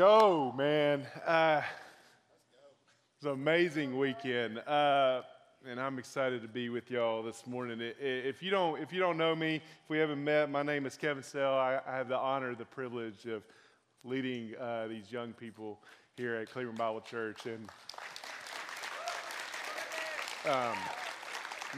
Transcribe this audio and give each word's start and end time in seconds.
go, 0.00 0.50
man. 0.56 1.06
Uh, 1.26 1.60
it's 3.16 3.26
an 3.26 3.32
amazing 3.32 3.98
weekend, 3.98 4.58
uh, 4.60 5.20
and 5.68 5.78
I'm 5.78 5.98
excited 5.98 6.40
to 6.40 6.48
be 6.48 6.70
with 6.70 6.90
y'all 6.90 7.22
this 7.22 7.46
morning. 7.46 7.82
If 8.00 8.42
you 8.42 8.50
don't, 8.50 8.80
if 8.80 8.94
you 8.94 8.98
don't 8.98 9.18
know 9.18 9.36
me, 9.36 9.56
if 9.56 9.90
we 9.90 9.98
haven't 9.98 10.24
met, 10.24 10.50
my 10.50 10.62
name 10.62 10.86
is 10.86 10.96
Kevin 10.96 11.22
Sell. 11.22 11.52
I, 11.52 11.80
I 11.86 11.96
have 11.96 12.08
the 12.08 12.16
honor, 12.16 12.54
the 12.54 12.64
privilege 12.64 13.26
of 13.26 13.42
leading 14.02 14.54
uh, 14.56 14.86
these 14.86 15.12
young 15.12 15.34
people 15.34 15.78
here 16.16 16.36
at 16.36 16.50
Cleburne 16.50 16.76
Bible 16.76 17.02
Church, 17.02 17.44
and 17.44 17.68
um, 20.50 20.78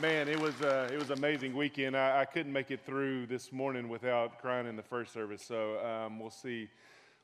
man, 0.00 0.28
it 0.28 0.38
was 0.38 0.54
uh, 0.62 0.88
it 0.92 0.96
was 0.96 1.10
an 1.10 1.18
amazing 1.18 1.56
weekend. 1.56 1.96
I, 1.96 2.20
I, 2.20 2.24
couldn't 2.24 2.52
make 2.52 2.70
it 2.70 2.86
through 2.86 3.26
this 3.26 3.50
morning 3.50 3.88
without 3.88 4.40
crying 4.40 4.68
in 4.68 4.76
the 4.76 4.84
first 4.84 5.12
service, 5.12 5.44
so 5.44 5.84
um, 5.84 6.20
we'll 6.20 6.30
see 6.30 6.68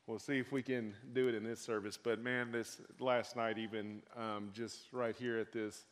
We'll 0.09 0.19
see 0.19 0.39
if 0.39 0.53
we 0.53 0.63
can 0.63 0.95
do 1.13 1.29
it 1.29 1.35
in 1.35 1.45
this 1.45 1.61
service. 1.61 1.99
But 2.03 2.19
man, 2.19 2.51
this 2.51 2.81
last 2.99 3.37
night, 3.37 3.59
even 3.59 4.01
um, 4.17 4.49
just 4.55 4.91
right 4.91 5.15
here 5.15 5.37
at 5.37 5.53
this 5.53 5.85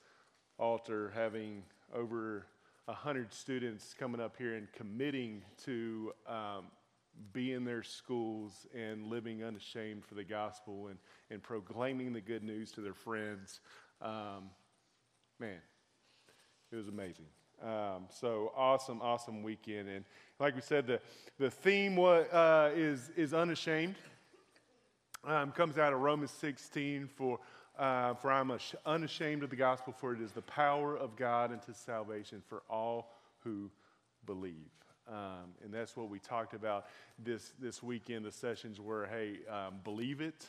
altar, 0.58 1.12
having 1.14 1.62
over 1.94 2.46
a 2.88 2.94
hundred 2.94 3.30
students 3.34 3.92
coming 3.92 4.18
up 4.18 4.34
here 4.38 4.54
and 4.54 4.72
committing 4.72 5.42
to 5.64 6.14
um, 6.26 6.64
be 7.34 7.52
in 7.52 7.62
their 7.62 7.82
schools 7.82 8.66
and 8.74 9.04
living 9.04 9.44
unashamed 9.44 10.02
for 10.02 10.14
the 10.14 10.24
gospel 10.24 10.86
and, 10.86 10.96
and 11.30 11.42
proclaiming 11.42 12.14
the 12.14 12.22
good 12.22 12.42
news 12.42 12.72
to 12.72 12.80
their 12.80 12.94
friends. 12.94 13.60
Um, 14.00 14.48
man, 15.38 15.58
it 16.72 16.76
was 16.76 16.88
amazing. 16.88 17.26
Um, 17.62 18.06
so 18.10 18.52
awesome, 18.56 19.00
awesome 19.02 19.42
weekend. 19.42 19.88
And 19.88 20.04
like 20.38 20.54
we 20.54 20.60
said, 20.60 20.86
the, 20.86 21.00
the 21.38 21.50
theme 21.50 21.96
was, 21.96 22.26
uh, 22.32 22.70
is, 22.74 23.10
is 23.16 23.34
unashamed. 23.34 23.96
Um, 25.26 25.50
comes 25.50 25.76
out 25.76 25.92
of 25.92 25.98
Romans 25.98 26.30
16 26.30 27.08
for, 27.16 27.40
uh, 27.76 28.14
for 28.14 28.30
I'm 28.30 28.52
unashamed 28.86 29.42
of 29.42 29.50
the 29.50 29.56
gospel, 29.56 29.92
for 29.92 30.12
it 30.12 30.20
is 30.20 30.30
the 30.30 30.42
power 30.42 30.96
of 30.96 31.16
God 31.16 31.50
unto 31.50 31.72
salvation 31.72 32.42
for 32.48 32.62
all 32.70 33.10
who 33.40 33.68
believe. 34.24 34.70
Um, 35.08 35.54
and 35.64 35.74
that's 35.74 35.96
what 35.96 36.08
we 36.08 36.20
talked 36.20 36.54
about 36.54 36.86
this, 37.18 37.52
this 37.58 37.82
weekend. 37.82 38.24
The 38.24 38.30
sessions 38.30 38.80
were, 38.80 39.06
hey, 39.06 39.38
um, 39.50 39.80
believe 39.82 40.20
it, 40.20 40.46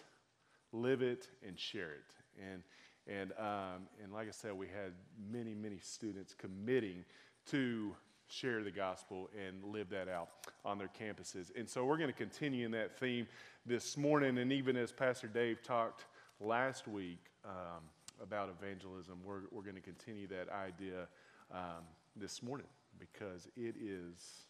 live 0.71 1.01
it, 1.01 1.27
and 1.45 1.57
share 1.57 1.93
it. 1.93 2.43
And 2.51 2.61
and, 3.07 3.31
um, 3.39 3.87
and 4.03 4.11
like 4.11 4.27
I 4.27 4.31
said, 4.31 4.53
we 4.53 4.67
had 4.67 4.91
many, 5.31 5.55
many 5.55 5.79
students 5.81 6.35
committing 6.37 7.05
to 7.51 7.95
share 8.27 8.63
the 8.63 8.71
gospel 8.71 9.29
and 9.47 9.63
live 9.63 9.89
that 9.89 10.07
out 10.07 10.29
on 10.65 10.77
their 10.77 10.89
campuses. 10.99 11.51
And 11.57 11.69
so 11.69 11.85
we're 11.85 11.97
going 11.97 12.11
to 12.11 12.17
continue 12.17 12.65
in 12.65 12.71
that 12.71 12.99
theme 12.99 13.27
this 13.65 13.97
morning. 13.97 14.37
And 14.37 14.51
even 14.51 14.75
as 14.75 14.91
Pastor 14.91 15.27
Dave 15.27 15.63
talked 15.63 16.05
last 16.39 16.87
week 16.87 17.19
um, 17.45 17.83
about 18.21 18.49
evangelism, 18.49 19.17
we're, 19.25 19.41
we're 19.51 19.63
going 19.63 19.75
to 19.75 19.81
continue 19.81 20.27
that 20.27 20.49
idea 20.49 21.07
um, 21.51 21.83
this 22.15 22.43
morning 22.43 22.67
because 22.99 23.47
it 23.55 23.75
is, 23.79 24.43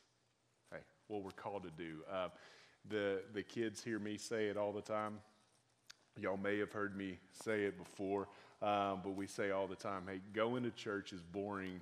hey, 0.72 0.80
what 1.08 1.24
we're 1.24 1.32
called 1.32 1.64
to 1.64 1.72
do. 1.78 1.98
Uh, 2.12 2.30
the, 2.90 3.22
the 3.34 3.44
kids 3.44 3.84
hear 3.84 4.00
me 4.00 4.18
say 4.18 4.48
it 4.48 4.58
all 4.58 4.72
the 4.72 4.82
time. 4.82 5.20
Y'all 6.20 6.38
may 6.38 6.58
have 6.58 6.72
heard 6.72 6.98
me 6.98 7.20
say 7.44 7.64
it 7.64 7.78
before. 7.78 8.28
Um, 8.62 9.02
but 9.04 9.16
we 9.16 9.28
say 9.28 9.52
all 9.52 9.68
the 9.68 9.76
time, 9.76 10.04
hey, 10.08 10.20
going 10.34 10.64
to 10.64 10.72
church 10.72 11.14
is 11.14 11.22
boring, 11.22 11.80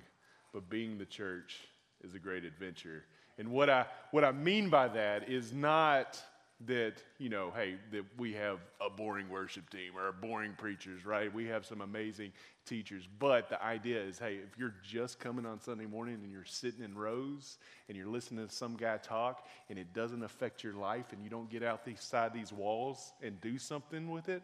but 0.52 0.68
being 0.68 0.98
the 0.98 1.06
church 1.06 1.60
is 2.06 2.14
a 2.14 2.18
great 2.18 2.44
adventure. 2.44 3.04
And 3.38 3.50
what 3.50 3.68
I, 3.68 3.86
what 4.12 4.24
I 4.24 4.32
mean 4.32 4.70
by 4.70 4.88
that 4.88 5.28
is 5.28 5.52
not 5.52 6.22
that, 6.64 7.02
you 7.18 7.28
know, 7.28 7.52
hey, 7.54 7.74
that 7.92 8.04
we 8.16 8.32
have 8.32 8.60
a 8.80 8.88
boring 8.88 9.28
worship 9.28 9.68
team 9.68 9.92
or 9.94 10.10
boring 10.10 10.54
preachers, 10.56 11.04
right? 11.04 11.32
We 11.32 11.44
have 11.46 11.66
some 11.66 11.82
amazing 11.82 12.32
teachers. 12.64 13.06
But 13.18 13.50
the 13.50 13.62
idea 13.62 14.00
is, 14.00 14.18
hey, 14.18 14.36
if 14.36 14.58
you're 14.58 14.74
just 14.82 15.20
coming 15.20 15.44
on 15.44 15.60
Sunday 15.60 15.84
morning 15.84 16.18
and 16.22 16.32
you're 16.32 16.46
sitting 16.46 16.82
in 16.82 16.94
rows 16.96 17.58
and 17.88 17.96
you're 17.96 18.06
listening 18.06 18.46
to 18.46 18.54
some 18.54 18.74
guy 18.74 18.96
talk 18.96 19.46
and 19.68 19.78
it 19.78 19.92
doesn't 19.92 20.22
affect 20.22 20.64
your 20.64 20.72
life 20.72 21.12
and 21.12 21.22
you 21.22 21.28
don't 21.28 21.50
get 21.50 21.62
out 21.62 21.82
outside 21.86 22.32
these 22.32 22.52
walls 22.52 23.12
and 23.22 23.38
do 23.42 23.58
something 23.58 24.08
with 24.08 24.30
it, 24.30 24.42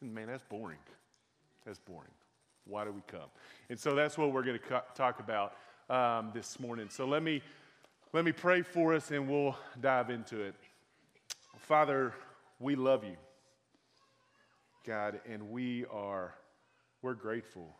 then 0.00 0.14
man, 0.14 0.28
that's 0.28 0.44
boring. 0.44 0.78
That's 1.66 1.78
boring. 1.78 2.10
Why 2.64 2.84
do 2.84 2.92
we 2.92 3.02
come? 3.06 3.28
And 3.68 3.78
so 3.78 3.94
that's 3.94 4.16
what 4.16 4.32
we're 4.32 4.44
going 4.44 4.58
to 4.58 4.64
co- 4.64 4.82
talk 4.94 5.20
about 5.20 5.54
um, 5.90 6.30
this 6.32 6.58
morning. 6.58 6.88
So 6.88 7.04
let 7.04 7.22
me 7.22 7.42
let 8.12 8.24
me 8.24 8.32
pray 8.32 8.62
for 8.62 8.94
us, 8.94 9.10
and 9.10 9.28
we'll 9.28 9.56
dive 9.80 10.10
into 10.10 10.40
it. 10.40 10.54
Father, 11.58 12.14
we 12.58 12.74
love 12.76 13.04
you, 13.04 13.16
God, 14.86 15.20
and 15.28 15.50
we 15.50 15.84
are 15.92 16.34
we're 17.02 17.14
grateful. 17.14 17.76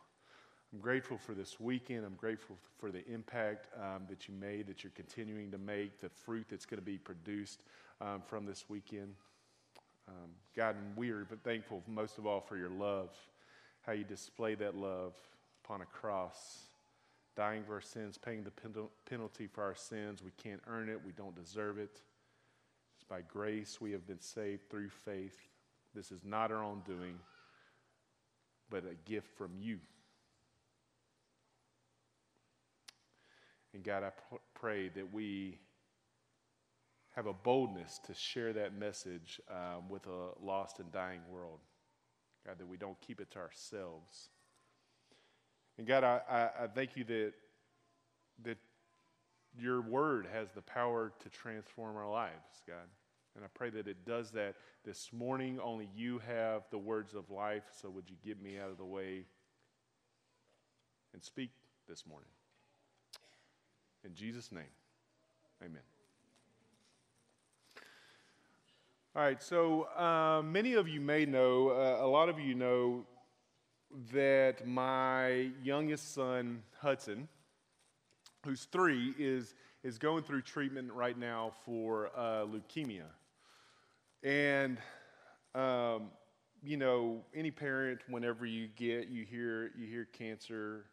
I'm 0.72 0.81
grateful 0.81 1.19
for 1.19 1.34
this 1.34 1.59
weekend. 1.59 2.04
I'm 2.04 2.15
grateful 2.15 2.56
for 2.78 2.91
the 2.93 3.04
impact 3.10 3.66
um, 3.76 4.03
that 4.09 4.28
you 4.28 4.34
made, 4.34 4.66
that 4.69 4.84
you're 4.84 4.92
continuing 4.94 5.50
to 5.50 5.59
make, 5.59 6.00
the 6.00 6.09
fruit 6.09 6.47
that's 6.48 6.65
going 6.66 6.78
to 6.78 6.84
be 6.84 6.98
produced 6.98 7.65
um, 8.00 8.22
from 8.25 8.47
this 8.47 8.66
weekend. 8.69 9.15
Um, 10.06 10.31
God, 10.54 10.77
and 10.77 10.97
we 10.97 11.10
are 11.10 11.25
but 11.25 11.42
thankful 11.42 11.82
most 11.88 12.19
of 12.19 12.27
all 12.27 12.41
for 12.41 12.56
your 12.56 12.71
love 12.71 13.10
how 13.82 13.92
you 13.92 14.04
display 14.04 14.54
that 14.54 14.77
love 14.77 15.15
upon 15.65 15.81
a 15.81 15.87
cross, 15.87 16.66
dying 17.36 17.64
for 17.64 17.74
our 17.74 17.80
sins, 17.80 18.18
paying 18.18 18.44
the 18.44 18.52
penalty 19.08 19.46
for 19.46 19.62
our 19.62 19.74
sins. 19.74 20.22
We 20.22 20.32
can't 20.42 20.60
earn 20.66 20.88
it, 20.88 21.00
we 21.04 21.12
don't 21.12 21.34
deserve 21.34 21.78
it. 21.78 22.00
It's 22.96 23.04
by 23.08 23.22
grace 23.22 23.80
we 23.80 23.92
have 23.92 24.06
been 24.06 24.20
saved 24.20 24.68
through 24.70 24.91
faith. 24.91 25.38
This 25.94 26.12
is 26.12 26.24
not 26.24 26.52
our 26.52 26.62
own 26.62 26.82
doing, 26.86 27.18
but 28.68 28.84
a 28.84 28.94
gift 29.10 29.28
from 29.36 29.50
you. 29.58 29.78
And 33.72 33.84
God, 33.84 34.02
I 34.02 34.10
pr- 34.10 34.41
pray 34.54 34.88
that 34.88 35.12
we 35.12 35.58
have 37.14 37.26
a 37.26 37.32
boldness 37.32 38.00
to 38.06 38.14
share 38.14 38.52
that 38.52 38.76
message 38.78 39.41
um, 39.50 39.88
with 39.88 40.06
a 40.06 40.44
lost 40.44 40.78
and 40.78 40.91
dying 40.92 41.20
world. 41.30 41.58
God, 42.47 42.58
that 42.58 42.66
we 42.66 42.76
don't 42.76 43.00
keep 43.00 43.20
it 43.20 43.30
to 43.32 43.38
ourselves. 43.38 44.30
And 45.78 45.86
God, 45.86 46.04
I, 46.04 46.20
I, 46.28 46.64
I 46.64 46.66
thank 46.66 46.97
you 46.97 47.04
that, 47.04 47.32
that 48.44 48.58
your 49.58 49.81
word 49.81 50.26
has 50.32 50.48
the 50.53 50.62
power 50.62 51.12
to 51.20 51.28
transform 51.28 51.97
our 51.97 52.10
lives, 52.10 52.62
God. 52.66 52.88
And 53.36 53.44
I 53.44 53.48
pray 53.54 53.70
that 53.70 53.86
it 53.86 54.04
does 54.04 54.30
that 54.32 54.56
this 54.84 55.10
morning. 55.12 55.59
Only 55.62 55.88
you 55.94 56.20
have 56.26 56.62
the 56.70 56.78
words 56.78 57.14
of 57.14 57.30
life, 57.30 57.62
so 57.80 57.88
would 57.88 58.10
you 58.10 58.16
get 58.25 58.42
me 58.42 58.59
out 58.59 58.70
of 58.70 58.76
the 58.76 58.84
way 58.84 59.25
and 61.12 61.22
speak 61.22 61.50
this 61.88 62.06
morning? 62.06 62.28
In 64.04 64.14
Jesus' 64.14 64.50
name, 64.50 64.64
amen. 65.62 65.82
All 69.14 69.22
right, 69.22 69.42
so 69.42 69.88
uh, 69.97 70.41
many 70.42 70.75
of 70.75 70.88
you 70.88 71.00
may 71.00 71.26
know, 71.26 71.70
uh, 71.70 72.04
a 72.04 72.06
lot 72.06 72.28
of 72.28 72.38
you 72.38 72.54
know 72.54 73.06
that 74.12 74.66
my 74.66 75.50
youngest 75.62 76.14
son, 76.14 76.62
Hudson, 76.80 77.28
who's 78.44 78.64
three, 78.64 79.14
is, 79.18 79.54
is 79.82 79.98
going 79.98 80.22
through 80.22 80.42
treatment 80.42 80.92
right 80.92 81.18
now 81.18 81.52
for 81.64 82.10
uh, 82.16 82.44
leukemia. 82.44 83.06
And, 84.22 84.78
um, 85.54 86.10
you 86.62 86.76
know, 86.76 87.22
any 87.34 87.50
parent, 87.50 88.00
whenever 88.08 88.46
you 88.46 88.68
get, 88.76 89.08
you 89.08 89.24
hear, 89.24 89.70
you 89.76 89.86
hear 89.86 90.06
cancer, 90.12 90.86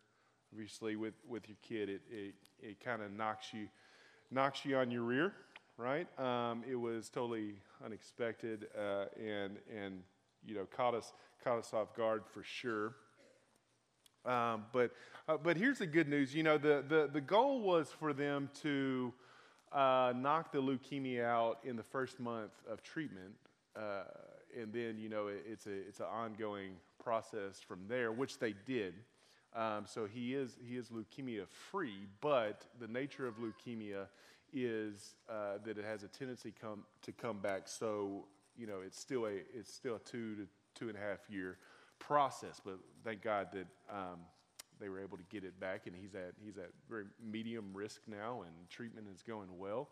obviously 0.51 0.95
with, 0.95 1.13
with 1.27 1.47
your 1.47 1.57
kid, 1.61 1.89
it, 1.89 2.01
it, 2.09 2.35
it 2.61 2.79
kind 2.79 3.01
of 3.01 3.11
knocks 3.11 3.53
you, 3.53 3.67
knocks 4.31 4.65
you 4.65 4.77
on 4.77 4.91
your 4.91 5.03
rear 5.03 5.33
right? 5.77 6.07
Um, 6.19 6.63
it 6.69 6.75
was 6.75 7.09
totally 7.09 7.55
unexpected 7.85 8.67
uh, 8.77 9.05
and 9.23 9.57
and 9.73 10.01
you 10.47 10.55
know 10.55 10.65
caught 10.65 10.95
us 10.95 11.13
caught 11.43 11.59
us 11.59 11.73
off 11.73 11.95
guard 11.95 12.23
for 12.33 12.43
sure. 12.43 12.95
Um, 14.25 14.65
but 14.73 14.91
uh, 15.27 15.37
but 15.37 15.57
here's 15.57 15.79
the 15.79 15.87
good 15.87 16.07
news. 16.07 16.33
You 16.33 16.43
know 16.43 16.57
the 16.57 16.83
the 16.87 17.09
the 17.11 17.21
goal 17.21 17.61
was 17.61 17.89
for 17.89 18.13
them 18.13 18.49
to 18.61 19.13
uh, 19.71 20.13
knock 20.15 20.51
the 20.51 20.61
leukemia 20.61 21.23
out 21.23 21.59
in 21.63 21.75
the 21.75 21.83
first 21.83 22.19
month 22.19 22.51
of 22.69 22.81
treatment, 22.81 23.33
uh, 23.75 24.03
and 24.59 24.73
then 24.73 24.97
you 24.97 25.09
know 25.09 25.27
it, 25.27 25.43
it's 25.49 25.67
a 25.67 25.73
it's 25.87 25.99
an 25.99 26.07
ongoing 26.07 26.71
process 27.03 27.59
from 27.59 27.79
there, 27.87 28.11
which 28.11 28.39
they 28.39 28.53
did. 28.65 28.93
Um, 29.55 29.85
so 29.85 30.05
he 30.05 30.33
is 30.33 30.57
he 30.67 30.75
is 30.75 30.89
leukemia 30.89 31.47
free, 31.71 32.07
but 32.21 32.65
the 32.79 32.87
nature 32.87 33.27
of 33.27 33.35
leukemia 33.37 34.07
is 34.53 35.15
uh, 35.29 35.57
that 35.65 35.77
it 35.77 35.85
has 35.85 36.03
a 36.03 36.07
tendency 36.07 36.53
come, 36.59 36.83
to 37.01 37.11
come 37.11 37.39
back. 37.39 37.67
So, 37.67 38.25
you 38.57 38.67
know, 38.67 38.79
it's 38.85 38.99
still 38.99 39.25
a, 39.25 39.39
it's 39.53 39.73
still 39.73 39.95
a 39.95 39.99
two 39.99 40.35
to 40.35 40.47
two 40.75 40.89
and 40.89 40.97
a 40.97 41.01
half 41.01 41.19
year 41.29 41.57
process, 41.99 42.61
but 42.63 42.77
thank 43.03 43.21
God 43.21 43.47
that 43.53 43.67
um, 43.89 44.19
they 44.79 44.89
were 44.89 44.99
able 44.99 45.17
to 45.17 45.23
get 45.29 45.43
it 45.43 45.59
back, 45.59 45.87
and 45.87 45.95
he's 45.95 46.15
at, 46.15 46.33
he's 46.43 46.57
at 46.57 46.69
very 46.89 47.05
medium 47.23 47.71
risk 47.73 48.01
now, 48.07 48.41
and 48.41 48.69
treatment 48.69 49.07
is 49.13 49.21
going 49.23 49.49
well. 49.57 49.89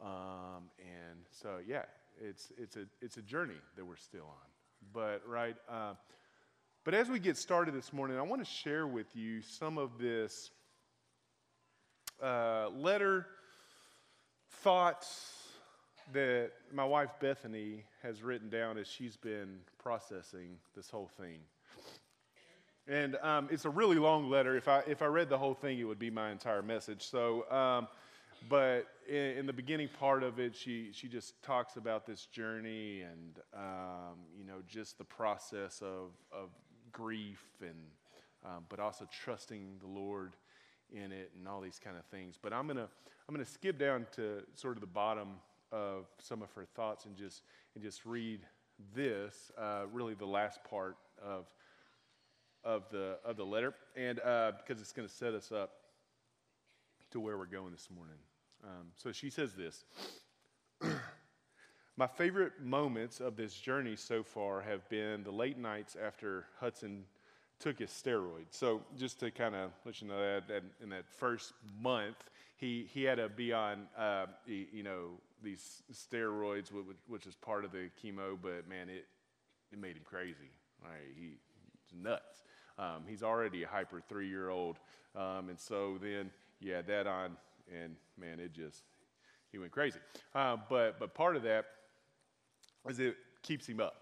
Um, 0.00 0.70
and 0.80 1.20
so, 1.30 1.58
yeah, 1.66 1.82
it's, 2.20 2.52
it's, 2.58 2.76
a, 2.76 2.84
it's 3.00 3.16
a 3.16 3.22
journey 3.22 3.60
that 3.76 3.84
we're 3.84 3.96
still 3.96 4.26
on. 4.26 4.48
But, 4.92 5.22
right, 5.26 5.56
uh, 5.68 5.94
but 6.84 6.94
as 6.94 7.08
we 7.08 7.18
get 7.18 7.36
started 7.36 7.74
this 7.74 7.92
morning, 7.92 8.18
I 8.18 8.22
want 8.22 8.44
to 8.44 8.50
share 8.50 8.86
with 8.86 9.14
you 9.16 9.42
some 9.42 9.78
of 9.78 9.98
this 9.98 10.50
uh, 12.22 12.68
letter, 12.70 13.26
thoughts 14.62 15.37
that 16.12 16.50
my 16.72 16.84
wife 16.84 17.10
Bethany 17.20 17.84
has 18.02 18.22
written 18.22 18.48
down 18.48 18.78
as 18.78 18.86
she's 18.86 19.16
been 19.16 19.58
processing 19.78 20.56
this 20.74 20.90
whole 20.90 21.10
thing. 21.20 21.38
And 22.86 23.16
um, 23.16 23.48
it's 23.50 23.66
a 23.66 23.70
really 23.70 23.98
long 23.98 24.30
letter. 24.30 24.56
If 24.56 24.66
I, 24.66 24.82
if 24.86 25.02
I 25.02 25.06
read 25.06 25.28
the 25.28 25.36
whole 25.36 25.54
thing, 25.54 25.78
it 25.78 25.84
would 25.84 25.98
be 25.98 26.10
my 26.10 26.30
entire 26.30 26.62
message. 26.62 27.02
So, 27.02 27.50
um, 27.50 27.88
but 28.48 28.86
in, 29.06 29.38
in, 29.38 29.46
the 29.46 29.52
beginning 29.52 29.88
part 29.98 30.22
of 30.22 30.38
it, 30.38 30.54
she, 30.54 30.90
she 30.92 31.08
just 31.08 31.42
talks 31.42 31.76
about 31.76 32.06
this 32.06 32.26
journey 32.26 33.02
and, 33.02 33.40
um, 33.54 34.16
you 34.38 34.44
know, 34.44 34.62
just 34.66 34.96
the 34.96 35.04
process 35.04 35.82
of, 35.82 36.12
of 36.32 36.48
grief 36.92 37.44
and, 37.60 37.76
um, 38.46 38.64
but 38.70 38.80
also 38.80 39.06
trusting 39.22 39.76
the 39.80 39.86
Lord 39.88 40.32
in 40.90 41.12
it 41.12 41.30
and 41.36 41.46
all 41.46 41.60
these 41.60 41.80
kind 41.82 41.96
of 41.96 42.04
things. 42.06 42.38
But 42.40 42.54
I'm 42.54 42.66
going 42.66 42.78
to, 42.78 42.88
I'm 43.28 43.34
going 43.34 43.44
to 43.44 43.50
skip 43.50 43.78
down 43.78 44.06
to 44.16 44.42
sort 44.54 44.76
of 44.76 44.80
the 44.80 44.86
bottom 44.86 45.34
of 45.72 46.06
some 46.18 46.42
of 46.42 46.52
her 46.52 46.64
thoughts 46.64 47.04
and 47.04 47.16
just, 47.16 47.42
and 47.74 47.82
just 47.82 48.04
read 48.04 48.40
this, 48.94 49.50
uh, 49.58 49.82
really 49.92 50.14
the 50.14 50.26
last 50.26 50.60
part 50.64 50.96
of, 51.22 51.46
of, 52.64 52.84
the, 52.90 53.18
of 53.24 53.36
the 53.36 53.44
letter, 53.44 53.74
and 53.96 54.20
uh, 54.20 54.52
because 54.56 54.80
it's 54.80 54.92
going 54.92 55.06
to 55.06 55.14
set 55.14 55.34
us 55.34 55.52
up 55.52 55.70
to 57.10 57.20
where 57.20 57.38
we're 57.38 57.46
going 57.46 57.72
this 57.72 57.88
morning. 57.94 58.16
Um, 58.64 58.88
so 58.96 59.12
she 59.12 59.30
says 59.30 59.54
this 59.54 59.84
My 61.96 62.06
favorite 62.06 62.52
moments 62.62 63.20
of 63.20 63.36
this 63.36 63.54
journey 63.54 63.96
so 63.96 64.22
far 64.22 64.60
have 64.60 64.88
been 64.88 65.24
the 65.24 65.32
late 65.32 65.58
nights 65.58 65.96
after 66.00 66.46
Hudson 66.60 67.04
took 67.58 67.80
his 67.80 67.90
steroids. 67.90 68.52
So 68.52 68.82
just 68.96 69.18
to 69.20 69.30
kind 69.30 69.56
of 69.56 69.72
let 69.84 70.00
you 70.00 70.06
know 70.06 70.20
that, 70.20 70.46
that, 70.46 70.62
in 70.80 70.90
that 70.90 71.08
first 71.08 71.54
month, 71.82 72.16
he, 72.56 72.88
he 72.92 73.02
had 73.02 73.16
to 73.16 73.28
be 73.28 73.52
on, 73.52 73.86
uh, 73.96 74.26
you 74.46 74.82
know, 74.82 75.10
these 75.42 75.82
steroids, 75.92 76.70
which 77.06 77.26
is 77.26 77.34
part 77.34 77.64
of 77.64 77.72
the 77.72 77.90
chemo, 78.02 78.36
but 78.40 78.68
man, 78.68 78.88
it, 78.88 79.06
it 79.72 79.78
made 79.78 79.96
him 79.96 80.02
crazy. 80.04 80.50
Right? 80.82 81.12
He, 81.16 81.38
he's 81.82 82.02
nuts. 82.02 82.44
Um, 82.78 83.04
he's 83.06 83.22
already 83.22 83.64
a 83.64 83.68
hyper 83.68 84.00
three 84.08 84.28
year 84.28 84.50
old. 84.50 84.78
Um, 85.16 85.48
and 85.48 85.58
so 85.58 85.98
then 86.00 86.30
you 86.60 86.74
add 86.74 86.86
that 86.86 87.06
on, 87.06 87.36
and 87.72 87.96
man, 88.18 88.38
it 88.40 88.52
just, 88.52 88.82
he 89.50 89.58
went 89.58 89.72
crazy. 89.72 89.98
Uh, 90.34 90.56
but, 90.68 90.98
but 90.98 91.14
part 91.14 91.36
of 91.36 91.42
that 91.42 91.64
is 92.88 93.00
it 93.00 93.16
keeps 93.42 93.66
him 93.66 93.80
up 93.80 93.94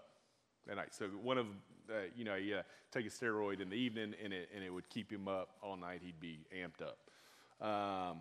at 0.69 0.75
night. 0.75 0.93
So 0.93 1.05
one 1.21 1.37
of, 1.37 1.47
uh, 1.89 1.93
you 2.15 2.23
know, 2.25 2.35
yeah, 2.35 2.61
take 2.91 3.05
a 3.05 3.09
steroid 3.09 3.61
in 3.61 3.69
the 3.69 3.75
evening 3.75 4.13
and 4.23 4.33
it, 4.33 4.49
and 4.53 4.63
it 4.63 4.69
would 4.69 4.89
keep 4.89 5.11
him 5.11 5.27
up 5.27 5.49
all 5.63 5.77
night. 5.77 6.01
He'd 6.03 6.19
be 6.19 6.39
amped 6.55 6.85
up. 6.85 6.97
Um, 7.65 8.17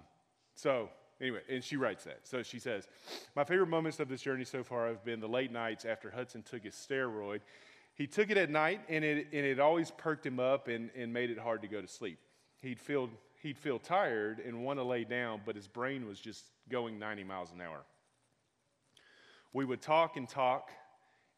so 0.55 0.89
Anyway, 1.21 1.41
and 1.49 1.65
she 1.65 1.77
writes 1.77 2.05
that. 2.05 2.21
So 2.25 2.43
she 2.43 2.59
says, 2.59 2.89
My 3.35 3.45
favorite 3.45 3.69
moments 3.69 4.01
of 4.01 4.09
this 4.09 4.21
journey 4.21 4.45
so 4.45 4.63
far 4.63 4.89
have 4.89 5.05
been 5.05 5.21
the 5.21 5.29
late 5.29 5.51
nights 5.51 5.85
after 5.85 6.11
Hudson 6.11 6.43
took 6.43 6.65
his 6.65 6.75
steroid. 6.75 7.41
He 7.95 8.07
took 8.07 8.31
it 8.31 8.37
at 8.37 8.51
night, 8.51 8.83
and 8.91 9.03
it, 9.03 9.29
and 9.33 9.47
it 9.47 9.59
always 9.59 9.91
perked 9.91 10.27
him 10.27 10.39
up 10.39 10.69
and, 10.69 10.91
and 10.95 11.13
made 11.13 11.31
it 11.31 11.39
hard 11.39 11.63
to 11.63 11.69
go 11.69 11.81
to 11.81 11.89
sleep. 11.89 12.19
He'd 12.61 12.79
feel, 12.79 13.09
he'd 13.43 13.57
feel 13.57 13.79
tired 13.79 14.41
and 14.41 14.63
want 14.63 14.79
to 14.79 14.83
lay 14.83 15.05
down, 15.05 15.41
but 15.47 15.57
his 15.57 15.67
brain 15.67 16.07
was 16.07 16.21
just 16.21 16.45
going 16.69 16.99
90 16.99 17.25
miles 17.25 17.53
an 17.53 17.63
hour. 17.63 17.81
We 19.55 19.65
would 19.65 19.81
talk 19.81 20.19
and 20.19 20.29
talk, 20.29 20.71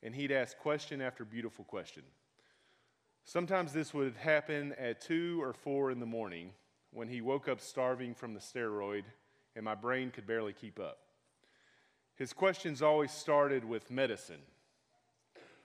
and 0.03 0.13
he'd 0.13 0.33
ask 0.33 0.59
question 0.59 1.01
after 1.01 1.25
beautiful 1.25 1.65
question. 1.65 2.03
Sometimes 3.25 3.73
this 3.73 3.95
would 3.95 4.17
happen 4.17 4.75
at 4.79 5.01
2 5.03 5.41
or 5.41 5.53
4 5.53 5.93
in 5.93 6.01
the 6.01 6.07
morning 6.07 6.51
when 6.91 7.07
he 7.07 7.21
woke 7.21 7.47
up 7.47 7.61
starving 7.61 8.15
from 8.15 8.35
the 8.35 8.41
steroid 8.41 9.05
and 9.57 9.65
my 9.65 9.75
brain 9.75 10.11
could 10.11 10.27
barely 10.27 10.53
keep 10.53 10.79
up. 10.79 10.99
His 12.17 12.33
questions 12.33 12.83
always 12.83 13.13
started 13.13 13.65
with 13.65 13.91
medicine. 13.91 14.41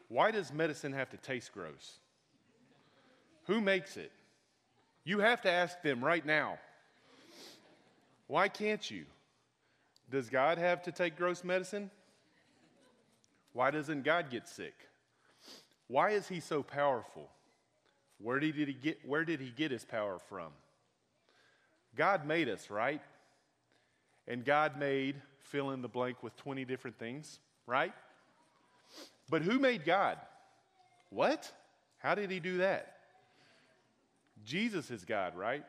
Why 0.07 0.31
does 0.31 0.53
medicine 0.53 0.93
have 0.93 1.09
to 1.09 1.17
taste 1.17 1.51
gross? 1.53 1.99
Who 3.47 3.59
makes 3.59 3.97
it? 3.97 4.11
You 5.03 5.19
have 5.19 5.41
to 5.41 5.51
ask 5.51 5.81
them 5.81 6.03
right 6.03 6.25
now. 6.25 6.59
Why 8.27 8.47
can't 8.47 8.89
you? 8.89 9.05
Does 10.11 10.29
God 10.29 10.57
have 10.57 10.83
to 10.83 10.91
take 10.91 11.17
gross 11.17 11.43
medicine? 11.43 11.89
Why 13.53 13.71
doesn't 13.71 14.03
God 14.03 14.29
get 14.29 14.47
sick? 14.47 14.75
Why 15.87 16.11
is 16.11 16.27
he 16.27 16.39
so 16.39 16.63
powerful? 16.63 17.29
Where 18.19 18.39
did 18.39 18.55
he 18.55 18.73
get, 18.73 18.99
where 19.05 19.25
did 19.25 19.39
he 19.41 19.49
get 19.49 19.71
his 19.71 19.85
power 19.85 20.19
from? 20.29 20.51
God 21.95 22.25
made 22.25 22.49
us, 22.49 22.69
right? 22.69 23.01
And 24.27 24.45
God 24.45 24.79
made 24.79 25.15
fill 25.41 25.71
in 25.71 25.81
the 25.81 25.87
blank 25.87 26.23
with 26.23 26.35
20 26.37 26.65
different 26.65 26.97
things, 26.97 27.39
right? 27.67 27.93
But 29.29 29.41
who 29.41 29.59
made 29.59 29.85
God? 29.85 30.17
What? 31.09 31.51
How 31.99 32.15
did 32.15 32.31
he 32.31 32.39
do 32.39 32.57
that? 32.57 32.95
Jesus 34.43 34.91
is 34.91 35.05
God, 35.05 35.35
right? 35.35 35.63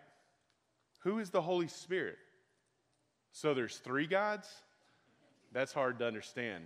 Who 1.01 1.19
is 1.19 1.31
the 1.31 1.43
Holy 1.43 1.69
Spirit? 1.69 2.17
So 3.33 3.55
there's 3.55 3.77
three 3.79 4.07
gods? 4.07 4.49
That's 5.53 5.73
hard 5.73 5.99
to 5.99 6.07
understand. 6.07 6.65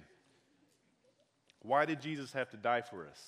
Why 1.60 1.84
did 1.84 2.00
Jesus 2.00 2.32
have 2.32 2.50
to 2.50 2.56
die 2.56 2.82
for 2.82 3.06
us? 3.06 3.20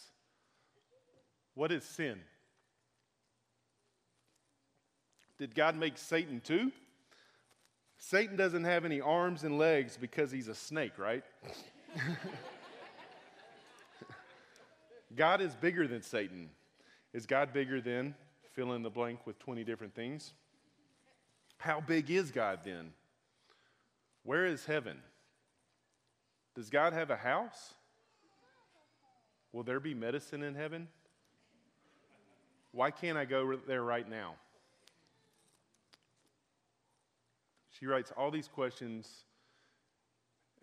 What 1.54 1.72
is 1.72 1.84
sin? 1.84 2.18
Did 5.38 5.54
God 5.54 5.76
make 5.76 5.98
Satan 5.98 6.40
too? 6.40 6.70
Satan 8.02 8.34
doesn't 8.34 8.64
have 8.64 8.86
any 8.86 9.02
arms 9.02 9.44
and 9.44 9.58
legs 9.58 9.98
because 10.00 10.32
he's 10.32 10.48
a 10.48 10.54
snake, 10.54 10.98
right? 10.98 11.22
God 15.14 15.42
is 15.42 15.54
bigger 15.54 15.86
than 15.86 16.02
Satan. 16.02 16.48
Is 17.12 17.26
God 17.26 17.52
bigger 17.52 17.80
than 17.82 18.14
fill 18.52 18.72
in 18.72 18.82
the 18.82 18.88
blank 18.88 19.26
with 19.26 19.38
20 19.38 19.64
different 19.64 19.94
things? 19.94 20.32
How 21.58 21.82
big 21.82 22.10
is 22.10 22.30
God 22.30 22.60
then? 22.64 22.92
Where 24.22 24.46
is 24.46 24.64
heaven? 24.64 24.96
Does 26.54 26.70
God 26.70 26.94
have 26.94 27.10
a 27.10 27.16
house? 27.16 27.74
Will 29.52 29.62
there 29.62 29.78
be 29.78 29.92
medicine 29.92 30.42
in 30.42 30.54
heaven? 30.54 30.88
Why 32.72 32.90
can't 32.90 33.18
I 33.18 33.26
go 33.26 33.56
there 33.66 33.82
right 33.82 34.08
now? 34.08 34.36
She 37.80 37.86
writes 37.86 38.12
all 38.14 38.30
these 38.30 38.46
questions 38.46 39.24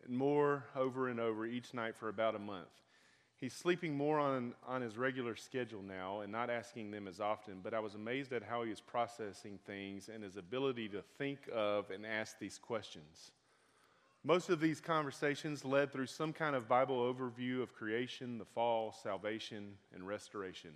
and 0.05 0.15
more 0.15 0.65
over 0.75 1.09
and 1.09 1.19
over 1.19 1.47
each 1.47 1.73
night 1.73 1.95
for 1.95 2.09
about 2.09 2.35
a 2.35 2.39
month. 2.39 2.69
He's 3.37 3.53
sleeping 3.53 3.97
more 3.97 4.19
on, 4.19 4.53
on 4.67 4.83
his 4.83 4.97
regular 4.97 5.35
schedule 5.35 5.81
now 5.81 6.21
and 6.21 6.31
not 6.31 6.51
asking 6.51 6.91
them 6.91 7.07
as 7.07 7.19
often, 7.19 7.61
but 7.63 7.73
I 7.73 7.79
was 7.79 7.95
amazed 7.95 8.33
at 8.33 8.43
how 8.43 8.61
he 8.63 8.69
was 8.69 8.81
processing 8.81 9.57
things 9.65 10.09
and 10.13 10.23
his 10.23 10.37
ability 10.37 10.89
to 10.89 11.01
think 11.17 11.39
of 11.51 11.89
and 11.89 12.05
ask 12.05 12.37
these 12.37 12.59
questions. 12.59 13.31
Most 14.23 14.49
of 14.49 14.59
these 14.59 14.79
conversations 14.79 15.65
led 15.65 15.91
through 15.91 16.07
some 16.07 16.33
kind 16.33 16.55
of 16.55 16.67
Bible 16.67 17.01
overview 17.01 17.63
of 17.63 17.73
creation, 17.73 18.37
the 18.37 18.45
fall, 18.45 18.91
salvation, 19.03 19.73
and 19.93 20.07
restoration. 20.07 20.71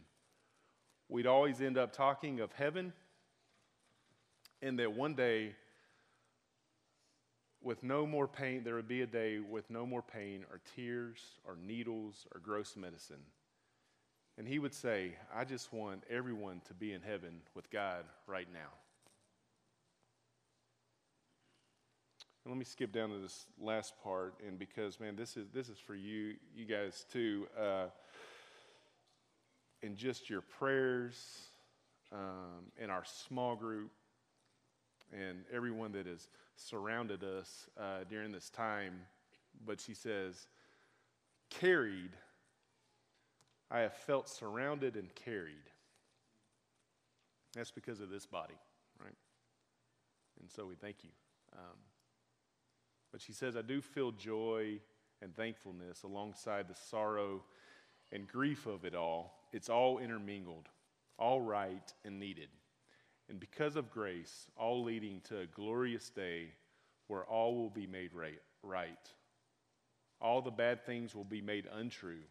We'd 1.08 1.28
always 1.28 1.62
end 1.62 1.78
up 1.78 1.94
talking 1.94 2.40
of 2.40 2.52
heaven 2.54 2.94
and 4.62 4.80
that 4.80 4.94
one 4.94 5.14
day 5.16 5.56
with 7.64 7.84
no 7.84 8.06
more 8.06 8.28
pain, 8.28 8.64
there 8.64 8.76
would 8.76 8.88
be 8.88 9.02
a 9.02 9.08
day 9.08 9.40
with 9.40 9.70
no 9.70 9.86
more 9.86 10.02
pain 10.02 10.46
or 10.52 10.60
tears 10.76 11.20
or 11.46 11.56
needles 11.56 12.26
or 12.34 12.40
gross 12.40 12.76
medicine. 12.76 13.24
And 14.38 14.48
he 14.48 14.60
would 14.60 14.74
say, 14.74 15.14
I 15.36 15.44
just 15.44 15.72
want 15.72 16.04
everyone 16.10 16.62
to 16.68 16.74
be 16.74 16.94
in 16.94 17.02
heaven 17.02 17.42
with 17.54 17.70
God 17.70 18.06
right 18.26 18.48
now. 18.52 18.70
And 22.44 22.52
let 22.52 22.58
me 22.58 22.66
skip 22.66 22.92
down 22.92 23.10
to 23.10 23.20
this 23.20 23.46
last 23.60 23.94
part, 24.04 24.34
and 24.48 24.58
because 24.58 25.00
man, 25.00 25.16
this 25.16 25.38
is 25.38 25.48
this 25.54 25.70
is 25.70 25.78
for 25.78 25.94
you, 25.94 26.34
you 26.56 26.66
guys 26.66 27.06
too, 27.14 27.46
uh, 27.60 27.86
in 29.84 29.96
just 29.96 30.28
your 30.28 30.42
prayers, 30.42 31.24
um, 32.12 32.72
in 32.82 32.90
our 32.90 33.04
small 33.06 33.56
group, 33.56 33.92
and 35.14 35.44
everyone 35.54 35.92
that 35.94 36.06
has 36.06 36.28
surrounded 36.56 37.24
us 37.24 37.68
uh, 37.80 38.04
during 38.10 38.32
this 38.32 38.50
time. 38.50 38.94
But 39.66 39.80
she 39.80 39.94
says, 39.94 40.48
carried. 41.50 42.12
I 43.70 43.80
have 43.80 43.94
felt 43.94 44.30
surrounded 44.30 44.96
and 44.96 45.14
carried. 45.16 45.56
That's 47.54 47.72
because 47.72 48.00
of 48.00 48.10
this 48.10 48.26
body, 48.26 48.58
right? 49.00 49.16
And 50.40 50.50
so 50.50 50.66
we 50.66 50.76
thank 50.76 51.04
you. 51.04 51.10
Um, 51.54 51.78
but 53.12 53.22
she 53.22 53.34
says, 53.34 53.58
I 53.58 53.62
do 53.62 53.82
feel 53.82 54.12
joy 54.12 54.80
and 55.22 55.36
thankfulness 55.36 56.04
alongside 56.04 56.68
the 56.68 56.76
sorrow 56.90 57.44
and 58.12 58.28
grief 58.28 58.66
of 58.66 58.86
it 58.86 58.96
all. 58.96 59.34
It's 59.52 59.70
all 59.70 60.00
intermingled, 60.00 60.70
all 61.18 61.42
right 61.42 61.94
and 62.06 62.20
needed. 62.20 62.50
And 63.32 63.40
because 63.40 63.78
of 63.78 63.90
grace, 63.90 64.48
all 64.58 64.84
leading 64.84 65.22
to 65.30 65.40
a 65.40 65.46
glorious 65.46 66.10
day 66.10 66.50
where 67.08 67.24
all 67.24 67.56
will 67.56 67.70
be 67.70 67.88
made 67.88 68.12
right. 68.62 69.10
All 70.20 70.42
the 70.42 70.52
bad 70.52 70.86
things 70.86 71.16
will 71.16 71.24
be 71.24 71.42
made 71.42 71.66
untrue. 71.74 72.24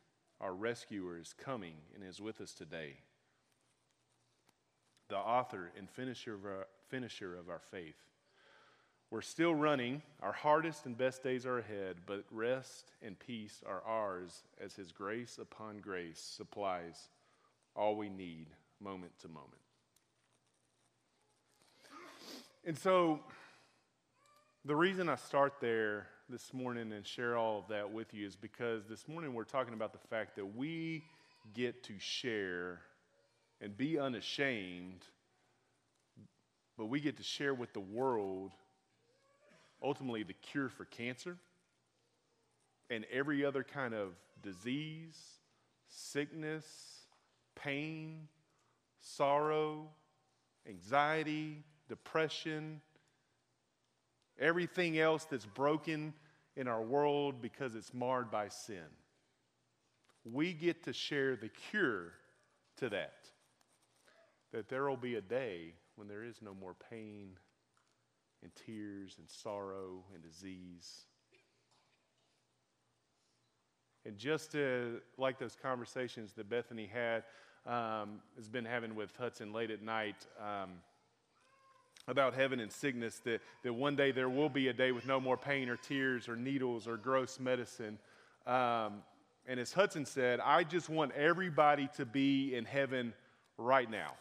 Our 0.42 0.52
rescuer 0.52 1.18
is 1.18 1.32
coming 1.32 1.72
and 1.94 2.04
is 2.04 2.20
with 2.20 2.42
us 2.42 2.52
today. 2.52 2.98
The 5.08 5.16
author 5.16 5.70
and 5.78 5.88
finisher 5.88 6.34
of 6.34 6.44
our, 6.44 6.66
finisher 6.90 7.34
of 7.34 7.48
our 7.48 7.62
faith. 7.70 7.96
We're 9.10 9.22
still 9.22 9.54
running. 9.54 10.02
Our 10.20 10.32
hardest 10.32 10.84
and 10.84 10.98
best 10.98 11.22
days 11.22 11.46
are 11.46 11.58
ahead, 11.60 11.96
but 12.04 12.26
rest 12.30 12.92
and 13.00 13.18
peace 13.18 13.62
are 13.66 13.82
ours 13.86 14.42
as 14.62 14.74
His 14.74 14.92
grace 14.92 15.38
upon 15.40 15.78
grace 15.78 16.20
supplies 16.20 17.08
all 17.74 17.96
we 17.96 18.10
need 18.10 18.48
moment 18.82 19.12
to 19.20 19.28
moment. 19.28 19.62
And 22.62 22.76
so, 22.76 23.20
the 24.66 24.76
reason 24.76 25.08
I 25.08 25.14
start 25.14 25.54
there 25.62 26.08
this 26.28 26.52
morning 26.52 26.92
and 26.92 27.06
share 27.06 27.34
all 27.34 27.60
of 27.60 27.68
that 27.68 27.90
with 27.90 28.12
you 28.12 28.26
is 28.26 28.36
because 28.36 28.84
this 28.86 29.08
morning 29.08 29.32
we're 29.32 29.44
talking 29.44 29.72
about 29.72 29.94
the 29.94 30.08
fact 30.10 30.36
that 30.36 30.44
we 30.44 31.02
get 31.54 31.82
to 31.84 31.94
share 31.98 32.82
and 33.62 33.74
be 33.74 33.98
unashamed, 33.98 35.06
but 36.76 36.86
we 36.86 37.00
get 37.00 37.16
to 37.16 37.22
share 37.22 37.54
with 37.54 37.72
the 37.72 37.80
world 37.80 38.52
ultimately 39.82 40.22
the 40.22 40.34
cure 40.34 40.68
for 40.68 40.84
cancer 40.84 41.38
and 42.90 43.06
every 43.10 43.42
other 43.42 43.64
kind 43.64 43.94
of 43.94 44.10
disease, 44.42 45.18
sickness, 45.88 46.66
pain, 47.54 48.28
sorrow, 49.00 49.88
anxiety, 50.68 51.64
depression, 51.90 52.80
everything 54.38 54.98
else 54.98 55.26
that's 55.26 55.44
broken 55.44 56.14
in 56.56 56.68
our 56.68 56.80
world 56.80 57.42
because 57.42 57.74
it's 57.74 57.92
marred 57.92 58.30
by 58.30 58.48
sin. 58.48 58.86
We 60.24 60.52
get 60.52 60.84
to 60.84 60.92
share 60.92 61.36
the 61.36 61.50
cure 61.70 62.12
to 62.78 62.88
that. 62.90 63.26
That 64.52 64.68
there 64.68 64.88
will 64.88 64.96
be 64.96 65.16
a 65.16 65.20
day 65.20 65.74
when 65.96 66.08
there 66.08 66.24
is 66.24 66.40
no 66.40 66.54
more 66.54 66.74
pain 66.90 67.30
and 68.42 68.52
tears 68.66 69.16
and 69.18 69.28
sorrow 69.28 70.04
and 70.14 70.22
disease. 70.22 71.06
And 74.06 74.16
just 74.16 74.52
to, 74.52 75.00
like 75.18 75.38
those 75.38 75.56
conversations 75.60 76.32
that 76.34 76.48
Bethany 76.48 76.86
had, 76.86 77.24
um, 77.66 78.20
has 78.36 78.48
been 78.48 78.64
having 78.64 78.94
with 78.94 79.14
Hudson 79.16 79.52
late 79.52 79.70
at 79.70 79.82
night 79.82 80.26
um, 80.40 80.70
about 82.08 82.34
heaven 82.34 82.60
and 82.60 82.72
sickness, 82.72 83.20
that, 83.24 83.40
that 83.62 83.72
one 83.72 83.96
day 83.96 84.10
there 84.12 84.28
will 84.28 84.48
be 84.48 84.68
a 84.68 84.72
day 84.72 84.92
with 84.92 85.06
no 85.06 85.20
more 85.20 85.36
pain 85.36 85.68
or 85.68 85.76
tears 85.76 86.28
or 86.28 86.36
needles 86.36 86.86
or 86.86 86.96
gross 86.96 87.38
medicine. 87.38 87.98
Um, 88.46 89.02
and 89.46 89.60
as 89.60 89.72
Hudson 89.72 90.04
said, 90.04 90.40
I 90.40 90.64
just 90.64 90.88
want 90.88 91.12
everybody 91.12 91.88
to 91.96 92.04
be 92.04 92.54
in 92.54 92.64
heaven 92.64 93.12
right 93.58 93.90
now. 93.90 94.14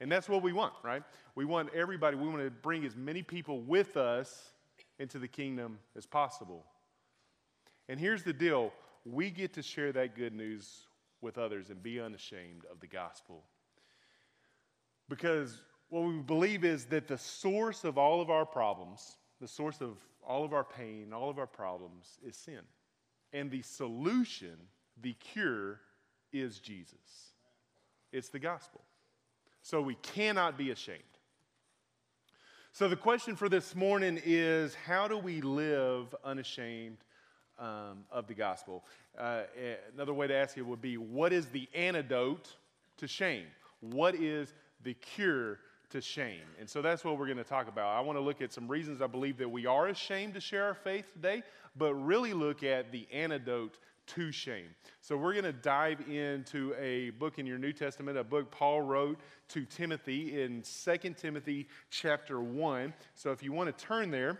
And 0.00 0.10
that's 0.10 0.28
what 0.28 0.42
we 0.42 0.52
want, 0.52 0.72
right? 0.82 1.02
We 1.34 1.44
want 1.44 1.70
everybody, 1.74 2.16
we 2.16 2.28
want 2.28 2.42
to 2.42 2.50
bring 2.50 2.84
as 2.84 2.96
many 2.96 3.22
people 3.22 3.60
with 3.60 3.96
us 3.96 4.52
into 4.98 5.18
the 5.18 5.28
kingdom 5.28 5.78
as 5.96 6.06
possible. 6.06 6.64
And 7.88 8.00
here's 8.00 8.22
the 8.22 8.32
deal 8.32 8.72
we 9.04 9.30
get 9.30 9.54
to 9.54 9.62
share 9.62 9.92
that 9.92 10.14
good 10.14 10.34
news 10.34 10.86
with 11.20 11.38
others 11.38 11.70
and 11.70 11.82
be 11.82 12.00
unashamed 12.00 12.64
of 12.70 12.80
the 12.80 12.86
gospel. 12.86 13.42
Because 15.08 15.60
what 15.90 16.04
we 16.04 16.14
believe 16.18 16.64
is 16.64 16.86
that 16.86 17.08
the 17.08 17.18
source 17.18 17.84
of 17.84 17.98
all 17.98 18.20
of 18.20 18.30
our 18.30 18.46
problems, 18.46 19.16
the 19.40 19.48
source 19.48 19.80
of 19.80 19.96
all 20.26 20.44
of 20.44 20.52
our 20.52 20.64
pain, 20.64 21.12
all 21.12 21.28
of 21.28 21.38
our 21.38 21.46
problems 21.46 22.18
is 22.26 22.36
sin. 22.36 22.60
And 23.32 23.50
the 23.50 23.62
solution, 23.62 24.56
the 25.02 25.14
cure, 25.14 25.80
is 26.32 26.60
Jesus. 26.60 27.32
It's 28.12 28.28
the 28.28 28.38
gospel. 28.38 28.82
So 29.62 29.80
we 29.80 29.96
cannot 29.96 30.56
be 30.56 30.70
ashamed. 30.70 31.02
So 32.72 32.88
the 32.88 32.96
question 32.96 33.34
for 33.34 33.48
this 33.48 33.74
morning 33.74 34.20
is 34.24 34.74
how 34.74 35.08
do 35.08 35.18
we 35.18 35.40
live 35.40 36.14
unashamed 36.24 36.98
um, 37.58 38.04
of 38.12 38.28
the 38.28 38.34
gospel? 38.34 38.84
Uh, 39.18 39.42
another 39.92 40.14
way 40.14 40.28
to 40.28 40.34
ask 40.34 40.56
it 40.56 40.62
would 40.62 40.80
be 40.80 40.96
what 40.96 41.32
is 41.32 41.46
the 41.46 41.68
antidote 41.74 42.48
to 42.98 43.08
shame? 43.08 43.46
What 43.80 44.14
is 44.14 44.54
the 44.82 44.94
cure 44.94 45.58
to 45.90 46.00
shame? 46.00 46.42
And 46.58 46.68
so 46.68 46.82
that's 46.82 47.04
what 47.04 47.18
we're 47.18 47.26
going 47.26 47.38
to 47.38 47.44
talk 47.44 47.68
about. 47.68 47.88
I 47.88 48.00
want 48.00 48.18
to 48.18 48.22
look 48.22 48.40
at 48.40 48.52
some 48.52 48.68
reasons 48.68 49.00
I 49.00 49.06
believe 49.06 49.38
that 49.38 49.48
we 49.48 49.66
are 49.66 49.88
ashamed 49.88 50.34
to 50.34 50.40
share 50.40 50.64
our 50.64 50.74
faith 50.74 51.12
today, 51.12 51.42
but 51.76 51.94
really 51.94 52.32
look 52.32 52.62
at 52.62 52.92
the 52.92 53.06
antidote 53.12 53.78
to 54.08 54.32
shame. 54.32 54.74
So 55.00 55.16
we're 55.16 55.32
going 55.32 55.44
to 55.44 55.52
dive 55.52 56.00
into 56.08 56.74
a 56.78 57.10
book 57.10 57.38
in 57.38 57.46
your 57.46 57.58
New 57.58 57.72
Testament, 57.72 58.18
a 58.18 58.24
book 58.24 58.50
Paul 58.50 58.82
wrote 58.82 59.20
to 59.50 59.64
Timothy 59.64 60.42
in 60.42 60.62
2 60.62 61.14
Timothy 61.14 61.68
chapter 61.90 62.40
1. 62.40 62.92
So 63.14 63.30
if 63.30 63.42
you 63.42 63.52
want 63.52 63.76
to 63.76 63.84
turn 63.84 64.10
there, 64.10 64.38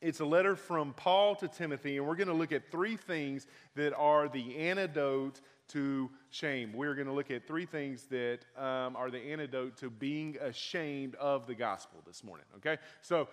it's 0.00 0.20
a 0.20 0.24
letter 0.24 0.54
from 0.54 0.92
Paul 0.92 1.34
to 1.36 1.48
Timothy, 1.48 1.96
and 1.96 2.06
we're 2.06 2.14
going 2.14 2.28
to 2.28 2.34
look 2.34 2.52
at 2.52 2.70
three 2.70 2.96
things 2.96 3.46
that 3.74 3.92
are 3.96 4.28
the 4.28 4.56
antidote 4.56 5.40
to 5.68 6.10
shame. 6.30 6.72
We're 6.72 6.94
going 6.94 7.06
to 7.06 7.12
look 7.12 7.30
at 7.30 7.46
three 7.46 7.66
things 7.66 8.04
that 8.10 8.40
um, 8.56 8.96
are 8.96 9.10
the 9.10 9.18
antidote 9.18 9.76
to 9.78 9.90
being 9.90 10.36
ashamed 10.40 11.14
of 11.16 11.46
the 11.46 11.54
gospel 11.54 12.02
this 12.06 12.24
morning. 12.24 12.46
Okay? 12.56 12.78
So 13.02 13.28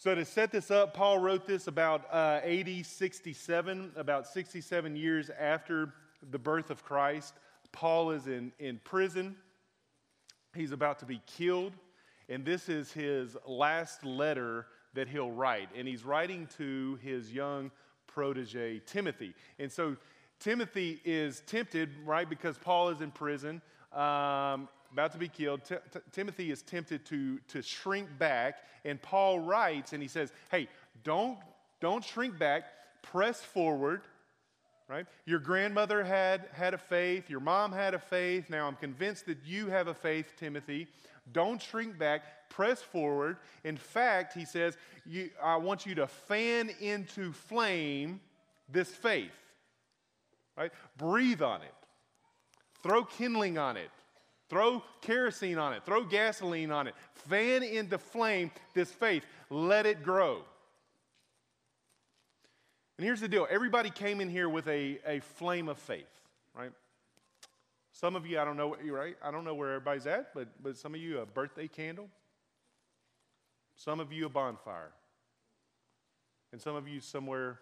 so, 0.00 0.14
to 0.14 0.24
set 0.24 0.52
this 0.52 0.70
up, 0.70 0.94
Paul 0.94 1.18
wrote 1.18 1.44
this 1.44 1.66
about 1.66 2.04
uh, 2.12 2.38
AD 2.44 2.86
67, 2.86 3.90
about 3.96 4.28
67 4.28 4.94
years 4.94 5.28
after 5.28 5.92
the 6.30 6.38
birth 6.38 6.70
of 6.70 6.84
Christ. 6.84 7.34
Paul 7.72 8.12
is 8.12 8.28
in, 8.28 8.52
in 8.60 8.80
prison, 8.84 9.34
he's 10.54 10.70
about 10.70 11.00
to 11.00 11.04
be 11.04 11.20
killed, 11.26 11.72
and 12.28 12.44
this 12.44 12.68
is 12.68 12.92
his 12.92 13.36
last 13.44 14.04
letter 14.04 14.66
that 14.94 15.08
he'll 15.08 15.32
write. 15.32 15.68
And 15.76 15.88
he's 15.88 16.04
writing 16.04 16.48
to 16.58 16.96
his 17.02 17.32
young 17.32 17.72
protege, 18.06 18.80
Timothy. 18.86 19.34
And 19.58 19.70
so, 19.70 19.96
Timothy 20.40 21.00
is 21.04 21.42
tempted, 21.46 21.90
right, 22.04 22.28
because 22.28 22.56
Paul 22.58 22.90
is 22.90 23.00
in 23.00 23.10
prison. 23.10 23.60
Um, 23.92 24.68
about 24.92 25.12
to 25.12 25.18
be 25.18 25.28
killed. 25.28 25.64
T- 25.64 25.76
T- 25.92 25.98
Timothy 26.12 26.50
is 26.50 26.62
tempted 26.62 27.04
to, 27.06 27.38
to 27.48 27.62
shrink 27.62 28.08
back, 28.18 28.58
and 28.84 29.00
Paul 29.00 29.40
writes 29.40 29.92
and 29.92 30.02
he 30.02 30.08
says, 30.08 30.32
Hey, 30.50 30.68
don't, 31.04 31.38
don't 31.80 32.04
shrink 32.04 32.38
back, 32.38 32.64
press 33.02 33.40
forward. 33.40 34.02
Right? 34.88 35.06
Your 35.26 35.38
grandmother 35.38 36.02
had, 36.02 36.48
had 36.52 36.72
a 36.72 36.78
faith, 36.78 37.28
your 37.28 37.40
mom 37.40 37.72
had 37.72 37.92
a 37.92 37.98
faith. 37.98 38.48
Now 38.48 38.66
I'm 38.66 38.76
convinced 38.76 39.26
that 39.26 39.38
you 39.44 39.66
have 39.66 39.86
a 39.86 39.94
faith, 39.94 40.32
Timothy. 40.38 40.86
Don't 41.32 41.60
shrink 41.60 41.98
back, 41.98 42.48
press 42.48 42.80
forward. 42.80 43.36
In 43.64 43.76
fact, 43.76 44.32
he 44.32 44.46
says, 44.46 44.78
I 45.42 45.56
want 45.56 45.84
you 45.84 45.94
to 45.96 46.06
fan 46.06 46.70
into 46.80 47.32
flame 47.32 48.20
this 48.70 48.88
faith. 48.88 49.30
Right? 50.58 50.72
Breathe 50.96 51.40
on 51.40 51.62
it, 51.62 51.74
throw 52.82 53.04
kindling 53.04 53.58
on 53.58 53.76
it, 53.76 53.90
Throw 54.48 54.82
kerosene 55.02 55.58
on 55.58 55.74
it, 55.74 55.84
throw 55.84 56.04
gasoline 56.04 56.70
on 56.70 56.86
it, 56.86 56.94
fan 57.12 57.62
into 57.62 57.98
flame 57.98 58.50
this 58.74 58.90
faith, 58.90 59.24
let 59.50 59.84
it 59.84 60.02
grow. 60.02 60.42
And 62.96 63.04
here's 63.04 63.20
the 63.20 63.28
deal 63.28 63.46
everybody 63.50 63.90
came 63.90 64.20
in 64.20 64.28
here 64.28 64.48
with 64.48 64.66
a, 64.68 64.98
a 65.06 65.20
flame 65.20 65.68
of 65.68 65.78
faith, 65.78 66.08
right? 66.56 66.72
Some 67.92 68.16
of 68.16 68.26
you, 68.26 68.40
I 68.40 68.44
don't 68.44 68.56
know, 68.56 68.76
right? 68.90 69.16
I 69.22 69.30
don't 69.30 69.44
know 69.44 69.54
where 69.54 69.74
everybody's 69.74 70.06
at, 70.06 70.32
but, 70.34 70.48
but 70.62 70.76
some 70.76 70.94
of 70.94 71.00
you, 71.00 71.18
a 71.18 71.26
birthday 71.26 71.68
candle. 71.68 72.08
Some 73.76 74.00
of 74.00 74.12
you, 74.12 74.26
a 74.26 74.28
bonfire. 74.28 74.92
And 76.52 76.60
some 76.60 76.74
of 76.74 76.88
you, 76.88 77.00
somewhere 77.00 77.58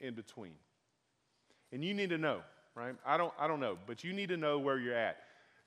in 0.00 0.14
between. 0.14 0.54
And 1.72 1.82
you 1.84 1.94
need 1.94 2.10
to 2.10 2.18
know, 2.18 2.40
right? 2.74 2.94
I 3.04 3.16
don't, 3.16 3.32
I 3.38 3.48
don't 3.48 3.60
know, 3.60 3.78
but 3.86 4.04
you 4.04 4.12
need 4.12 4.28
to 4.28 4.36
know 4.36 4.58
where 4.58 4.78
you're 4.78 4.94
at. 4.94 5.18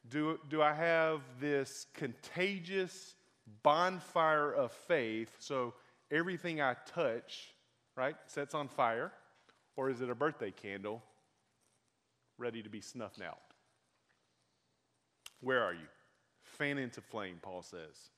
Do, 0.07 0.39
do 0.49 0.61
I 0.61 0.73
have 0.73 1.21
this 1.39 1.87
contagious 1.95 3.15
bonfire 3.63 4.51
of 4.51 4.71
faith 4.71 5.35
so 5.39 5.73
everything 6.11 6.61
I 6.61 6.75
touch, 6.93 7.53
right, 7.95 8.15
sets 8.27 8.53
on 8.53 8.67
fire? 8.67 9.11
Or 9.75 9.89
is 9.89 10.01
it 10.01 10.09
a 10.09 10.15
birthday 10.15 10.51
candle 10.51 11.03
ready 12.37 12.61
to 12.61 12.69
be 12.69 12.81
snuffed 12.81 13.21
out? 13.21 13.39
Where 15.41 15.63
are 15.63 15.73
you? 15.73 15.87
Fan 16.43 16.77
into 16.77 17.01
flame, 17.01 17.39
Paul 17.41 17.61
says. 17.61 18.09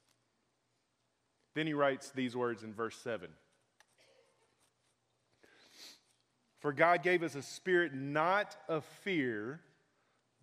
Then 1.55 1.65
he 1.65 1.73
writes 1.73 2.11
these 2.11 2.35
words 2.35 2.63
in 2.63 2.73
verse 2.73 2.97
7. 2.97 3.29
For 6.59 6.73
God 6.73 7.03
gave 7.03 7.23
us 7.23 7.35
a 7.35 7.41
spirit 7.41 7.93
not 7.93 8.55
of 8.67 8.83
fear, 9.03 9.61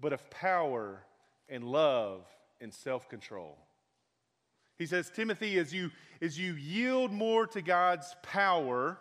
but 0.00 0.12
of 0.12 0.28
power 0.30 1.02
and 1.48 1.64
love 1.64 2.24
and 2.60 2.72
self 2.72 3.08
control. 3.08 3.58
He 4.76 4.86
says, 4.86 5.10
Timothy, 5.10 5.58
as 5.58 5.72
you, 5.72 5.90
as 6.20 6.38
you 6.38 6.54
yield 6.54 7.12
more 7.12 7.46
to 7.48 7.62
God's 7.62 8.14
power, 8.22 8.98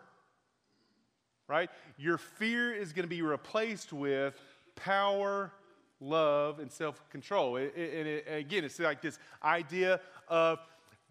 right, 1.48 1.70
your 1.98 2.18
fear 2.18 2.74
is 2.74 2.94
going 2.94 3.04
to 3.04 3.10
be 3.10 3.22
replaced 3.22 3.92
with 3.92 4.40
power, 4.76 5.52
love, 6.00 6.60
and 6.60 6.72
self 6.72 7.08
control. 7.10 7.58
And 7.58 8.22
again, 8.28 8.64
it's 8.64 8.80
like 8.80 9.02
this 9.02 9.18
idea 9.44 10.00
of 10.28 10.60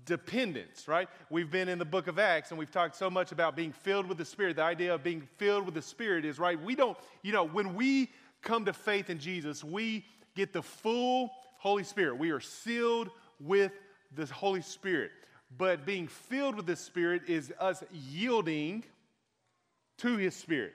dependence, 0.04 0.88
right? 0.88 1.08
We've 1.30 1.50
been 1.50 1.68
in 1.68 1.78
the 1.78 1.84
book 1.84 2.06
of 2.06 2.18
Acts 2.18 2.50
and 2.50 2.58
we've 2.58 2.70
talked 2.70 2.96
so 2.96 3.10
much 3.10 3.32
about 3.32 3.56
being 3.56 3.72
filled 3.72 4.06
with 4.06 4.18
the 4.18 4.24
Spirit. 4.24 4.56
The 4.56 4.62
idea 4.62 4.94
of 4.94 5.02
being 5.02 5.22
filled 5.36 5.64
with 5.64 5.74
the 5.74 5.82
Spirit 5.82 6.24
is, 6.24 6.38
right, 6.38 6.60
we 6.60 6.74
don't, 6.74 6.96
you 7.22 7.32
know, 7.32 7.44
when 7.44 7.74
we 7.74 8.10
come 8.42 8.64
to 8.64 8.72
faith 8.72 9.10
in 9.10 9.18
Jesus, 9.18 9.62
we 9.62 10.04
get 10.34 10.52
the 10.52 10.62
full 10.62 11.30
Holy 11.58 11.84
Spirit. 11.84 12.18
We 12.18 12.30
are 12.30 12.40
sealed 12.40 13.10
with 13.40 13.72
the 14.14 14.26
Holy 14.26 14.62
Spirit. 14.62 15.10
But 15.56 15.84
being 15.84 16.08
filled 16.08 16.56
with 16.56 16.66
the 16.66 16.76
Spirit 16.76 17.22
is 17.28 17.52
us 17.60 17.84
yielding 17.92 18.84
to 19.98 20.16
His 20.16 20.34
Spirit, 20.34 20.72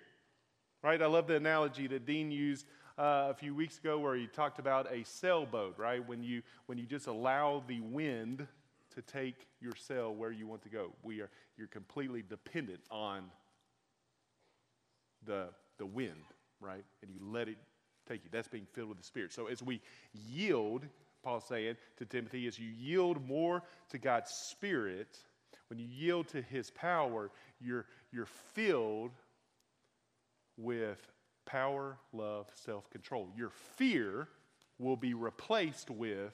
right? 0.84 1.02
I 1.02 1.08
love 1.08 1.28
the 1.28 1.36
analogy 1.36 1.88
that 1.88 2.06
Dean 2.06 2.32
used 2.32 2.66
uh, 2.98 3.28
a 3.30 3.34
few 3.34 3.54
weeks 3.54 3.78
ago 3.78 4.00
where 4.00 4.16
he 4.16 4.28
talked 4.28 4.60
about 4.60 4.92
a 4.92 5.04
sailboat, 5.04 5.76
right? 5.78 6.06
When 6.08 6.24
you, 6.24 6.42
when 6.66 6.78
you 6.78 6.86
just 6.86 7.08
allow 7.08 7.64
the 7.68 7.80
wind 7.82 8.48
to 8.98 9.02
take 9.04 9.48
your 9.62 9.76
sail 9.76 10.14
where 10.14 10.32
you 10.32 10.48
want 10.48 10.64
to 10.64 10.70
go. 10.70 10.92
We 11.04 11.22
are, 11.22 11.30
you're 11.56 11.68
completely 11.68 12.24
dependent 12.28 12.80
on 12.90 13.26
the, 15.24 15.50
the 15.78 15.86
wind, 15.86 16.24
right? 16.60 16.84
And 17.04 17.12
you 17.12 17.20
let 17.22 17.48
it 17.48 17.58
take 18.10 18.24
you. 18.24 18.32
That's 18.32 18.48
being 18.48 18.66
filled 18.74 18.90
with 18.90 18.98
the 18.98 19.04
Spirit. 19.04 19.34
So 19.34 19.46
as 19.48 19.62
we 19.62 19.82
yield, 20.14 20.84
Paul's 21.24 21.46
saying 21.46 21.76
to 21.98 22.06
Timothy, 22.06 22.48
as 22.48 22.58
you 22.58 22.70
yield 22.70 23.24
more 23.24 23.62
to 23.92 24.00
God's 24.00 24.32
Spirit, 24.32 25.20
when 25.70 25.78
you 25.78 25.88
yield 25.88 26.30
to 26.30 26.42
His 26.42 26.72
power, 26.72 27.30
you're, 27.62 27.86
you're 28.12 28.28
filled 28.56 29.12
with 30.58 31.00
power, 31.46 32.00
love, 32.14 32.48
self 32.56 32.90
control. 32.90 33.30
Your 33.38 33.52
fear 33.76 34.28
will 34.80 34.98
be 34.98 35.14
replaced 35.14 35.92
with 35.92 36.34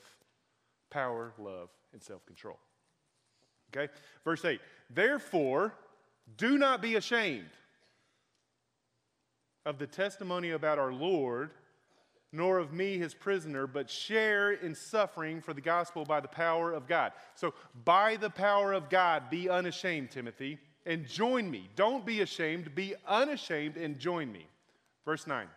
power, 0.94 1.34
love, 1.38 1.70
and 1.92 2.02
self 2.02 2.26
control. 2.26 2.60
Okay? 3.76 3.92
Verse 4.24 4.46
8 4.46 4.62
Therefore, 4.90 5.74
do 6.38 6.58
not 6.58 6.82
be 6.82 6.96
ashamed 6.96 7.50
of 9.66 9.80
the 9.80 9.88
testimony 9.88 10.52
about 10.52 10.78
our 10.78 10.94
Lord, 10.94 11.52
nor 12.32 12.58
of 12.60 12.74
me, 12.74 12.98
his 12.98 13.14
prisoner, 13.14 13.66
but 13.68 13.90
share 13.90 14.52
in 14.52 14.76
suffering 14.76 15.42
for 15.42 15.54
the 15.54 15.62
gospel 15.62 16.06
by 16.06 16.20
the 16.20 16.28
power 16.28 16.72
of 16.74 16.88
God. 16.88 17.14
So, 17.36 17.54
by 17.84 18.18
the 18.18 18.30
power 18.30 18.74
of 18.74 18.90
God, 18.90 19.30
be 19.30 19.50
unashamed, 19.50 20.12
Timothy, 20.12 20.60
and 20.86 21.08
join 21.08 21.50
me. 21.50 21.70
Don't 21.76 22.06
be 22.06 22.22
ashamed, 22.22 22.76
be 22.76 22.96
unashamed 23.08 23.78
and 23.78 23.98
join 24.00 24.32
me. 24.32 24.46
Verse 25.06 25.28
9 25.28 25.48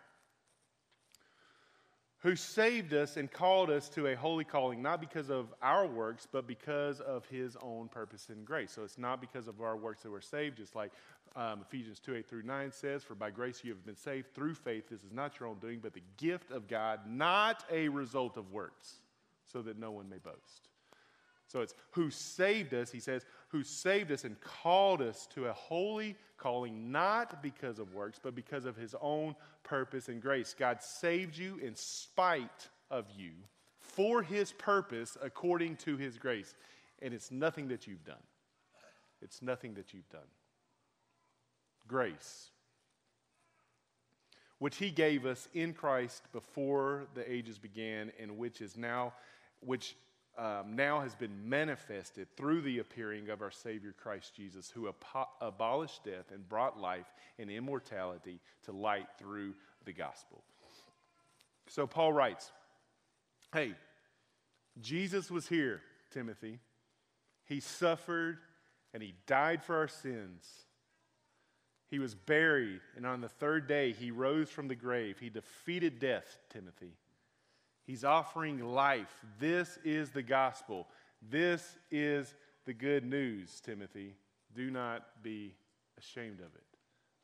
who 2.19 2.35
saved 2.35 2.93
us 2.93 3.17
and 3.17 3.31
called 3.31 3.69
us 3.69 3.89
to 3.89 4.07
a 4.07 4.15
holy 4.15 4.43
calling, 4.43 4.81
not 4.81 4.99
because 4.99 5.29
of 5.29 5.53
our 5.61 5.85
works, 5.85 6.27
but 6.31 6.47
because 6.47 6.99
of 6.99 7.25
his 7.27 7.55
own 7.61 7.87
purpose 7.87 8.29
and 8.29 8.43
grace. 8.43 8.71
So 8.71 8.83
it's 8.83 8.97
not 8.97 9.21
because 9.21 9.47
of 9.47 9.61
our 9.61 9.77
works 9.77 10.01
that 10.03 10.11
we're 10.11 10.21
saved, 10.21 10.57
just 10.57 10.75
like 10.75 10.91
um, 11.35 11.61
Ephesians 11.61 11.99
2 11.99 12.15
8 12.15 12.27
through 12.27 12.43
9 12.43 12.71
says, 12.71 13.03
For 13.03 13.13
by 13.13 13.29
grace 13.29 13.61
you 13.63 13.71
have 13.71 13.85
been 13.85 13.95
saved 13.95 14.33
through 14.33 14.55
faith. 14.55 14.89
This 14.89 15.03
is 15.03 15.11
not 15.11 15.39
your 15.39 15.47
own 15.47 15.59
doing, 15.59 15.79
but 15.81 15.93
the 15.93 16.03
gift 16.17 16.51
of 16.51 16.67
God, 16.67 17.01
not 17.07 17.63
a 17.71 17.87
result 17.89 18.37
of 18.37 18.51
works, 18.51 18.95
so 19.45 19.61
that 19.61 19.77
no 19.77 19.91
one 19.91 20.09
may 20.09 20.17
boast. 20.17 20.69
So 21.47 21.61
it's 21.61 21.73
who 21.91 22.09
saved 22.11 22.73
us, 22.73 22.91
he 22.91 22.99
says, 22.99 23.25
who 23.49 23.63
saved 23.63 24.11
us 24.11 24.25
and 24.25 24.39
called 24.41 25.01
us 25.01 25.27
to 25.33 25.47
a 25.47 25.53
holy 25.53 26.15
calling, 26.37 26.91
not 26.91 27.41
because 27.41 27.79
of 27.79 27.93
works, 27.93 28.19
but 28.21 28.35
because 28.35 28.65
of 28.65 28.75
his 28.75 28.93
own 29.01 29.35
purpose 29.63 30.09
and 30.09 30.21
grace. 30.21 30.53
God 30.57 30.83
saved 30.83 31.37
you 31.37 31.57
in 31.63 31.73
spite 31.75 32.67
of 32.91 33.05
you 33.17 33.31
for 33.79 34.21
his 34.21 34.51
purpose 34.51 35.17
according 35.21 35.77
to 35.77 35.95
his 35.95 36.17
grace. 36.17 36.53
And 37.01 37.13
it's 37.13 37.31
nothing 37.31 37.69
that 37.69 37.87
you've 37.87 38.03
done. 38.03 38.15
It's 39.21 39.41
nothing 39.41 39.73
that 39.75 39.93
you've 39.93 40.09
done. 40.09 40.21
Grace, 41.87 42.49
which 44.59 44.75
he 44.75 44.91
gave 44.91 45.25
us 45.25 45.47
in 45.53 45.73
Christ 45.73 46.23
before 46.33 47.07
the 47.13 47.31
ages 47.31 47.57
began, 47.57 48.11
and 48.19 48.37
which 48.37 48.61
is 48.61 48.75
now, 48.75 49.13
which 49.61 49.95
um, 50.37 50.75
now 50.75 50.99
has 50.99 51.15
been 51.15 51.49
manifested 51.49 52.27
through 52.35 52.61
the 52.61 52.79
appearing 52.79 53.29
of 53.29 53.41
our 53.41 53.51
Savior 53.51 53.93
Christ 53.97 54.35
Jesus, 54.35 54.69
who 54.69 54.91
abolished 55.41 56.03
death 56.03 56.31
and 56.33 56.47
brought 56.47 56.79
life 56.79 57.07
and 57.39 57.49
immortality 57.49 58.39
to 58.65 58.71
light 58.71 59.07
through 59.17 59.53
the 59.85 59.93
gospel. 59.93 60.43
So 61.67 61.87
Paul 61.87 62.13
writes, 62.13 62.51
Hey, 63.53 63.73
Jesus 64.81 65.31
was 65.31 65.47
here, 65.47 65.81
Timothy. 66.11 66.59
He 67.45 67.59
suffered 67.59 68.37
and 68.93 69.01
he 69.01 69.13
died 69.25 69.63
for 69.63 69.77
our 69.77 69.87
sins. 69.87 70.45
He 71.89 71.99
was 71.99 72.15
buried, 72.15 72.81
and 72.97 73.05
on 73.05 73.21
the 73.21 73.29
third 73.29 73.67
day 73.67 73.93
he 73.93 74.11
rose 74.11 74.49
from 74.49 74.67
the 74.67 74.75
grave. 74.75 75.19
He 75.19 75.29
defeated 75.29 75.99
death, 75.99 76.37
Timothy. 76.49 76.93
He's 77.87 78.03
offering 78.03 78.59
life. 78.59 79.25
This 79.39 79.79
is 79.85 80.11
the 80.11 80.21
gospel. 80.21 80.87
This 81.31 81.77
is 81.89 82.35
the 82.65 82.73
good 82.73 83.05
news, 83.05 83.61
Timothy. 83.61 84.13
Do 84.53 84.69
not 84.69 85.23
be 85.23 85.55
ashamed 85.97 86.39
of 86.39 86.53
it. 86.53 86.63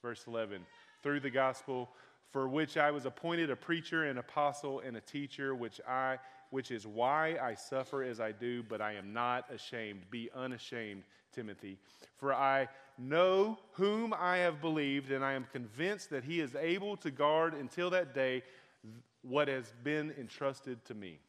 Verse 0.02 0.24
11 0.26 0.66
Through 1.04 1.20
the 1.20 1.30
gospel, 1.30 1.90
for 2.32 2.48
which 2.48 2.78
I 2.78 2.92
was 2.92 3.06
appointed 3.06 3.52
a 3.52 3.58
preacher, 3.58 4.06
an 4.06 4.18
apostle, 4.18 4.80
and 4.80 4.96
a 4.96 5.02
teacher, 5.02 5.54
which 5.54 5.82
I 5.88 6.18
which 6.50 6.70
is 6.70 6.86
why 6.86 7.36
I 7.42 7.56
suffer 7.56 8.04
as 8.04 8.20
I 8.20 8.32
do, 8.32 8.62
but 8.62 8.80
I 8.80 8.94
am 8.94 9.12
not 9.12 9.52
ashamed. 9.52 10.02
Be 10.12 10.30
unashamed, 10.36 11.04
Timothy. 11.34 11.80
For 12.18 12.32
I 12.32 12.70
know 13.00 13.58
whom 13.72 14.14
I 14.14 14.38
have 14.38 14.62
believed, 14.62 15.12
and 15.12 15.26
I 15.26 15.34
am 15.34 15.48
convinced 15.52 16.12
that 16.12 16.24
he 16.24 16.40
is 16.40 16.56
able 16.56 16.96
to 16.98 17.10
guard 17.10 17.56
until 17.56 17.90
that 17.90 18.14
day 18.14 18.44
what 19.24 19.48
has 19.48 19.74
been 19.84 20.14
entrusted 20.20 20.84
to 20.86 20.94
me. 20.94 21.20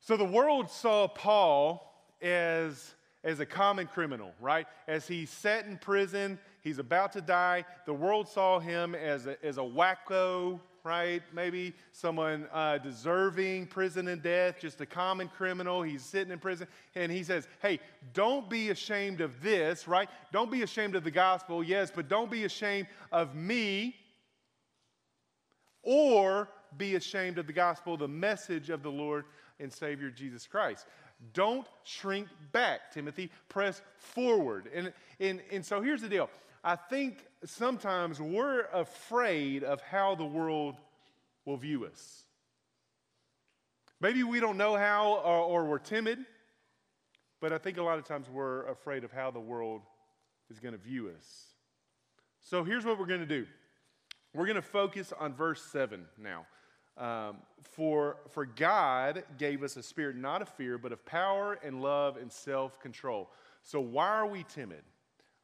So 0.00 0.16
the 0.16 0.24
world 0.24 0.70
saw 0.70 1.08
Paul 1.08 1.86
as, 2.22 2.94
as 3.22 3.40
a 3.40 3.46
common 3.46 3.86
criminal, 3.86 4.32
right? 4.40 4.66
As 4.88 5.06
he 5.06 5.26
sat 5.26 5.66
in 5.66 5.76
prison, 5.76 6.38
he's 6.62 6.78
about 6.78 7.12
to 7.12 7.20
die. 7.20 7.64
The 7.86 7.92
world 7.92 8.28
saw 8.28 8.60
him 8.60 8.94
as 8.94 9.26
a, 9.26 9.44
as 9.44 9.58
a 9.58 9.62
wacko, 9.62 10.58
right? 10.84 11.22
Maybe 11.34 11.74
someone 11.92 12.46
uh, 12.52 12.78
deserving 12.78 13.66
prison 13.66 14.08
and 14.08 14.22
death, 14.22 14.56
just 14.58 14.80
a 14.80 14.86
common 14.86 15.28
criminal. 15.28 15.82
He's 15.82 16.02
sitting 16.02 16.32
in 16.32 16.38
prison. 16.38 16.66
And 16.94 17.12
he 17.12 17.22
says, 17.22 17.46
Hey, 17.60 17.80
don't 18.14 18.48
be 18.48 18.70
ashamed 18.70 19.20
of 19.20 19.42
this, 19.42 19.86
right? 19.86 20.08
Don't 20.32 20.50
be 20.50 20.62
ashamed 20.62 20.96
of 20.96 21.04
the 21.04 21.10
gospel, 21.10 21.62
yes, 21.62 21.92
but 21.94 22.08
don't 22.08 22.30
be 22.30 22.44
ashamed 22.44 22.86
of 23.12 23.34
me 23.34 23.96
or 25.82 26.48
be 26.76 26.94
ashamed 26.94 27.38
of 27.38 27.46
the 27.46 27.52
gospel, 27.52 27.96
the 27.96 28.08
message 28.08 28.70
of 28.70 28.82
the 28.82 28.90
Lord 28.90 29.24
and 29.58 29.72
Savior 29.72 30.10
Jesus 30.10 30.46
Christ. 30.46 30.86
Don't 31.34 31.66
shrink 31.84 32.28
back, 32.52 32.92
Timothy. 32.92 33.30
Press 33.48 33.82
forward. 33.96 34.70
And, 34.74 34.92
and, 35.18 35.40
and 35.50 35.64
so 35.64 35.82
here's 35.82 36.02
the 36.02 36.08
deal 36.08 36.30
I 36.64 36.76
think 36.76 37.26
sometimes 37.44 38.20
we're 38.20 38.62
afraid 38.72 39.64
of 39.64 39.80
how 39.80 40.14
the 40.14 40.24
world 40.24 40.76
will 41.44 41.56
view 41.56 41.86
us. 41.86 42.24
Maybe 44.00 44.22
we 44.22 44.40
don't 44.40 44.56
know 44.56 44.76
how 44.76 45.20
or, 45.24 45.40
or 45.40 45.64
we're 45.64 45.78
timid, 45.78 46.18
but 47.40 47.52
I 47.52 47.58
think 47.58 47.76
a 47.76 47.82
lot 47.82 47.98
of 47.98 48.04
times 48.04 48.28
we're 48.30 48.66
afraid 48.66 49.04
of 49.04 49.12
how 49.12 49.30
the 49.30 49.40
world 49.40 49.82
is 50.50 50.58
going 50.58 50.72
to 50.72 50.80
view 50.80 51.08
us. 51.08 51.46
So 52.42 52.64
here's 52.64 52.84
what 52.84 52.98
we're 52.98 53.06
going 53.06 53.20
to 53.20 53.26
do. 53.26 53.46
We're 54.32 54.46
going 54.46 54.56
to 54.56 54.62
focus 54.62 55.12
on 55.18 55.34
verse 55.34 55.62
7 55.62 56.04
now. 56.16 56.46
Um, 56.96 57.38
for, 57.62 58.18
for 58.28 58.44
God 58.44 59.24
gave 59.38 59.62
us 59.62 59.76
a 59.76 59.82
spirit 59.82 60.16
not 60.16 60.42
of 60.42 60.48
fear, 60.50 60.76
but 60.78 60.92
of 60.92 61.04
power 61.04 61.58
and 61.64 61.80
love 61.82 62.16
and 62.16 62.30
self 62.30 62.78
control. 62.78 63.30
So, 63.62 63.80
why 63.80 64.08
are 64.08 64.26
we 64.26 64.44
timid? 64.44 64.82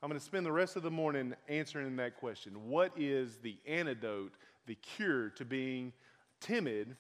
I'm 0.03 0.11
going 0.11 0.21
to 0.21 0.25
spend 0.25 0.45
the 0.45 0.53
rest 0.53 0.77
of 0.77 0.83
the 0.83 0.91
morning 0.91 1.35
answering 1.49 1.97
that 1.97 2.17
question. 2.17 2.69
What 2.69 2.93
is 2.97 3.39
the 3.39 3.57
antidote, 3.67 4.35
the 4.67 4.75
cure 4.77 5.31
to 5.31 5.45
being 5.45 5.93
timid 6.41 6.97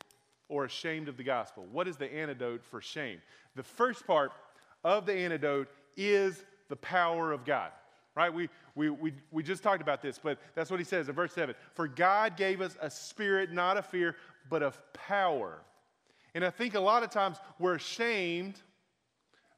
or 0.48 0.64
ashamed 0.64 1.08
of 1.08 1.16
the 1.16 1.22
gospel? 1.22 1.66
What 1.70 1.86
is 1.86 1.96
the 1.96 2.12
antidote 2.12 2.64
for 2.64 2.80
shame? 2.80 3.20
The 3.54 3.62
first 3.62 4.06
part 4.06 4.32
of 4.82 5.06
the 5.06 5.14
antidote 5.14 5.68
is 5.96 6.44
the 6.68 6.76
power 6.76 7.32
of 7.32 7.44
God. 7.44 7.70
Right? 8.16 8.32
We, 8.32 8.48
we, 8.74 8.90
we, 8.90 9.12
we 9.30 9.42
just 9.42 9.62
talked 9.62 9.82
about 9.82 10.00
this, 10.00 10.18
but 10.18 10.38
that's 10.54 10.70
what 10.70 10.80
he 10.80 10.84
says 10.84 11.08
in 11.08 11.14
verse 11.14 11.34
7. 11.34 11.54
For 11.74 11.86
God 11.86 12.36
gave 12.36 12.60
us 12.62 12.76
a 12.80 12.90
spirit 12.90 13.52
not 13.52 13.76
of 13.76 13.86
fear, 13.86 14.16
but 14.48 14.62
of 14.62 14.80
power. 14.94 15.60
And 16.34 16.44
I 16.44 16.50
think 16.50 16.74
a 16.74 16.80
lot 16.80 17.02
of 17.02 17.10
times 17.10 17.36
we're 17.58 17.74
ashamed 17.74 18.60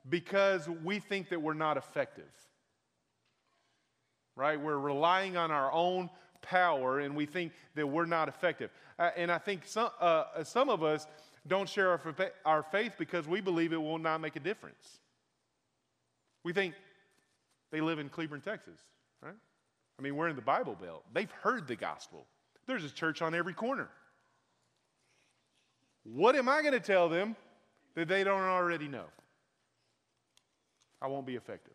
because 0.09 0.69
we 0.85 0.99
think 0.99 1.29
that 1.29 1.41
we're 1.41 1.55
not 1.55 1.77
effective, 1.77 2.31
right? 4.35 4.61
We're 4.61 4.79
relying 4.79 5.37
on 5.37 5.51
our 5.51 5.73
own 5.73 6.11
power 6.43 7.01
and 7.01 7.15
we 7.15 7.27
think 7.27 7.53
that 7.75 7.87
we're 7.87 8.07
not 8.07 8.29
effective. 8.29 8.71
Uh, 8.99 9.11
and 9.17 9.31
I 9.31 9.39
think 9.39 9.67
some, 9.67 9.91
uh, 10.01 10.43
some 10.43 10.69
of 10.69 10.83
us 10.83 11.07
don't 11.47 11.69
share 11.69 11.91
our, 11.91 12.01
our 12.45 12.63
faith 12.63 12.95
because 12.99 13.29
we 13.29 13.41
believe 13.41 13.73
it 13.73 13.81
will 13.81 13.99
not 13.99 14.21
make 14.21 14.37
a 14.37 14.41
difference. 14.41 14.99
We 16.45 16.53
think 16.53 16.75
they 17.71 17.81
live 17.81 17.99
in 17.99 18.09
Cleburne, 18.09 18.41
Texas, 18.41 18.79
right? 19.23 19.35
I 19.99 20.03
mean, 20.03 20.17
we're 20.17 20.29
in 20.29 20.37
the 20.37 20.43
Bible 20.43 20.77
Belt. 20.81 21.05
They've 21.13 21.31
heard 21.31 21.67
the 21.67 21.77
gospel. 21.77 22.27
There's 22.67 22.85
a 22.85 22.91
church 22.91 23.23
on 23.23 23.35
every 23.35 23.55
corner. 23.55 23.89
What 26.05 26.37
am 26.37 26.49
I 26.49 26.63
going 26.63 26.75
to 26.75 26.81
tell 26.81 27.09
them 27.09 27.37
that 27.95 28.09
they 28.09 28.25
don't 28.25 28.41
already 28.41 28.89
know? 28.89 29.07
I 31.03 31.09
won't 31.09 31.27
be 31.27 31.37
effective. 31.37 31.75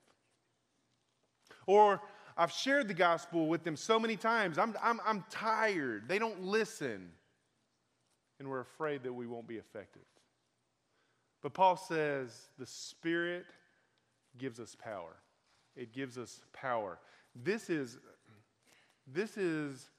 Or 1.65 2.01
I've 2.38 2.51
shared 2.51 2.88
the 2.88 2.93
gospel 2.93 3.47
with 3.47 3.63
them 3.63 3.75
so 3.75 3.99
many 3.99 4.15
times, 4.15 4.58
I'm, 4.58 4.75
I'm, 4.82 4.99
I'm 5.06 5.23
tired. 5.29 6.08
They 6.08 6.19
don't 6.19 6.43
listen. 6.43 7.10
And 8.39 8.49
we're 8.49 8.62
afraid 8.62 9.03
that 9.03 9.13
we 9.13 9.27
won't 9.27 9.47
be 9.47 9.58
effective. 9.58 10.01
But 11.41 11.53
Paul 11.53 11.77
says 11.77 12.49
the 12.58 12.65
Spirit 12.65 13.45
gives 14.38 14.60
us 14.60 14.75
power. 14.75 15.15
It 15.76 15.94
gives 15.94 16.18
us 16.18 16.42
power. 16.54 17.00
This 17.36 17.70
is, 17.70 17.98
this 19.08 19.38
is 19.38 19.90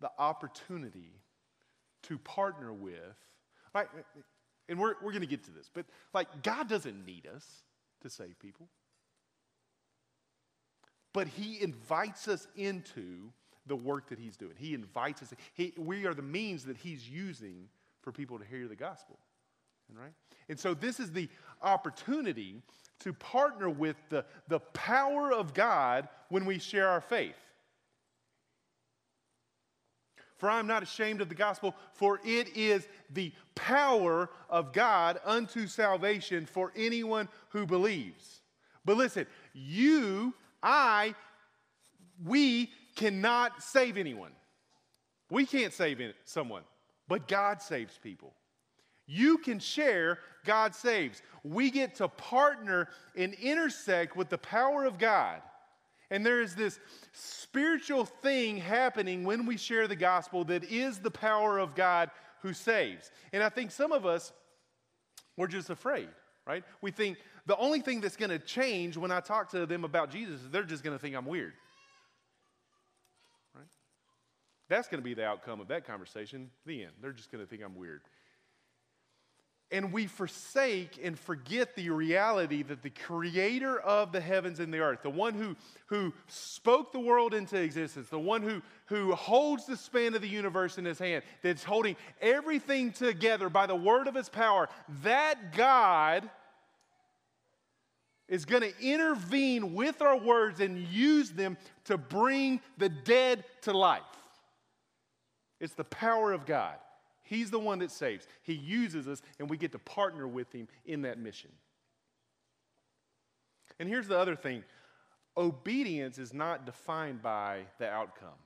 the 0.00 0.10
opportunity 0.18 1.12
to 2.02 2.18
partner 2.18 2.72
with, 2.72 3.16
right? 3.74 3.88
And 4.68 4.78
we're, 4.78 4.94
we're 5.02 5.12
going 5.12 5.22
to 5.22 5.28
get 5.28 5.44
to 5.44 5.50
this, 5.50 5.70
but 5.72 5.86
like 6.12 6.42
God 6.42 6.68
doesn't 6.68 7.04
need 7.06 7.26
us 7.34 7.44
to 8.02 8.10
save 8.10 8.38
people. 8.38 8.68
But 11.12 11.28
He 11.28 11.62
invites 11.62 12.28
us 12.28 12.46
into 12.56 13.30
the 13.66 13.76
work 13.76 14.10
that 14.10 14.18
He's 14.18 14.36
doing. 14.36 14.52
He 14.56 14.74
invites 14.74 15.22
us. 15.22 15.32
He, 15.54 15.72
we 15.78 16.06
are 16.06 16.14
the 16.14 16.22
means 16.22 16.64
that 16.64 16.76
He's 16.76 17.08
using 17.08 17.68
for 18.02 18.12
people 18.12 18.38
to 18.38 18.44
hear 18.44 18.68
the 18.68 18.76
gospel. 18.76 19.18
Right? 19.94 20.12
And 20.48 20.58
so 20.58 20.74
this 20.74 21.00
is 21.00 21.12
the 21.12 21.28
opportunity 21.62 22.62
to 23.00 23.12
partner 23.12 23.68
with 23.68 23.96
the, 24.08 24.24
the 24.48 24.60
power 24.60 25.32
of 25.32 25.54
God 25.54 26.08
when 26.28 26.44
we 26.44 26.58
share 26.58 26.88
our 26.88 27.00
faith. 27.00 27.36
For 30.36 30.50
I 30.50 30.58
am 30.58 30.66
not 30.66 30.82
ashamed 30.82 31.20
of 31.20 31.28
the 31.28 31.34
gospel, 31.34 31.74
for 31.94 32.20
it 32.24 32.56
is 32.56 32.86
the 33.10 33.32
power 33.54 34.28
of 34.50 34.72
God 34.72 35.18
unto 35.24 35.66
salvation 35.66 36.44
for 36.44 36.72
anyone 36.76 37.28
who 37.50 37.66
believes. 37.66 38.42
But 38.84 38.98
listen, 38.98 39.26
you, 39.54 40.34
I, 40.62 41.14
we 42.24 42.70
cannot 42.96 43.62
save 43.62 43.96
anyone. 43.96 44.32
We 45.30 45.46
can't 45.46 45.72
save 45.72 46.00
someone, 46.24 46.62
but 47.08 47.28
God 47.28 47.62
saves 47.62 47.98
people. 48.02 48.34
You 49.06 49.38
can 49.38 49.58
share, 49.58 50.18
God 50.44 50.74
saves. 50.74 51.22
We 51.44 51.70
get 51.70 51.96
to 51.96 52.08
partner 52.08 52.88
and 53.14 53.34
intersect 53.34 54.16
with 54.16 54.28
the 54.28 54.38
power 54.38 54.84
of 54.84 54.98
God. 54.98 55.40
And 56.10 56.24
there 56.24 56.40
is 56.40 56.54
this 56.54 56.78
spiritual 57.12 58.04
thing 58.04 58.56
happening 58.56 59.24
when 59.24 59.46
we 59.46 59.56
share 59.56 59.88
the 59.88 59.96
gospel 59.96 60.44
that 60.44 60.64
is 60.64 60.98
the 60.98 61.10
power 61.10 61.58
of 61.58 61.74
God 61.74 62.10
who 62.42 62.52
saves. 62.52 63.10
And 63.32 63.42
I 63.42 63.48
think 63.48 63.70
some 63.70 63.92
of 63.92 64.06
us, 64.06 64.32
we're 65.36 65.48
just 65.48 65.70
afraid, 65.70 66.08
right? 66.46 66.64
We 66.80 66.90
think 66.90 67.18
the 67.46 67.56
only 67.56 67.80
thing 67.80 68.00
that's 68.00 68.16
going 68.16 68.30
to 68.30 68.38
change 68.38 68.96
when 68.96 69.10
I 69.10 69.20
talk 69.20 69.50
to 69.50 69.66
them 69.66 69.84
about 69.84 70.10
Jesus 70.10 70.42
is 70.42 70.50
they're 70.50 70.62
just 70.62 70.84
going 70.84 70.96
to 70.96 71.00
think 71.00 71.16
I'm 71.16 71.26
weird. 71.26 71.54
Right? 73.54 73.66
That's 74.68 74.88
going 74.88 75.00
to 75.00 75.04
be 75.04 75.14
the 75.14 75.24
outcome 75.24 75.60
of 75.60 75.68
that 75.68 75.86
conversation. 75.86 76.50
The 76.66 76.84
end. 76.84 76.92
They're 77.00 77.12
just 77.12 77.32
going 77.32 77.42
to 77.42 77.48
think 77.48 77.62
I'm 77.64 77.76
weird 77.76 78.02
and 79.72 79.92
we 79.92 80.06
forsake 80.06 81.00
and 81.02 81.18
forget 81.18 81.74
the 81.74 81.90
reality 81.90 82.62
that 82.62 82.82
the 82.82 82.90
creator 82.90 83.80
of 83.80 84.12
the 84.12 84.20
heavens 84.20 84.60
and 84.60 84.72
the 84.72 84.78
earth, 84.78 85.02
the 85.02 85.10
one 85.10 85.34
who, 85.34 85.56
who 85.86 86.12
spoke 86.28 86.92
the 86.92 87.00
world 87.00 87.34
into 87.34 87.60
existence, 87.60 88.08
the 88.08 88.18
one 88.18 88.42
who, 88.42 88.62
who 88.86 89.12
holds 89.14 89.66
the 89.66 89.76
span 89.76 90.14
of 90.14 90.22
the 90.22 90.28
universe 90.28 90.78
in 90.78 90.84
his 90.84 91.00
hand, 91.00 91.24
that's 91.42 91.64
holding 91.64 91.96
everything 92.20 92.92
together 92.92 93.48
by 93.48 93.66
the 93.66 93.74
word 93.74 94.06
of 94.06 94.14
his 94.14 94.28
power, 94.28 94.68
that 95.02 95.52
God 95.56 96.30
is 98.28 98.44
going 98.44 98.62
to 98.62 98.72
intervene 98.80 99.74
with 99.74 100.00
our 100.00 100.18
words 100.18 100.60
and 100.60 100.78
use 100.88 101.30
them 101.30 101.56
to 101.84 101.98
bring 101.98 102.60
the 102.78 102.88
dead 102.88 103.44
to 103.62 103.76
life. 103.76 104.02
It's 105.60 105.74
the 105.74 105.84
power 105.84 106.32
of 106.32 106.46
God. 106.46 106.76
He's 107.26 107.50
the 107.50 107.58
one 107.58 107.80
that 107.80 107.90
saves. 107.90 108.26
He 108.42 108.54
uses 108.54 109.08
us, 109.08 109.20
and 109.38 109.50
we 109.50 109.56
get 109.56 109.72
to 109.72 109.78
partner 109.78 110.26
with 110.28 110.52
Him 110.52 110.68
in 110.84 111.02
that 111.02 111.18
mission. 111.18 111.50
And 113.78 113.88
here's 113.88 114.08
the 114.08 114.18
other 114.18 114.36
thing 114.36 114.64
obedience 115.36 116.18
is 116.18 116.32
not 116.32 116.64
defined 116.64 117.22
by 117.22 117.62
the 117.78 117.88
outcome, 117.88 118.38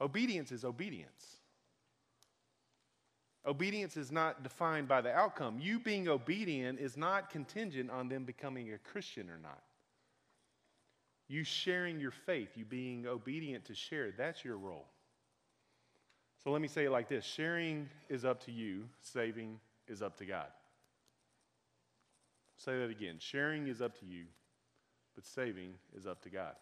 obedience 0.00 0.52
is 0.52 0.64
obedience. 0.64 1.36
Obedience 3.44 3.96
is 3.96 4.12
not 4.12 4.44
defined 4.44 4.86
by 4.86 5.00
the 5.00 5.10
outcome. 5.10 5.58
You 5.60 5.80
being 5.80 6.06
obedient 6.06 6.78
is 6.78 6.96
not 6.96 7.28
contingent 7.28 7.90
on 7.90 8.08
them 8.08 8.22
becoming 8.22 8.72
a 8.72 8.78
Christian 8.78 9.28
or 9.28 9.36
not. 9.36 9.60
You 11.26 11.42
sharing 11.42 11.98
your 11.98 12.12
faith, 12.12 12.50
you 12.54 12.64
being 12.64 13.08
obedient 13.08 13.64
to 13.64 13.74
share, 13.74 14.12
that's 14.12 14.44
your 14.44 14.58
role. 14.58 14.86
So 16.42 16.50
let 16.50 16.60
me 16.60 16.68
say 16.68 16.84
it 16.86 16.90
like 16.90 17.08
this 17.08 17.24
sharing 17.24 17.88
is 18.08 18.24
up 18.24 18.44
to 18.44 18.52
you, 18.52 18.84
saving 19.00 19.60
is 19.86 20.02
up 20.02 20.16
to 20.18 20.24
God. 20.24 20.48
Say 22.56 22.78
that 22.78 22.90
again. 22.90 23.16
Sharing 23.18 23.68
is 23.68 23.80
up 23.80 23.98
to 24.00 24.06
you, 24.06 24.24
but 25.14 25.24
saving 25.24 25.74
is 25.96 26.06
up 26.06 26.20
to 26.22 26.30
God. 26.30 26.54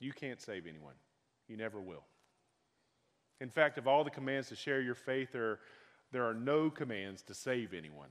You 0.00 0.12
can't 0.12 0.40
save 0.40 0.66
anyone, 0.66 0.94
you 1.48 1.56
never 1.56 1.80
will. 1.80 2.04
In 3.40 3.48
fact, 3.48 3.78
of 3.78 3.86
all 3.86 4.04
the 4.04 4.10
commands 4.10 4.48
to 4.48 4.56
share 4.56 4.82
your 4.82 4.94
faith, 4.94 5.32
there, 5.32 5.60
there 6.12 6.24
are 6.24 6.34
no 6.34 6.68
commands 6.68 7.22
to 7.22 7.34
save 7.34 7.72
anyone. 7.72 8.08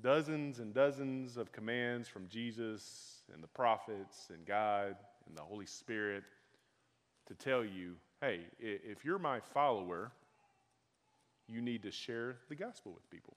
Dozens 0.00 0.58
and 0.58 0.74
dozens 0.74 1.36
of 1.36 1.52
commands 1.52 2.08
from 2.08 2.26
Jesus 2.28 3.22
and 3.32 3.42
the 3.42 3.48
prophets 3.48 4.30
and 4.32 4.44
God 4.44 4.96
and 5.28 5.36
the 5.36 5.42
Holy 5.42 5.66
Spirit 5.66 6.24
to 7.28 7.34
tell 7.34 7.64
you 7.64 7.94
hey, 8.22 8.40
if 8.60 9.04
you're 9.04 9.18
my 9.18 9.40
follower, 9.40 10.12
you 11.48 11.60
need 11.60 11.82
to 11.82 11.90
share 11.90 12.36
the 12.48 12.54
gospel 12.54 12.92
with 12.92 13.10
people. 13.10 13.34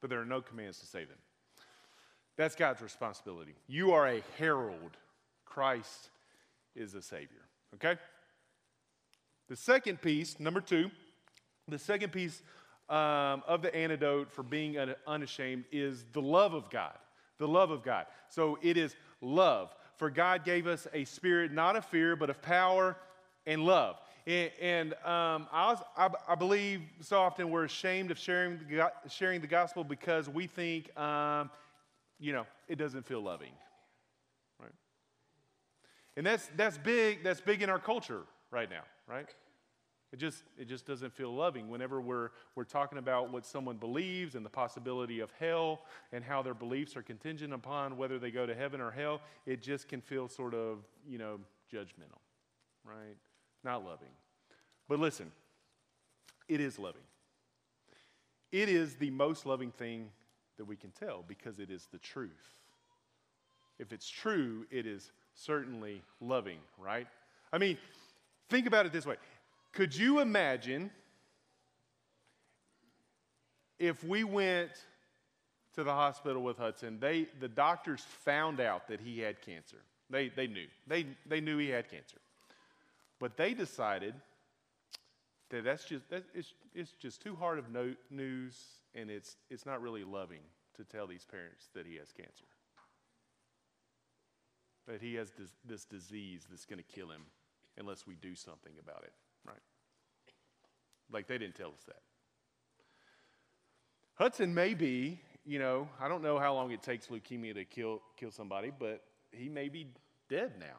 But 0.00 0.10
there 0.10 0.20
are 0.20 0.26
no 0.26 0.42
commands 0.42 0.78
to 0.80 0.86
save 0.86 1.08
them. 1.08 1.18
That's 2.36 2.54
God's 2.54 2.82
responsibility. 2.82 3.54
You 3.66 3.92
are 3.92 4.06
a 4.06 4.22
herald. 4.38 4.98
Christ 5.46 6.10
is 6.76 6.94
a 6.94 7.00
Savior. 7.00 7.48
Okay? 7.74 7.98
The 9.48 9.56
second 9.56 10.02
piece, 10.02 10.38
number 10.38 10.60
two, 10.60 10.90
the 11.66 11.78
second 11.78 12.12
piece 12.12 12.42
um, 12.90 13.42
of 13.48 13.62
the 13.62 13.74
antidote 13.74 14.30
for 14.30 14.42
being 14.42 14.76
unashamed 15.06 15.64
is 15.72 16.04
the 16.12 16.20
love 16.20 16.52
of 16.52 16.68
God. 16.68 16.98
The 17.38 17.48
love 17.48 17.70
of 17.70 17.82
God. 17.82 18.04
So 18.28 18.58
it 18.60 18.76
is 18.76 18.94
love. 19.22 19.74
For 19.96 20.10
God 20.10 20.44
gave 20.44 20.66
us 20.66 20.86
a 20.92 21.04
spirit 21.04 21.52
not 21.52 21.76
of 21.76 21.84
fear, 21.84 22.16
but 22.16 22.30
of 22.30 22.40
power 22.42 22.96
and 23.46 23.64
love. 23.64 23.96
And, 24.26 24.50
and 24.60 24.92
um, 25.04 25.46
I, 25.52 25.70
was, 25.70 25.78
I, 25.96 26.10
I, 26.28 26.34
believe 26.34 26.82
so 27.00 27.20
often 27.20 27.48
we're 27.48 27.64
ashamed 27.64 28.10
of 28.10 28.18
sharing 28.18 28.58
the, 28.68 28.90
sharing 29.08 29.40
the 29.40 29.46
gospel 29.46 29.84
because 29.84 30.28
we 30.28 30.48
think, 30.48 30.96
um, 30.98 31.48
you 32.18 32.32
know, 32.32 32.44
it 32.66 32.76
doesn't 32.76 33.06
feel 33.06 33.20
loving. 33.20 33.52
Right? 34.60 34.72
And 36.16 36.26
that's, 36.26 36.50
that's 36.56 36.76
big, 36.76 37.22
that's 37.22 37.40
big 37.40 37.62
in 37.62 37.70
our 37.70 37.78
culture 37.78 38.22
right 38.50 38.68
now, 38.68 38.82
right? 39.08 39.28
It 40.12 40.18
just, 40.18 40.44
it 40.56 40.68
just 40.68 40.86
doesn't 40.86 41.12
feel 41.12 41.34
loving 41.34 41.68
whenever 41.68 42.00
we're, 42.00 42.30
we're 42.54 42.64
talking 42.64 42.98
about 42.98 43.32
what 43.32 43.44
someone 43.44 43.76
believes 43.76 44.34
and 44.34 44.46
the 44.46 44.50
possibility 44.50 45.20
of 45.20 45.30
hell 45.38 45.82
and 46.12 46.22
how 46.22 46.42
their 46.42 46.54
beliefs 46.54 46.96
are 46.96 47.02
contingent 47.02 47.52
upon 47.52 47.96
whether 47.96 48.18
they 48.18 48.30
go 48.30 48.46
to 48.46 48.54
heaven 48.54 48.80
or 48.80 48.90
hell. 48.90 49.20
It 49.46 49.62
just 49.62 49.88
can 49.88 50.00
feel 50.00 50.28
sort 50.28 50.54
of, 50.54 50.78
you 51.08 51.18
know, 51.18 51.40
judgmental, 51.72 52.20
right? 52.84 53.16
Not 53.64 53.84
loving. 53.84 54.10
But 54.88 55.00
listen, 55.00 55.32
it 56.48 56.60
is 56.60 56.78
loving. 56.78 57.02
It 58.52 58.68
is 58.68 58.94
the 58.94 59.10
most 59.10 59.44
loving 59.44 59.72
thing 59.72 60.10
that 60.56 60.64
we 60.64 60.76
can 60.76 60.92
tell 60.92 61.24
because 61.26 61.58
it 61.58 61.70
is 61.70 61.88
the 61.92 61.98
truth. 61.98 62.30
If 63.78 63.92
it's 63.92 64.08
true, 64.08 64.66
it 64.70 64.86
is 64.86 65.10
certainly 65.34 66.02
loving, 66.20 66.58
right? 66.78 67.06
I 67.52 67.58
mean, 67.58 67.76
think 68.48 68.66
about 68.66 68.86
it 68.86 68.92
this 68.92 69.04
way. 69.04 69.16
Could 69.76 69.94
you 69.94 70.20
imagine 70.20 70.90
if 73.78 74.02
we 74.02 74.24
went 74.24 74.70
to 75.74 75.84
the 75.84 75.92
hospital 75.92 76.42
with 76.42 76.56
Hudson, 76.56 76.98
they, 76.98 77.26
the 77.40 77.48
doctors 77.48 78.00
found 78.24 78.58
out 78.58 78.88
that 78.88 79.00
he 79.00 79.20
had 79.20 79.42
cancer. 79.42 79.76
They, 80.08 80.30
they 80.30 80.46
knew. 80.46 80.64
They, 80.86 81.04
they 81.26 81.42
knew 81.42 81.58
he 81.58 81.68
had 81.68 81.90
cancer. 81.90 82.16
But 83.20 83.36
they 83.36 83.52
decided 83.52 84.14
that 85.50 85.64
that's 85.64 85.84
just, 85.84 86.08
that, 86.08 86.24
it's, 86.34 86.54
it's 86.74 86.92
just 86.92 87.20
too 87.20 87.36
hard 87.36 87.58
of 87.58 87.70
no, 87.70 87.94
news 88.10 88.56
and 88.94 89.10
it's, 89.10 89.36
it's 89.50 89.66
not 89.66 89.82
really 89.82 90.04
loving 90.04 90.40
to 90.78 90.84
tell 90.84 91.06
these 91.06 91.26
parents 91.30 91.68
that 91.74 91.84
he 91.84 91.96
has 91.96 92.12
cancer. 92.12 92.46
That 94.88 95.02
he 95.02 95.16
has 95.16 95.32
this, 95.32 95.50
this 95.66 95.84
disease 95.84 96.46
that's 96.48 96.64
going 96.64 96.78
to 96.78 96.94
kill 96.94 97.10
him 97.10 97.24
unless 97.76 98.06
we 98.06 98.14
do 98.14 98.34
something 98.34 98.72
about 98.82 99.02
it? 99.02 99.12
Like 101.12 101.26
they 101.26 101.38
didn't 101.38 101.54
tell 101.54 101.68
us 101.68 101.82
that. 101.86 102.00
Hudson 104.14 104.54
may 104.54 104.74
be, 104.74 105.20
you 105.44 105.58
know, 105.58 105.88
I 106.00 106.08
don't 106.08 106.22
know 106.22 106.38
how 106.38 106.54
long 106.54 106.70
it 106.70 106.82
takes 106.82 107.06
leukemia 107.08 107.54
to 107.54 107.64
kill, 107.64 108.02
kill 108.16 108.30
somebody, 108.30 108.72
but 108.76 109.02
he 109.30 109.48
may 109.48 109.68
be 109.68 109.88
dead 110.28 110.52
now 110.58 110.78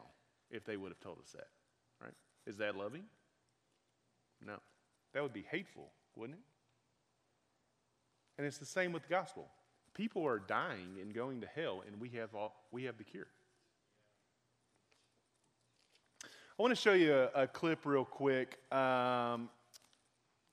if 0.50 0.64
they 0.64 0.76
would 0.76 0.90
have 0.90 1.00
told 1.00 1.18
us 1.20 1.30
that, 1.32 1.48
right? 2.02 2.14
Is 2.46 2.56
that 2.58 2.76
loving? 2.76 3.04
No. 4.44 4.56
That 5.14 5.22
would 5.22 5.32
be 5.32 5.46
hateful, 5.50 5.90
wouldn't 6.16 6.38
it? 6.38 6.44
And 8.38 8.46
it's 8.46 8.58
the 8.58 8.66
same 8.66 8.92
with 8.92 9.02
the 9.02 9.08
gospel. 9.08 9.48
People 9.94 10.26
are 10.26 10.38
dying 10.38 10.98
and 11.00 11.14
going 11.14 11.40
to 11.40 11.46
hell, 11.46 11.82
and 11.86 12.00
we 12.00 12.08
have, 12.10 12.34
all, 12.34 12.54
we 12.70 12.84
have 12.84 12.98
the 12.98 13.04
cure. 13.04 13.26
I 16.24 16.62
want 16.62 16.72
to 16.72 16.80
show 16.80 16.92
you 16.92 17.14
a, 17.14 17.42
a 17.42 17.46
clip 17.46 17.86
real 17.86 18.04
quick. 18.04 18.58
Um, 18.72 19.48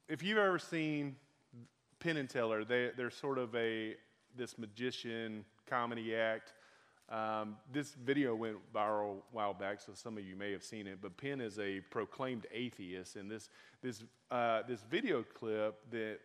if 0.08 0.24
you've 0.24 0.38
ever 0.38 0.60
seen 0.60 1.16
Penn 2.00 2.18
and 2.18 2.30
Teller, 2.30 2.64
they, 2.64 2.92
they're 2.96 3.10
sort 3.10 3.38
of 3.38 3.56
a 3.56 3.96
this 4.38 4.58
magician 4.58 5.46
comedy 5.68 6.16
act. 6.16 6.54
Um, 7.10 7.58
this 7.72 7.94
video 7.94 8.36
went 8.36 8.58
viral 8.74 9.18
a 9.18 9.22
while 9.32 9.54
back, 9.54 9.80
so 9.80 9.94
some 9.94 10.18
of 10.18 10.26
you 10.26 10.36
may 10.36 10.52
have 10.52 10.64
seen 10.64 10.88
it. 10.88 11.00
But 11.02 11.18
Penn 11.18 11.40
is 11.40 11.60
a 11.60 11.80
proclaimed 11.90 12.48
atheist, 12.52 13.16
and 13.16 13.30
this 13.30 13.50
this 13.82 14.04
uh, 14.32 14.64
this 14.68 14.82
video 14.90 15.24
clip 15.24 15.76
that 15.92 16.18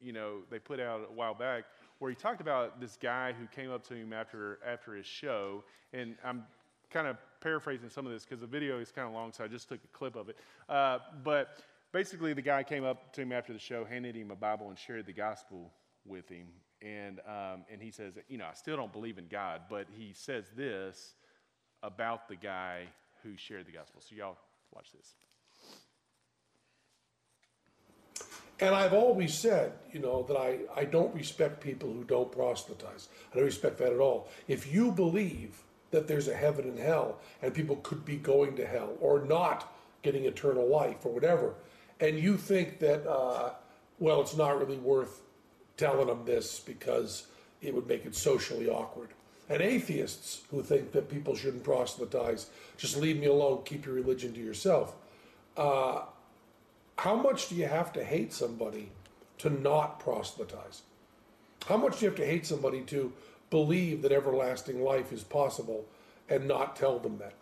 you 0.00 0.12
know 0.12 0.40
they 0.50 0.58
put 0.58 0.78
out 0.78 1.00
a 1.08 1.12
while 1.12 1.34
back, 1.34 1.64
where 1.98 2.10
he 2.10 2.14
talked 2.14 2.40
about 2.40 2.80
this 2.80 2.96
guy 2.96 3.32
who 3.32 3.46
came 3.46 3.70
up 3.70 3.86
to 3.88 3.94
him 3.94 4.12
after 4.12 4.58
after 4.66 4.94
his 4.94 5.06
show, 5.06 5.64
and 5.92 6.16
I'm 6.24 6.44
kind 6.90 7.06
of 7.06 7.16
paraphrasing 7.40 7.88
some 7.90 8.06
of 8.06 8.12
this 8.12 8.24
because 8.24 8.40
the 8.40 8.46
video 8.46 8.78
is 8.78 8.90
kind 8.90 9.08
of 9.08 9.14
long, 9.14 9.32
so 9.32 9.44
I 9.44 9.48
just 9.48 9.68
took 9.68 9.80
a 9.82 9.96
clip 9.96 10.16
of 10.16 10.28
it. 10.28 10.36
Uh, 10.68 10.98
but 11.24 11.60
basically, 11.92 12.32
the 12.34 12.42
guy 12.42 12.62
came 12.62 12.84
up 12.84 13.12
to 13.14 13.22
him 13.22 13.32
after 13.32 13.52
the 13.52 13.58
show, 13.58 13.84
handed 13.84 14.14
him 14.14 14.30
a 14.30 14.36
Bible, 14.36 14.68
and 14.68 14.78
shared 14.78 15.06
the 15.06 15.12
gospel 15.12 15.72
with 16.04 16.28
him. 16.28 16.46
And, 16.80 17.20
um, 17.26 17.64
and 17.70 17.80
he 17.80 17.90
says, 17.90 18.14
You 18.28 18.38
know, 18.38 18.46
I 18.46 18.54
still 18.54 18.76
don't 18.76 18.92
believe 18.92 19.18
in 19.18 19.26
God, 19.28 19.62
but 19.68 19.86
he 19.96 20.12
says 20.12 20.46
this 20.56 21.14
about 21.82 22.28
the 22.28 22.36
guy 22.36 22.84
who 23.22 23.36
shared 23.36 23.66
the 23.66 23.72
gospel. 23.72 24.00
So, 24.00 24.14
y'all 24.14 24.38
watch 24.74 24.92
this. 24.92 25.14
And 28.60 28.74
I've 28.74 28.92
always 28.92 29.34
said, 29.34 29.72
you 29.92 30.00
know, 30.00 30.24
that 30.24 30.36
I, 30.36 30.58
I 30.74 30.84
don't 30.84 31.14
respect 31.14 31.60
people 31.60 31.92
who 31.92 32.02
don't 32.02 32.30
proselytize. 32.32 33.08
I 33.32 33.36
don't 33.36 33.44
respect 33.44 33.78
that 33.78 33.92
at 33.92 34.00
all. 34.00 34.28
If 34.48 34.72
you 34.72 34.90
believe 34.90 35.62
that 35.90 36.08
there's 36.08 36.28
a 36.28 36.34
heaven 36.34 36.64
and 36.64 36.78
hell 36.78 37.18
and 37.40 37.54
people 37.54 37.76
could 37.76 38.04
be 38.04 38.16
going 38.16 38.56
to 38.56 38.66
hell 38.66 38.94
or 39.00 39.20
not 39.24 39.72
getting 40.02 40.24
eternal 40.24 40.68
life 40.68 41.04
or 41.06 41.12
whatever, 41.12 41.54
and 42.00 42.18
you 42.18 42.36
think 42.36 42.78
that, 42.78 43.08
uh, 43.08 43.50
well, 43.98 44.20
it's 44.20 44.36
not 44.36 44.58
really 44.58 44.78
worth 44.78 45.20
telling 45.76 46.06
them 46.06 46.24
this 46.24 46.60
because 46.60 47.26
it 47.60 47.74
would 47.74 47.86
make 47.86 48.04
it 48.04 48.14
socially 48.14 48.68
awkward. 48.68 49.08
And 49.48 49.62
atheists 49.62 50.42
who 50.50 50.62
think 50.62 50.92
that 50.92 51.08
people 51.10 51.34
shouldn't 51.34 51.64
proselytize, 51.64 52.50
just 52.76 52.96
leave 52.98 53.18
me 53.18 53.26
alone, 53.26 53.62
keep 53.64 53.86
your 53.86 53.94
religion 53.94 54.32
to 54.34 54.40
yourself. 54.40 54.94
Uh, 55.56 56.02
how 56.98 57.16
much 57.16 57.48
do 57.48 57.54
you 57.54 57.66
have 57.66 57.92
to 57.94 58.04
hate 58.04 58.32
somebody 58.32 58.90
to 59.38 59.50
not 59.50 60.00
proselytize? 60.00 60.82
How 61.66 61.76
much 61.76 61.98
do 61.98 62.04
you 62.04 62.10
have 62.10 62.18
to 62.18 62.26
hate 62.26 62.46
somebody 62.46 62.82
to 62.82 63.12
believe 63.50 64.02
that 64.02 64.12
everlasting 64.12 64.82
life 64.82 65.12
is 65.12 65.22
possible 65.22 65.86
and 66.28 66.46
not 66.46 66.76
tell 66.76 66.98
them 66.98 67.18
that? 67.18 67.34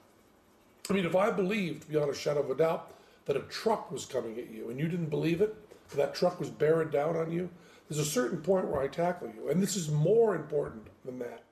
I 0.88 0.92
mean, 0.92 1.04
if 1.04 1.16
I 1.16 1.30
believed 1.30 1.88
beyond 1.88 2.10
a 2.10 2.14
shadow 2.14 2.40
of 2.40 2.50
a 2.50 2.54
doubt 2.54 2.92
that 3.26 3.36
a 3.36 3.42
truck 3.42 3.92
was 3.92 4.04
coming 4.04 4.38
at 4.38 4.50
you 4.50 4.70
and 4.70 4.80
you 4.80 4.88
didn't 4.88 5.10
believe 5.10 5.40
it, 5.40 5.54
that 5.94 6.14
truck 6.14 6.40
was 6.40 6.50
bearing 6.50 6.90
down 6.90 7.16
on 7.16 7.30
you, 7.30 7.50
there's 7.88 8.00
a 8.00 8.10
certain 8.10 8.40
point 8.40 8.66
where 8.66 8.80
I 8.80 8.88
tackle 8.88 9.28
you. 9.28 9.48
And 9.48 9.62
this 9.62 9.76
is 9.76 9.90
more 9.90 10.34
important 10.34 10.88
than 11.04 11.18
that. 11.20 11.44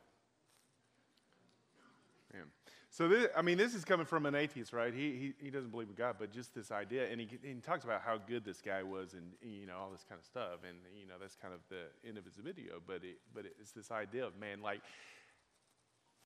So, 2.95 3.09
this, 3.09 3.27
I 3.37 3.43
mean, 3.43 3.59
this 3.59 3.75
is 3.75 3.85
coming 3.85 4.07
from 4.07 4.25
an 4.25 4.37
atheist, 4.37 4.73
right? 4.73 4.95
He, 4.95 5.17
he, 5.17 5.47
he 5.47 5.51
doesn't 5.51 5.71
believe 5.71 5.89
in 5.89 5.97
God, 5.97 6.15
but 6.17 6.31
just 6.31 6.55
this 6.55 6.71
idea. 6.71 7.11
And 7.11 7.21
he, 7.21 7.29
he 7.43 7.55
talks 7.55 7.83
about 7.83 8.03
how 8.03 8.19
good 8.19 8.45
this 8.45 8.61
guy 8.61 8.85
was 8.85 9.15
and, 9.15 9.33
you 9.43 9.67
know, 9.67 9.75
all 9.77 9.91
this 9.91 10.05
kind 10.09 10.17
of 10.17 10.25
stuff. 10.25 10.61
And, 10.65 10.79
you 10.97 11.05
know, 11.05 11.15
that's 11.21 11.35
kind 11.35 11.53
of 11.53 11.59
the 11.71 12.09
end 12.09 12.19
of 12.19 12.25
his 12.25 12.37
video. 12.37 12.75
But, 12.87 13.03
it, 13.03 13.19
but 13.35 13.47
it's 13.61 13.73
this 13.73 13.91
idea 13.91 14.25
of, 14.25 14.39
man, 14.39 14.63
like, 14.63 14.81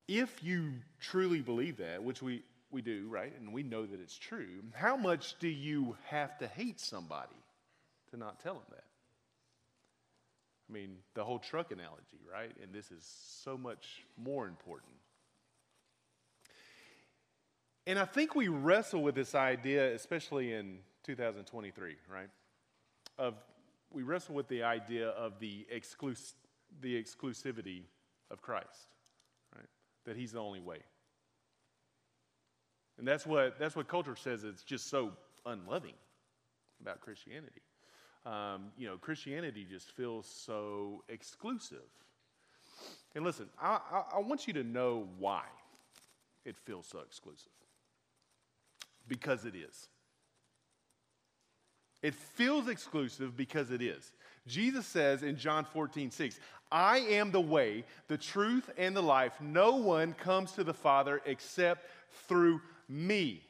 if 0.09 0.45
you 0.45 0.75
truly 1.01 1.41
believe 1.41 1.79
that, 1.79 2.05
which 2.05 2.21
we, 2.21 2.43
we 2.71 2.83
do, 2.83 3.07
right? 3.09 3.33
And 3.39 3.53
we 3.53 3.63
know 3.63 3.87
that 3.87 4.01
it's 4.01 4.17
true, 4.17 4.63
how 4.75 4.97
much 4.97 5.39
do 5.39 5.49
you 5.49 5.97
have 6.07 6.39
to 6.39 6.47
hate 6.47 6.81
somebody 6.81 7.37
to 8.11 8.17
not 8.17 8.41
tell 8.41 8.55
them 8.55 8.63
that? 8.71 8.85
I 10.69 10.73
mean, 10.73 10.97
the 11.15 11.25
whole 11.25 11.39
truck 11.39 11.73
analogy, 11.73 12.21
right? 12.31 12.53
And 12.63 12.73
this 12.73 12.91
is 12.91 13.05
so 13.43 13.57
much 13.57 14.05
more 14.17 14.47
important. 14.47 14.93
And 17.87 17.99
I 17.99 18.05
think 18.05 18.35
we 18.35 18.49
wrestle 18.49 19.03
with 19.03 19.15
this 19.15 19.35
idea, 19.35 19.95
especially 19.95 20.53
in 20.53 20.81
2023, 21.05 21.97
right? 22.13 22.29
Of 23.19 23.35
we 23.91 24.03
wrestle 24.03 24.35
with 24.35 24.47
the 24.49 24.63
idea 24.63 25.09
of 25.09 25.39
the 25.41 25.67
exclus- 25.75 26.35
the 26.83 27.03
exclusivity 27.03 27.85
of 28.31 28.43
Christ, 28.43 28.91
right? 29.57 29.65
That 30.05 30.17
He's 30.19 30.33
the 30.33 30.41
only 30.41 30.61
way. 30.61 30.81
And 32.99 33.07
that's 33.07 33.27
what 33.27 33.59
that's 33.59 33.77
what 33.77 33.89
culture 33.89 34.17
says. 34.17 34.45
It's 34.45 34.63
just 34.63 34.89
so 34.89 35.13
unloving 35.47 35.95
about 36.81 37.01
Christianity. 37.01 37.63
Um, 38.27 38.67
you 38.77 38.87
know, 38.87 38.97
Christianity 38.97 39.67
just 39.69 39.93
feels 39.93 40.27
so 40.27 41.03
exclusive. 41.09 41.79
And 43.15 43.25
listen, 43.25 43.49
I, 43.61 43.79
I, 43.91 44.17
I 44.17 44.19
want 44.21 44.47
you 44.47 44.53
to 44.55 44.65
know 44.65 45.09
why 45.19 45.43
it 46.45 46.57
feels 46.57 46.87
so 46.87 47.01
exclusive. 47.01 47.53
Because 49.07 49.45
it 49.45 49.55
is. 49.55 49.89
It 52.03 52.15
feels 52.15 52.69
exclusive 52.69 53.37
because 53.37 53.71
it 53.71 53.83
is. 53.83 54.13
Jesus 54.47 54.87
says 54.87 55.23
in 55.23 55.37
John 55.37 55.65
14, 55.65 56.11
6, 56.11 56.39
I 56.71 56.99
am 56.99 57.31
the 57.31 57.41
way, 57.41 57.85
the 58.09 58.19
truth, 58.19 58.71
and 58.77 58.95
the 58.95 59.03
life. 59.03 59.33
No 59.41 59.77
one 59.77 60.13
comes 60.13 60.53
to 60.53 60.65
the 60.65 60.75
Father 60.75 61.21
except 61.25 61.87
through 62.29 62.61
me. 62.89 63.43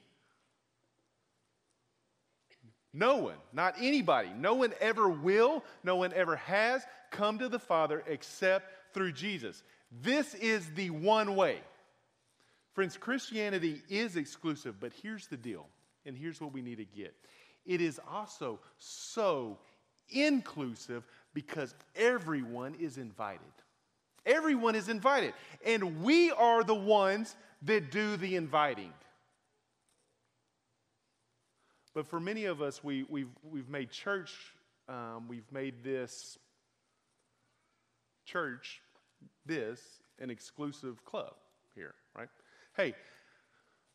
No 2.93 3.17
one, 3.17 3.37
not 3.53 3.75
anybody, 3.79 4.31
no 4.37 4.55
one 4.55 4.73
ever 4.81 5.09
will, 5.09 5.63
no 5.85 5.97
one 5.97 6.13
ever 6.15 6.37
has 6.37 6.83
come 7.11 7.39
to 7.39 7.49
the 7.49 7.59
Father 7.59 8.03
except 8.07 8.95
through 8.95 9.13
Jesus. 9.13 9.63
This 10.03 10.35
is 10.35 10.69
the 10.75 10.91
one 10.91 11.37
way. 11.37 11.59
Friends, 12.73 12.97
Christianity 12.97 13.83
is 13.89 14.17
exclusive, 14.17 14.81
but 14.81 14.93
here's 15.03 15.27
the 15.27 15.37
deal, 15.37 15.67
and 16.07 16.17
here's 16.17 16.41
what 16.41 16.53
we 16.53 16.63
need 16.63 16.79
to 16.79 16.85
get 16.85 17.15
it 17.67 17.83
is 17.83 18.01
also 18.11 18.59
so 18.79 19.59
inclusive 20.09 21.05
because 21.35 21.75
everyone 21.95 22.75
is 22.81 22.97
invited. 22.97 23.41
Everyone 24.25 24.75
is 24.75 24.89
invited, 24.89 25.35
and 25.65 26.03
we 26.03 26.31
are 26.31 26.65
the 26.65 26.75
ones 26.75 27.37
that 27.63 27.91
do 27.91 28.17
the 28.17 28.37
inviting. 28.37 28.93
But 31.99 32.07
for 32.07 32.21
many 32.21 32.45
of 32.45 32.63
us, 32.63 32.85
we, 32.85 33.05
we've, 33.09 33.33
we've 33.43 33.69
made 33.69 33.91
church, 33.91 34.33
um, 34.89 35.27
we've 35.27 35.51
made 35.51 35.83
this 35.83 36.39
church, 38.25 38.81
this, 39.45 39.81
an 40.21 40.31
exclusive 40.31 41.05
club 41.05 41.35
here, 41.75 41.95
right? 42.17 42.29
Hey, 42.77 42.95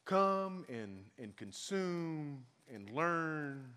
come 0.04 0.66
and, 0.68 1.06
and 1.18 1.34
consume 1.38 2.44
and 2.76 2.90
learn 2.90 3.70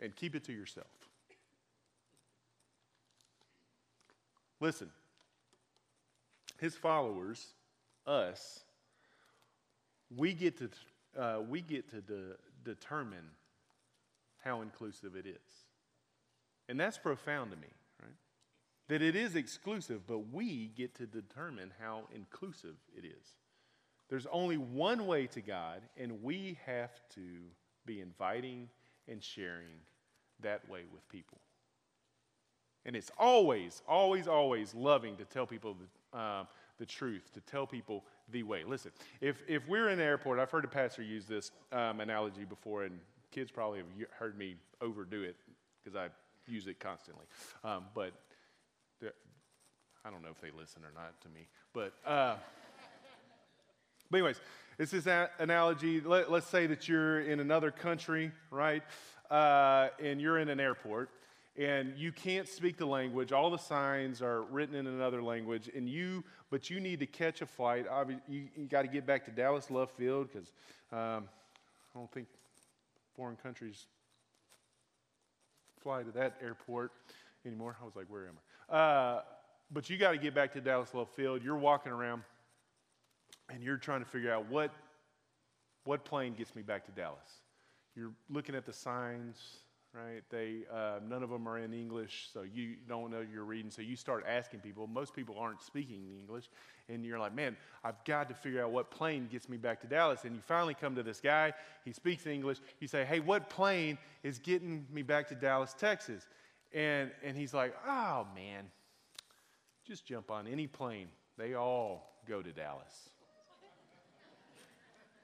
and 0.00 0.16
keep 0.16 0.34
it 0.34 0.44
to 0.44 0.54
yourself. 0.54 0.86
Listen, 4.60 4.88
his 6.58 6.74
followers, 6.74 7.48
us, 8.06 8.60
we 10.16 10.32
get 10.32 10.56
to, 10.56 10.70
uh, 11.20 11.40
we 11.46 11.60
get 11.60 11.90
to 11.90 12.00
de- 12.00 12.34
determine 12.64 13.30
how 14.44 14.62
inclusive 14.62 15.16
it 15.16 15.26
is. 15.26 15.66
And 16.68 16.78
that's 16.78 16.98
profound 16.98 17.50
to 17.50 17.56
me, 17.56 17.68
right? 18.02 18.12
That 18.88 19.02
it 19.02 19.16
is 19.16 19.36
exclusive, 19.36 20.06
but 20.06 20.32
we 20.32 20.70
get 20.76 20.94
to 20.96 21.06
determine 21.06 21.72
how 21.80 22.02
inclusive 22.14 22.76
it 22.96 23.04
is. 23.04 23.34
There's 24.08 24.26
only 24.32 24.56
one 24.56 25.06
way 25.06 25.26
to 25.28 25.40
God, 25.40 25.82
and 25.96 26.22
we 26.22 26.58
have 26.64 26.92
to 27.14 27.20
be 27.84 28.00
inviting 28.00 28.68
and 29.06 29.22
sharing 29.22 29.80
that 30.40 30.68
way 30.68 30.82
with 30.92 31.06
people. 31.08 31.38
And 32.86 32.96
it's 32.96 33.10
always, 33.18 33.82
always, 33.86 34.28
always 34.28 34.74
loving 34.74 35.16
to 35.16 35.24
tell 35.24 35.46
people 35.46 35.76
the, 36.12 36.18
uh, 36.18 36.44
the 36.78 36.86
truth, 36.86 37.30
to 37.34 37.40
tell 37.40 37.66
people 37.66 38.04
the 38.30 38.42
way. 38.42 38.64
Listen, 38.64 38.92
if, 39.20 39.42
if 39.48 39.66
we're 39.68 39.88
in 39.88 39.98
the 39.98 40.04
airport, 40.04 40.38
I've 40.38 40.50
heard 40.50 40.64
a 40.64 40.68
pastor 40.68 41.02
use 41.02 41.26
this 41.26 41.50
um, 41.72 42.00
analogy 42.00 42.44
before, 42.44 42.84
and 42.84 42.98
kids 43.30 43.50
probably 43.50 43.78
have 43.78 43.86
heard 44.18 44.38
me 44.38 44.56
overdo 44.80 45.22
it 45.22 45.36
because 45.82 45.96
I 45.96 46.08
use 46.50 46.66
it 46.66 46.80
constantly. 46.80 47.24
Um, 47.64 47.84
but 47.94 48.12
I 50.04 50.10
don't 50.10 50.22
know 50.22 50.30
if 50.30 50.40
they 50.40 50.50
listen 50.56 50.82
or 50.84 50.92
not 50.94 51.20
to 51.20 51.28
me. 51.28 51.48
But, 51.74 51.92
uh, 52.06 52.36
but 54.10 54.16
anyways, 54.16 54.40
it's 54.78 54.92
this 54.92 55.06
a- 55.06 55.30
analogy. 55.38 56.00
Let, 56.00 56.30
us 56.30 56.46
say 56.46 56.66
that 56.66 56.88
you're 56.88 57.20
in 57.20 57.40
another 57.40 57.70
country, 57.70 58.30
right? 58.50 58.82
Uh, 59.30 59.88
and 60.02 60.18
you're 60.18 60.38
in 60.38 60.48
an 60.48 60.60
airport 60.60 61.10
and 61.58 61.94
you 61.98 62.12
can't 62.12 62.46
speak 62.46 62.76
the 62.76 62.86
language. 62.86 63.32
All 63.32 63.50
the 63.50 63.58
signs 63.58 64.22
are 64.22 64.42
written 64.42 64.76
in 64.76 64.86
another 64.86 65.20
language, 65.20 65.68
and 65.74 65.88
you, 65.88 66.22
but 66.50 66.70
you 66.70 66.78
need 66.78 67.00
to 67.00 67.06
catch 67.06 67.42
a 67.42 67.46
flight. 67.46 67.86
You, 68.28 68.48
you 68.56 68.66
got 68.66 68.82
to 68.82 68.88
get 68.88 69.04
back 69.04 69.24
to 69.24 69.32
Dallas 69.32 69.68
Love 69.68 69.90
Field 69.90 70.28
because 70.32 70.52
um, 70.92 71.24
I 71.94 71.98
don't 71.98 72.10
think 72.12 72.28
foreign 73.16 73.36
countries 73.36 73.86
fly 75.82 76.04
to 76.04 76.12
that 76.12 76.36
airport 76.40 76.92
anymore. 77.44 77.76
I 77.82 77.84
was 77.84 77.96
like, 77.96 78.06
where 78.08 78.28
am 78.28 78.34
I? 78.70 78.76
Uh, 78.76 79.22
but 79.72 79.90
you 79.90 79.98
got 79.98 80.12
to 80.12 80.18
get 80.18 80.34
back 80.34 80.52
to 80.52 80.60
Dallas 80.60 80.94
Love 80.94 81.10
Field. 81.10 81.42
You're 81.42 81.58
walking 81.58 81.90
around, 81.90 82.22
and 83.52 83.64
you're 83.64 83.76
trying 83.76 84.00
to 84.00 84.08
figure 84.08 84.32
out 84.32 84.48
what 84.48 84.70
what 85.84 86.04
plane 86.04 86.34
gets 86.34 86.54
me 86.54 86.62
back 86.62 86.84
to 86.84 86.92
Dallas. 86.92 87.18
You're 87.96 88.12
looking 88.28 88.54
at 88.54 88.66
the 88.66 88.72
signs 88.72 89.62
right? 90.04 90.22
They, 90.30 90.60
uh, 90.72 91.00
none 91.06 91.22
of 91.22 91.30
them 91.30 91.48
are 91.48 91.58
in 91.58 91.72
English, 91.72 92.28
so 92.32 92.42
you 92.42 92.76
don't 92.88 93.10
know 93.10 93.24
you're 93.32 93.44
reading. 93.44 93.70
So 93.70 93.82
you 93.82 93.96
start 93.96 94.24
asking 94.28 94.60
people. 94.60 94.86
Most 94.86 95.14
people 95.14 95.36
aren't 95.38 95.62
speaking 95.62 96.06
English, 96.18 96.48
and 96.88 97.04
you're 97.04 97.18
like, 97.18 97.34
man, 97.34 97.56
I've 97.82 98.02
got 98.04 98.28
to 98.28 98.34
figure 98.34 98.62
out 98.62 98.70
what 98.70 98.90
plane 98.90 99.28
gets 99.30 99.48
me 99.48 99.56
back 99.56 99.80
to 99.82 99.86
Dallas. 99.86 100.24
And 100.24 100.34
you 100.34 100.42
finally 100.46 100.74
come 100.74 100.94
to 100.94 101.02
this 101.02 101.20
guy. 101.20 101.52
He 101.84 101.92
speaks 101.92 102.26
English. 102.26 102.58
You 102.80 102.88
say, 102.88 103.04
hey, 103.04 103.20
what 103.20 103.50
plane 103.50 103.98
is 104.22 104.38
getting 104.38 104.86
me 104.92 105.02
back 105.02 105.28
to 105.28 105.34
Dallas, 105.34 105.74
Texas? 105.78 106.26
And 106.72 107.10
and 107.24 107.36
he's 107.36 107.54
like, 107.54 107.74
oh 107.86 108.26
man, 108.34 108.64
just 109.86 110.04
jump 110.04 110.30
on 110.30 110.46
any 110.46 110.66
plane. 110.66 111.08
They 111.38 111.54
all 111.54 112.12
go 112.28 112.42
to 112.42 112.52
Dallas. 112.52 113.10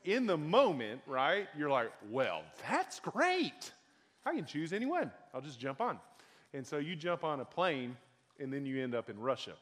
In 0.04 0.26
the 0.26 0.37
moment, 0.37 1.00
right? 1.06 1.48
You're 1.56 1.70
like, 1.70 1.90
well, 2.10 2.42
that's 2.68 3.00
great 3.00 3.72
I 4.26 4.34
can 4.34 4.44
choose 4.44 4.72
anyone. 4.72 5.10
I'll 5.32 5.40
just 5.40 5.60
jump 5.60 5.80
on. 5.80 5.98
And 6.52 6.66
so 6.66 6.78
you 6.78 6.96
jump 6.96 7.24
on 7.24 7.40
a 7.40 7.44
plane 7.44 7.96
and 8.40 8.52
then 8.52 8.64
you 8.64 8.82
end 8.82 8.94
up 8.94 9.10
in 9.10 9.18
Russia. 9.18 9.52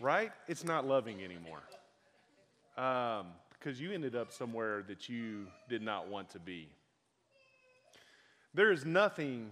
Right? 0.00 0.30
It's 0.46 0.64
not 0.64 0.86
loving 0.86 1.22
anymore. 1.22 1.62
Um, 2.76 3.28
because 3.58 3.80
you 3.80 3.92
ended 3.92 4.14
up 4.14 4.32
somewhere 4.32 4.84
that 4.86 5.08
you 5.08 5.46
did 5.68 5.82
not 5.82 6.08
want 6.08 6.30
to 6.30 6.38
be. 6.38 6.68
There 8.54 8.70
is 8.70 8.84
nothing 8.84 9.50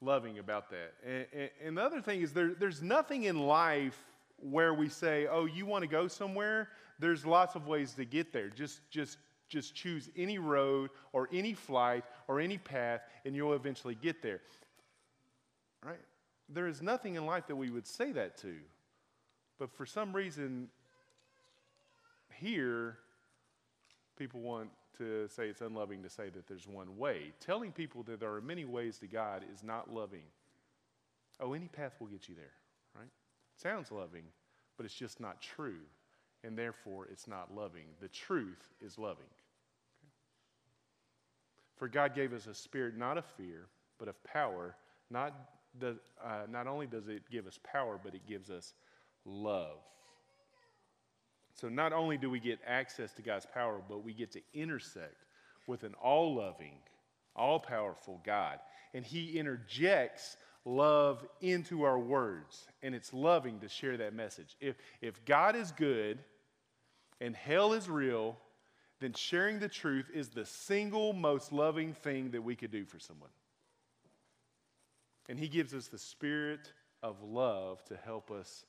loving 0.00 0.38
about 0.38 0.70
that. 0.70 0.94
And, 1.06 1.26
and, 1.32 1.50
and 1.64 1.78
the 1.78 1.82
other 1.82 2.00
thing 2.00 2.22
is, 2.22 2.32
there, 2.32 2.54
there's 2.54 2.82
nothing 2.82 3.24
in 3.24 3.38
life 3.38 3.98
where 4.42 4.74
we 4.74 4.88
say, 4.88 5.26
oh, 5.26 5.46
you 5.46 5.64
want 5.64 5.82
to 5.82 5.88
go 5.88 6.08
somewhere? 6.08 6.68
There's 6.98 7.24
lots 7.24 7.54
of 7.54 7.66
ways 7.66 7.94
to 7.94 8.04
get 8.04 8.32
there. 8.32 8.48
Just, 8.48 8.80
just 8.90 9.18
just 9.50 9.74
choose 9.74 10.08
any 10.16 10.38
road 10.38 10.90
or 11.12 11.28
any 11.32 11.52
flight 11.52 12.04
or 12.28 12.40
any 12.40 12.56
path, 12.56 13.02
and 13.26 13.36
you'll 13.36 13.52
eventually 13.52 13.96
get 13.96 14.22
there. 14.22 14.40
Right? 15.84 16.00
There 16.48 16.66
is 16.66 16.80
nothing 16.80 17.16
in 17.16 17.26
life 17.26 17.46
that 17.48 17.56
we 17.56 17.70
would 17.70 17.86
say 17.86 18.12
that 18.12 18.38
to. 18.38 18.54
But 19.58 19.70
for 19.70 19.84
some 19.84 20.14
reason, 20.14 20.68
here, 22.38 22.96
people 24.16 24.40
want 24.40 24.70
to 24.98 25.28
say 25.28 25.48
it's 25.48 25.60
unloving 25.60 26.02
to 26.02 26.08
say 26.08 26.30
that 26.30 26.46
there's 26.46 26.66
one 26.66 26.96
way. 26.96 27.32
Telling 27.40 27.72
people 27.72 28.02
that 28.04 28.20
there 28.20 28.32
are 28.32 28.40
many 28.40 28.64
ways 28.64 28.98
to 28.98 29.06
God 29.06 29.44
is 29.52 29.62
not 29.62 29.92
loving. 29.92 30.24
Oh, 31.40 31.52
any 31.52 31.68
path 31.68 31.92
will 32.00 32.06
get 32.06 32.28
you 32.28 32.34
there, 32.34 32.52
right? 32.94 33.10
Sounds 33.56 33.90
loving, 33.90 34.24
but 34.76 34.86
it's 34.86 34.94
just 34.94 35.20
not 35.20 35.40
true 35.40 35.80
and 36.44 36.56
therefore 36.56 37.06
it's 37.10 37.28
not 37.28 37.54
loving. 37.54 37.84
The 38.00 38.08
truth 38.08 38.68
is 38.84 38.98
loving. 38.98 39.26
For 41.80 41.88
God 41.88 42.14
gave 42.14 42.34
us 42.34 42.46
a 42.46 42.52
spirit 42.52 42.94
not 42.98 43.16
of 43.16 43.24
fear, 43.38 43.66
but 43.98 44.06
of 44.06 44.22
power. 44.22 44.76
Not, 45.10 45.34
uh, 45.82 45.94
not 46.46 46.66
only 46.66 46.86
does 46.86 47.08
it 47.08 47.22
give 47.32 47.46
us 47.46 47.58
power, 47.64 47.98
but 48.04 48.14
it 48.14 48.20
gives 48.28 48.50
us 48.50 48.74
love. 49.24 49.78
So 51.54 51.70
not 51.70 51.94
only 51.94 52.18
do 52.18 52.28
we 52.28 52.38
get 52.38 52.58
access 52.66 53.14
to 53.14 53.22
God's 53.22 53.46
power, 53.46 53.80
but 53.88 54.04
we 54.04 54.12
get 54.12 54.30
to 54.32 54.42
intersect 54.52 55.24
with 55.66 55.82
an 55.82 55.94
all 55.94 56.34
loving, 56.34 56.76
all 57.34 57.58
powerful 57.58 58.20
God. 58.26 58.58
And 58.92 59.02
He 59.02 59.38
interjects 59.38 60.36
love 60.66 61.26
into 61.40 61.84
our 61.84 61.98
words. 61.98 62.66
And 62.82 62.94
it's 62.94 63.14
loving 63.14 63.58
to 63.60 63.70
share 63.70 63.96
that 63.96 64.12
message. 64.12 64.54
If, 64.60 64.76
if 65.00 65.24
God 65.24 65.56
is 65.56 65.72
good 65.72 66.18
and 67.22 67.34
hell 67.34 67.72
is 67.72 67.88
real, 67.88 68.36
then 69.00 69.14
sharing 69.14 69.58
the 69.58 69.68
truth 69.68 70.10
is 70.12 70.28
the 70.28 70.44
single 70.44 71.12
most 71.12 71.52
loving 71.52 71.94
thing 71.94 72.30
that 72.32 72.42
we 72.42 72.54
could 72.54 72.70
do 72.70 72.84
for 72.84 72.98
someone. 72.98 73.30
And 75.28 75.38
He 75.38 75.48
gives 75.48 75.74
us 75.74 75.88
the 75.88 75.98
spirit 75.98 76.72
of 77.02 77.22
love 77.22 77.82
to 77.84 77.96
help 77.96 78.30
us 78.30 78.66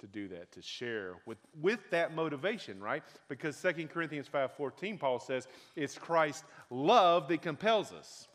to 0.00 0.06
do 0.06 0.28
that, 0.28 0.52
to 0.52 0.62
share 0.62 1.14
with, 1.26 1.38
with 1.60 1.90
that 1.90 2.14
motivation, 2.14 2.80
right? 2.80 3.02
Because 3.28 3.60
2 3.60 3.88
Corinthians 3.88 4.28
5.14, 4.32 4.98
Paul 4.98 5.18
says, 5.18 5.48
it's 5.74 5.96
Christ's 5.96 6.44
love 6.70 7.28
that 7.28 7.42
compels 7.42 7.92
us. 7.92 8.28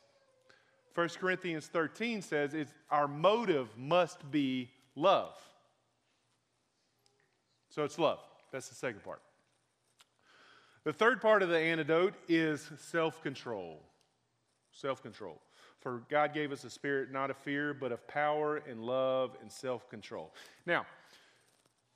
1 0.95 1.09
Corinthians 1.19 1.67
13 1.67 2.21
says 2.21 2.53
it's, 2.53 2.73
our 2.89 3.07
motive 3.07 3.69
must 3.77 4.29
be 4.31 4.69
love. 4.95 5.35
So 7.69 7.83
it's 7.83 7.97
love. 7.97 8.19
That's 8.51 8.67
the 8.67 8.75
second 8.75 9.03
part. 9.03 9.21
The 10.83 10.93
third 10.93 11.21
part 11.21 11.43
of 11.43 11.49
the 11.49 11.59
antidote 11.59 12.15
is 12.27 12.69
self 12.77 13.21
control. 13.21 13.81
Self 14.71 15.03
control. 15.03 15.39
For 15.79 16.03
God 16.09 16.33
gave 16.33 16.51
us 16.51 16.63
a 16.63 16.69
spirit 16.69 17.11
not 17.11 17.29
of 17.29 17.37
fear, 17.37 17.73
but 17.73 17.91
of 17.91 18.07
power 18.07 18.57
and 18.69 18.83
love 18.83 19.35
and 19.41 19.51
self 19.51 19.89
control. 19.89 20.33
Now, 20.65 20.85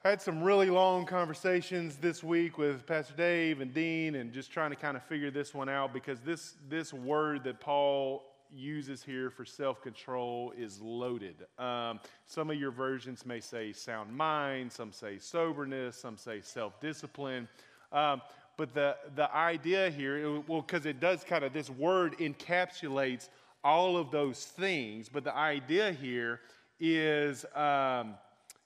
I 0.03 0.09
had 0.09 0.21
some 0.21 0.43
really 0.43 0.69
long 0.69 1.07
conversations 1.07 1.97
this 1.97 2.23
week 2.23 2.59
with 2.59 2.85
Pastor 2.85 3.15
Dave 3.15 3.59
and 3.59 3.73
Dean 3.73 4.13
and 4.13 4.31
just 4.31 4.51
trying 4.51 4.69
to 4.69 4.75
kind 4.75 4.95
of 4.95 5.01
figure 5.03 5.31
this 5.31 5.51
one 5.51 5.67
out 5.67 5.93
because 5.93 6.19
this, 6.21 6.53
this 6.69 6.93
word 6.93 7.43
that 7.45 7.59
Paul 7.59 8.23
uses 8.53 9.03
here 9.03 9.31
for 9.31 9.45
self 9.45 9.81
control 9.81 10.53
is 10.55 10.79
loaded. 10.79 11.47
Um, 11.57 11.99
some 12.27 12.51
of 12.51 12.57
your 12.57 12.69
versions 12.69 13.25
may 13.25 13.39
say 13.39 13.73
sound 13.73 14.15
mind, 14.15 14.71
some 14.71 14.91
say 14.91 15.17
soberness, 15.17 15.97
some 15.97 16.17
say 16.17 16.41
self 16.41 16.79
discipline. 16.79 17.47
Um, 17.91 18.21
but 18.57 18.73
the, 18.73 18.95
the 19.15 19.33
idea 19.35 19.89
here, 19.89 20.41
well, 20.47 20.61
because 20.61 20.85
it 20.85 20.99
does 20.99 21.23
kind 21.23 21.43
of, 21.43 21.53
this 21.53 21.69
word 21.69 22.17
encapsulates 22.19 23.29
all 23.63 23.97
of 23.97 24.11
those 24.11 24.45
things, 24.45 25.09
but 25.09 25.23
the 25.23 25.35
idea 25.35 25.91
here 25.91 26.41
is, 26.79 27.45
um, 27.55 28.15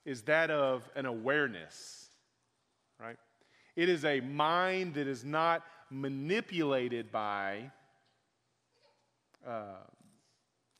is 0.04 0.22
that 0.22 0.50
of 0.50 0.88
an 0.94 1.06
awareness, 1.06 2.10
right? 3.00 3.16
It 3.76 3.88
is 3.88 4.04
a 4.04 4.20
mind 4.20 4.94
that 4.94 5.06
is 5.06 5.24
not 5.24 5.64
manipulated 5.90 7.10
by 7.10 7.70
uh, 9.46 9.84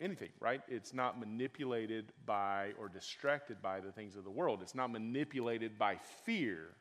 anything, 0.01 0.31
right? 0.41 0.61
It's 0.69 0.95
not 0.95 1.19
manipulated 1.19 2.13
by 2.27 2.73
or 2.79 2.89
distracted 2.89 3.61
by 3.63 3.81
the 3.81 3.91
things 3.93 4.17
of 4.17 4.25
the 4.25 4.31
world. 4.31 4.61
It's 4.63 4.75
not 4.75 4.91
manipulated 4.91 5.79
by 5.79 5.97
fear 6.25 6.75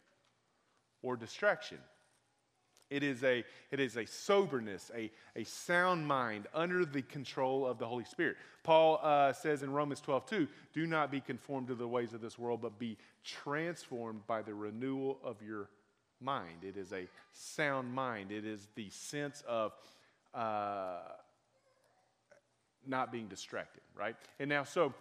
or 1.02 1.16
distraction. 1.16 1.80
It 2.90 3.04
is 3.04 3.24
a, 3.24 3.44
it 3.72 3.80
is 3.80 3.98
a 3.98 4.06
soberness, 4.06 4.92
a, 4.96 5.12
a 5.36 5.44
sound 5.44 6.08
mind 6.08 6.48
under 6.54 6.86
the 6.86 7.02
control 7.04 7.66
of 7.66 7.78
the 7.78 7.86
Holy 7.86 8.06
Spirit. 8.06 8.38
Paul 8.64 9.00
uh, 9.04 9.34
says 9.34 9.64
in 9.64 9.72
Romans 9.72 10.02
12, 10.02 10.26
2, 10.26 10.48
do 10.74 10.88
not 10.88 11.12
be 11.12 11.22
conformed 11.22 11.68
to 11.68 11.76
the 11.76 11.88
ways 11.88 12.14
of 12.14 12.22
this 12.22 12.38
world, 12.38 12.62
but 12.62 12.80
be 12.80 12.98
transformed 13.24 14.26
by 14.26 14.42
the 14.42 14.54
renewal 14.54 15.20
of 15.24 15.42
your 15.42 15.70
mind. 16.20 16.64
It 16.64 16.78
is 16.78 16.92
a 16.92 17.08
sound 17.32 17.94
mind. 17.94 18.32
It 18.32 18.46
is 18.46 18.68
the 18.76 18.90
sense 18.90 19.44
of 19.48 19.74
uh, 20.34 21.00
not 22.86 23.12
being 23.12 23.28
distracted, 23.28 23.82
right? 23.96 24.16
And 24.40 24.50
now, 24.50 24.64
so 24.64 24.94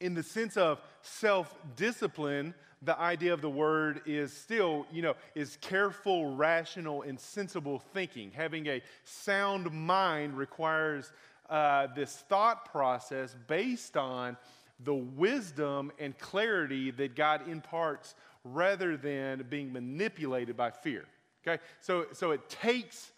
in 0.00 0.14
the 0.14 0.22
sense 0.22 0.56
of 0.56 0.80
self 1.02 1.54
discipline, 1.76 2.54
the 2.82 2.98
idea 2.98 3.32
of 3.32 3.40
the 3.40 3.50
word 3.50 4.02
is 4.06 4.32
still, 4.32 4.86
you 4.92 5.02
know, 5.02 5.14
is 5.34 5.58
careful, 5.60 6.34
rational, 6.34 7.02
and 7.02 7.18
sensible 7.18 7.82
thinking. 7.92 8.30
Having 8.32 8.68
a 8.68 8.82
sound 9.04 9.70
mind 9.72 10.36
requires 10.36 11.12
uh, 11.50 11.88
this 11.96 12.14
thought 12.28 12.70
process 12.70 13.34
based 13.46 13.96
on 13.96 14.36
the 14.80 14.94
wisdom 14.94 15.90
and 15.98 16.16
clarity 16.18 16.90
that 16.92 17.16
God 17.16 17.48
imparts 17.48 18.14
rather 18.44 18.96
than 18.96 19.44
being 19.48 19.72
manipulated 19.72 20.56
by 20.56 20.70
fear. 20.70 21.04
Okay? 21.46 21.60
So, 21.80 22.06
so 22.12 22.30
it 22.30 22.48
takes 22.48 23.10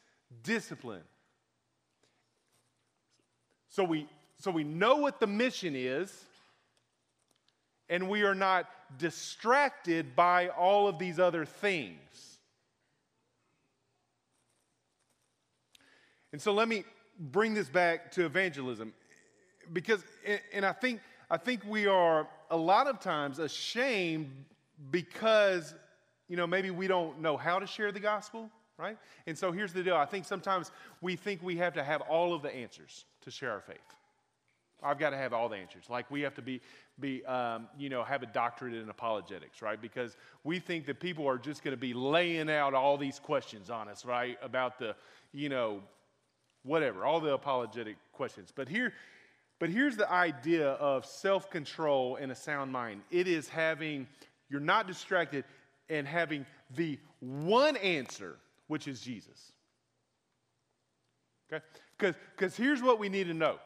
discipline. 0.43 1.03
So 3.69 3.85
we, 3.85 4.09
so 4.39 4.51
we 4.51 4.65
know 4.65 4.97
what 4.97 5.21
the 5.21 5.27
mission 5.27 5.75
is 5.77 6.25
and 7.91 8.09
we 8.09 8.23
are 8.23 8.35
not 8.35 8.67
distracted 8.99 10.15
by 10.17 10.49
all 10.49 10.89
of 10.89 10.99
these 10.99 11.19
other 11.19 11.45
things. 11.45 12.39
And 16.33 16.41
so 16.41 16.53
let 16.53 16.69
me 16.69 16.85
bring 17.19 17.55
this 17.55 17.69
back 17.69 18.13
to 18.13 18.25
evangelism 18.25 18.93
because 19.73 20.03
and 20.53 20.65
I 20.65 20.73
think 20.73 21.01
I 21.31 21.37
think 21.37 21.63
we 21.67 21.87
are 21.87 22.29
a 22.51 22.57
lot 22.57 22.87
of 22.87 23.01
times 23.01 23.39
ashamed 23.39 24.31
because 24.91 25.75
you 26.29 26.37
know 26.37 26.47
maybe 26.47 26.71
we 26.71 26.87
don't 26.87 27.21
know 27.21 27.37
how 27.37 27.59
to 27.59 27.67
share 27.67 27.93
the 27.93 28.01
gospel, 28.01 28.51
right? 28.79 28.97
And 29.27 29.37
so 29.37 29.53
here's 29.53 29.73
the 29.73 29.83
deal. 29.83 29.97
I 29.97 30.07
think 30.07 30.25
sometimes 30.25 30.71
we 31.01 31.17
think 31.17 31.43
we 31.43 31.57
have 31.57 31.75
to 31.75 31.85
have 31.85 32.01
all 32.03 32.33
of 32.33 32.43
the 32.43 32.55
answers 32.55 33.05
to 33.23 33.31
share 33.31 33.53
our 33.53 33.61
faith. 33.61 33.79
I've 34.83 34.99
got 34.99 35.11
to 35.11 35.17
have 35.17 35.33
all 35.33 35.49
the 35.49 35.57
answers. 35.57 35.85
Like 35.89 36.11
we 36.11 36.23
have 36.23 36.35
to 36.35 36.43
be, 36.43 36.61
be 36.99 37.25
um, 37.25 37.69
you 37.79 37.89
know, 37.89 38.03
have 38.05 38.23
a 38.23 38.27
doctorate 38.27 38.75
in 38.75 38.89
apologetics, 38.89 39.63
right? 39.63 39.81
Because 39.81 40.17
we 40.45 40.59
think 40.59 40.87
that 40.87 41.01
people 41.01 41.29
are 41.29 41.39
just 41.39 41.63
going 41.63 41.77
to 41.77 41.81
be 41.81 41.95
laying 41.95 42.51
out 42.51 42.75
all 42.75 42.97
these 42.97 43.19
questions 43.19 43.71
on 43.71 43.89
us, 43.89 44.05
right? 44.05 44.39
About 44.43 44.79
the, 44.79 44.95
you 45.33 45.49
know, 45.49 45.81
whatever, 46.63 47.05
all 47.05 47.21
the 47.21 47.33
apologetic 47.33 47.97
questions. 48.13 48.53
But 48.55 48.69
here, 48.69 48.93
but 49.59 49.69
here's 49.69 49.97
the 49.97 50.11
idea 50.11 50.71
of 50.73 51.05
self-control 51.05 52.17
and 52.17 52.33
a 52.33 52.35
sound 52.35 52.73
mind. 52.73 53.03
It 53.11 53.29
is 53.29 53.49
having, 53.49 54.07
you're 54.49 54.61
not 54.61 54.87
distracted 54.87 55.45
and 55.89 56.07
having 56.07 56.47
the 56.77 56.99
one 57.21 57.77
answer, 57.77 58.37
which 58.69 58.89
is 58.89 59.01
Jesus. 59.01 59.53
Okay? 61.53 61.65
Because 61.99 62.57
here's 62.57 62.83
what 62.83 62.99
we 62.99 63.09
need 63.09 63.27
to 63.27 63.35
know 63.35 63.59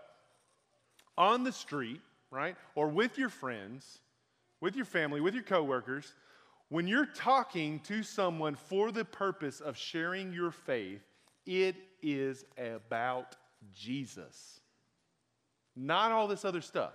on 1.16 1.44
the 1.44 1.52
street, 1.52 2.00
right? 2.30 2.56
Or 2.74 2.88
with 2.88 3.18
your 3.18 3.28
friends, 3.28 4.00
with 4.60 4.76
your 4.76 4.84
family, 4.84 5.20
with 5.20 5.34
your 5.34 5.42
coworkers, 5.42 6.14
when 6.68 6.88
you're 6.88 7.06
talking 7.06 7.80
to 7.80 8.02
someone 8.02 8.54
for 8.54 8.90
the 8.90 9.04
purpose 9.04 9.60
of 9.60 9.76
sharing 9.76 10.32
your 10.32 10.50
faith, 10.50 11.02
it 11.46 11.76
is 12.02 12.44
about 12.58 13.36
Jesus, 13.74 14.60
not 15.76 16.10
all 16.10 16.26
this 16.26 16.44
other 16.44 16.60
stuff. 16.60 16.94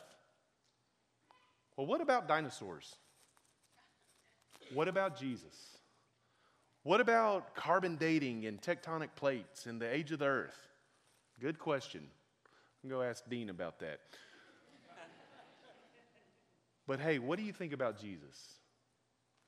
Well, 1.78 1.88
what 1.88 2.02
about 2.02 2.28
dinosaurs? 2.28 2.96
What 4.74 4.88
about 4.88 5.20
Jesus? 5.20 5.78
What 6.84 7.02
about 7.02 7.56
carbon 7.56 7.96
dating 7.96 8.46
and 8.46 8.62
tectonic 8.62 9.10
plates 9.16 9.66
and 9.66 9.82
the 9.82 9.94
age 9.94 10.12
of 10.12 10.20
the 10.20 10.26
earth? 10.26 10.68
Good 11.40 11.60
question. 11.60 12.08
Go 12.88 13.02
ask 13.02 13.28
Dean 13.30 13.50
about 13.50 13.80
that. 13.80 14.00
but 16.88 17.00
hey, 17.00 17.20
what 17.20 17.38
do 17.38 17.44
you 17.44 17.52
think 17.52 17.74
about 17.74 18.00
Jesus? 18.00 18.56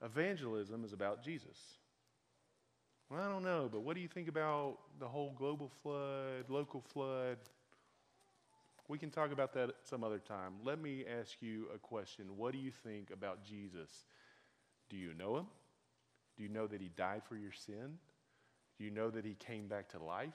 Evangelism 0.04 0.84
is 0.84 0.94
about 0.94 1.24
Jesus. 1.24 1.58
Well, 3.10 3.22
I 3.22 3.30
don't 3.30 3.44
know, 3.44 3.70
but 3.72 3.82
what 3.82 3.96
do 3.96 4.02
you 4.02 4.08
think 4.08 4.28
about 4.28 4.78
the 5.00 5.08
whole 5.08 5.34
global 5.38 5.70
flood, 5.82 6.50
local 6.50 6.82
flood? 6.94 7.38
We 8.88 8.98
can 8.98 9.10
talk 9.10 9.32
about 9.32 9.54
that 9.54 9.72
some 9.84 10.04
other 10.04 10.20
time. 10.20 10.54
Let 10.66 10.82
me 10.82 11.06
ask 11.20 11.42
you 11.42 11.68
a 11.74 11.78
question. 11.78 12.26
What 12.36 12.52
do 12.52 12.58
you 12.58 12.72
think 12.72 13.12
about 13.12 13.46
Jesus? 13.46 14.06
Do 14.90 14.98
you 14.98 15.14
know 15.14 15.38
him? 15.38 15.46
Do 16.36 16.44
you 16.44 16.50
know 16.50 16.68
that 16.68 16.82
he 16.82 16.90
died 16.98 17.22
for 17.28 17.36
your 17.36 17.52
sin? 17.52 17.98
Do 18.78 18.84
you 18.84 18.92
know 18.92 19.10
that 19.10 19.24
he 19.24 19.36
came 19.36 19.68
back 19.68 19.90
to 19.90 20.04
life? 20.04 20.34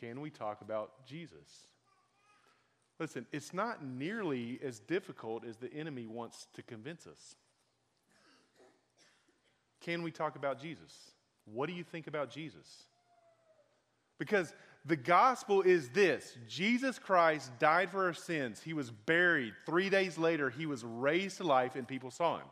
Can 0.00 0.20
we 0.20 0.30
talk 0.30 0.60
about 0.60 1.06
Jesus? 1.06 1.66
Listen, 2.98 3.26
it's 3.32 3.54
not 3.54 3.84
nearly 3.84 4.58
as 4.62 4.80
difficult 4.80 5.44
as 5.44 5.56
the 5.56 5.72
enemy 5.72 6.06
wants 6.06 6.48
to 6.54 6.62
convince 6.62 7.06
us. 7.06 7.36
Can 9.80 10.02
we 10.02 10.10
talk 10.10 10.36
about 10.36 10.60
Jesus? 10.60 11.12
What 11.44 11.68
do 11.68 11.72
you 11.72 11.84
think 11.84 12.06
about 12.08 12.30
Jesus? 12.30 12.84
Because 14.18 14.52
the 14.84 14.96
gospel 14.96 15.62
is 15.62 15.90
this 15.90 16.36
Jesus 16.48 16.98
Christ 16.98 17.52
died 17.58 17.90
for 17.90 18.04
our 18.06 18.14
sins. 18.14 18.60
He 18.60 18.72
was 18.72 18.90
buried. 18.90 19.54
Three 19.64 19.90
days 19.90 20.18
later, 20.18 20.50
he 20.50 20.66
was 20.66 20.84
raised 20.84 21.36
to 21.38 21.44
life, 21.44 21.76
and 21.76 21.86
people 21.86 22.10
saw 22.10 22.38
him. 22.38 22.46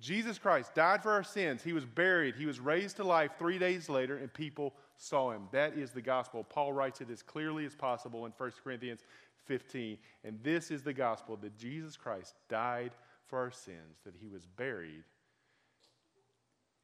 Jesus 0.00 0.38
Christ 0.38 0.74
died 0.74 1.02
for 1.02 1.12
our 1.12 1.24
sins. 1.24 1.62
He 1.62 1.72
was 1.72 1.84
buried. 1.84 2.36
He 2.36 2.46
was 2.46 2.60
raised 2.60 2.96
to 2.96 3.04
life 3.04 3.32
three 3.38 3.58
days 3.58 3.88
later, 3.88 4.16
and 4.16 4.32
people 4.32 4.74
saw 4.96 5.30
him. 5.30 5.42
That 5.52 5.76
is 5.76 5.90
the 5.90 6.02
gospel. 6.02 6.44
Paul 6.44 6.72
writes 6.72 7.00
it 7.00 7.10
as 7.10 7.22
clearly 7.22 7.66
as 7.66 7.74
possible 7.74 8.26
in 8.26 8.32
1 8.36 8.52
Corinthians 8.62 9.02
15. 9.46 9.98
And 10.24 10.38
this 10.42 10.70
is 10.70 10.82
the 10.82 10.92
gospel 10.92 11.36
that 11.42 11.56
Jesus 11.56 11.96
Christ 11.96 12.34
died 12.48 12.92
for 13.26 13.38
our 13.38 13.50
sins, 13.50 14.00
that 14.04 14.14
he 14.20 14.28
was 14.28 14.46
buried, 14.56 15.04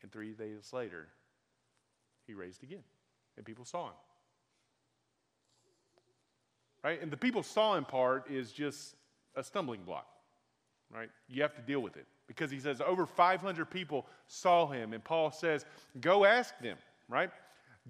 and 0.02 0.10
three 0.10 0.32
days 0.32 0.72
later, 0.72 1.08
he 2.26 2.34
raised 2.34 2.62
again. 2.62 2.82
And 3.36 3.44
people 3.44 3.64
saw 3.64 3.88
him. 3.88 3.94
Right? 6.82 7.02
And 7.02 7.10
the 7.10 7.16
people 7.16 7.42
saw 7.42 7.76
him 7.76 7.84
part 7.84 8.30
is 8.30 8.52
just 8.52 8.94
a 9.36 9.44
stumbling 9.44 9.82
block. 9.82 10.06
Right? 10.92 11.10
You 11.28 11.42
have 11.42 11.54
to 11.54 11.62
deal 11.62 11.80
with 11.80 11.96
it. 11.96 12.06
Because 12.26 12.50
he 12.50 12.58
says 12.58 12.80
over 12.80 13.06
500 13.06 13.70
people 13.70 14.06
saw 14.26 14.66
him. 14.66 14.92
And 14.92 15.02
Paul 15.02 15.30
says, 15.30 15.66
go 16.00 16.24
ask 16.24 16.58
them, 16.60 16.78
right? 17.08 17.30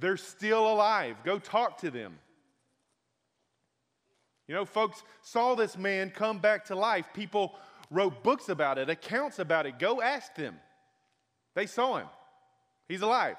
They're 0.00 0.16
still 0.16 0.72
alive. 0.72 1.16
Go 1.24 1.38
talk 1.38 1.78
to 1.82 1.90
them. 1.90 2.18
You 4.48 4.54
know, 4.54 4.64
folks 4.64 5.02
saw 5.22 5.54
this 5.54 5.76
man 5.76 6.10
come 6.10 6.38
back 6.38 6.64
to 6.66 6.74
life. 6.74 7.06
People 7.14 7.54
wrote 7.90 8.24
books 8.24 8.48
about 8.48 8.78
it, 8.78 8.90
accounts 8.90 9.38
about 9.38 9.66
it. 9.66 9.78
Go 9.78 10.00
ask 10.00 10.34
them. 10.34 10.56
They 11.54 11.66
saw 11.66 11.98
him. 11.98 12.08
He's 12.88 13.02
alive. 13.02 13.36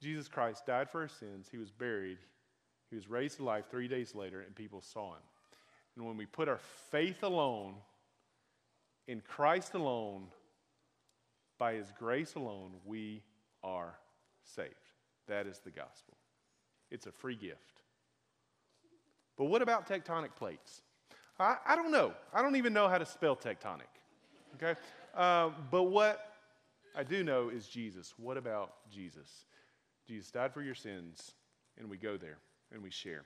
Jesus 0.00 0.26
Christ 0.26 0.66
died 0.66 0.90
for 0.90 1.02
our 1.02 1.08
sins. 1.08 1.48
He 1.50 1.58
was 1.58 1.70
buried. 1.70 2.18
He 2.90 2.96
was 2.96 3.08
raised 3.08 3.36
to 3.36 3.44
life 3.44 3.66
three 3.70 3.88
days 3.88 4.14
later, 4.14 4.40
and 4.40 4.54
people 4.54 4.80
saw 4.80 5.12
him. 5.12 5.22
And 5.96 6.06
when 6.06 6.16
we 6.16 6.26
put 6.26 6.48
our 6.48 6.60
faith 6.90 7.22
alone 7.22 7.74
in 9.06 9.20
Christ 9.20 9.74
alone, 9.74 10.26
by 11.58 11.74
his 11.74 11.92
grace 11.96 12.34
alone, 12.34 12.72
we 12.84 13.22
are 13.62 13.94
saved. 14.54 14.74
That 15.28 15.46
is 15.46 15.58
the 15.60 15.70
gospel. 15.70 16.16
It's 16.90 17.06
a 17.06 17.12
free 17.12 17.36
gift. 17.36 17.82
But 19.36 19.46
what 19.46 19.62
about 19.62 19.88
tectonic 19.88 20.34
plates? 20.36 20.82
I, 21.38 21.56
I 21.66 21.76
don't 21.76 21.90
know. 21.90 22.12
I 22.34 22.42
don't 22.42 22.56
even 22.56 22.72
know 22.72 22.88
how 22.88 22.98
to 22.98 23.06
spell 23.06 23.34
tectonic. 23.34 23.90
Okay? 24.56 24.78
Uh, 25.14 25.50
but 25.70 25.84
what 25.84 26.32
I 26.94 27.02
do 27.02 27.24
know 27.24 27.48
is 27.48 27.66
Jesus. 27.66 28.14
What 28.18 28.36
about 28.36 28.74
Jesus? 28.90 29.46
Jesus 30.06 30.30
died 30.30 30.52
for 30.52 30.62
your 30.62 30.74
sins, 30.74 31.32
and 31.78 31.88
we 31.88 31.96
go 31.96 32.16
there 32.16 32.38
and 32.72 32.82
we 32.82 32.90
share. 32.90 33.24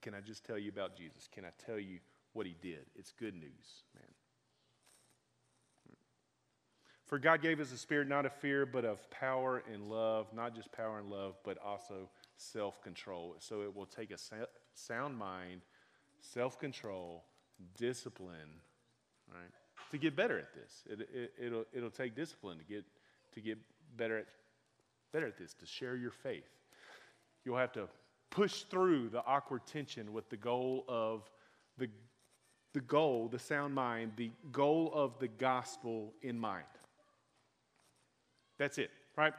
Can 0.00 0.14
I 0.14 0.20
just 0.20 0.44
tell 0.44 0.58
you 0.58 0.70
about 0.70 0.96
Jesus? 0.96 1.28
Can 1.32 1.44
I 1.44 1.50
tell 1.64 1.78
you 1.78 1.98
what 2.32 2.46
he 2.46 2.56
did? 2.60 2.86
It's 2.96 3.12
good 3.12 3.34
news, 3.34 3.84
man. 3.94 4.10
For 7.12 7.18
God 7.18 7.42
gave 7.42 7.60
us 7.60 7.70
a 7.72 7.76
spirit 7.76 8.08
not 8.08 8.24
of 8.24 8.32
fear, 8.32 8.64
but 8.64 8.86
of 8.86 8.98
power 9.10 9.62
and 9.70 9.90
love, 9.90 10.28
not 10.32 10.54
just 10.54 10.72
power 10.72 10.98
and 10.98 11.10
love, 11.10 11.34
but 11.44 11.58
also 11.62 12.08
self 12.38 12.80
control. 12.80 13.36
So 13.38 13.60
it 13.60 13.76
will 13.76 13.84
take 13.84 14.10
a 14.12 14.16
sound 14.72 15.18
mind, 15.18 15.60
self 16.20 16.58
control, 16.58 17.24
discipline, 17.76 18.62
right, 19.28 19.50
to 19.90 19.98
get 19.98 20.16
better 20.16 20.38
at 20.38 20.54
this. 20.54 20.84
It, 20.88 21.06
it, 21.12 21.32
it'll, 21.38 21.66
it'll 21.74 21.90
take 21.90 22.16
discipline 22.16 22.56
to 22.56 22.64
get 22.64 22.82
to 23.34 23.42
get 23.42 23.58
better 23.98 24.16
at, 24.16 24.26
better 25.12 25.26
at 25.26 25.36
this, 25.36 25.52
to 25.52 25.66
share 25.66 25.96
your 25.96 26.12
faith. 26.12 26.48
You'll 27.44 27.58
have 27.58 27.72
to 27.72 27.90
push 28.30 28.62
through 28.62 29.10
the 29.10 29.22
awkward 29.26 29.66
tension 29.66 30.14
with 30.14 30.30
the 30.30 30.38
goal 30.38 30.86
of 30.88 31.30
the, 31.76 31.90
the 32.72 32.80
goal, 32.80 33.28
the 33.28 33.38
sound 33.38 33.74
mind, 33.74 34.12
the 34.16 34.30
goal 34.50 34.90
of 34.94 35.18
the 35.18 35.28
gospel 35.28 36.14
in 36.22 36.38
mind. 36.38 36.64
That's 38.62 38.78
it, 38.78 38.92
right? 39.16 39.34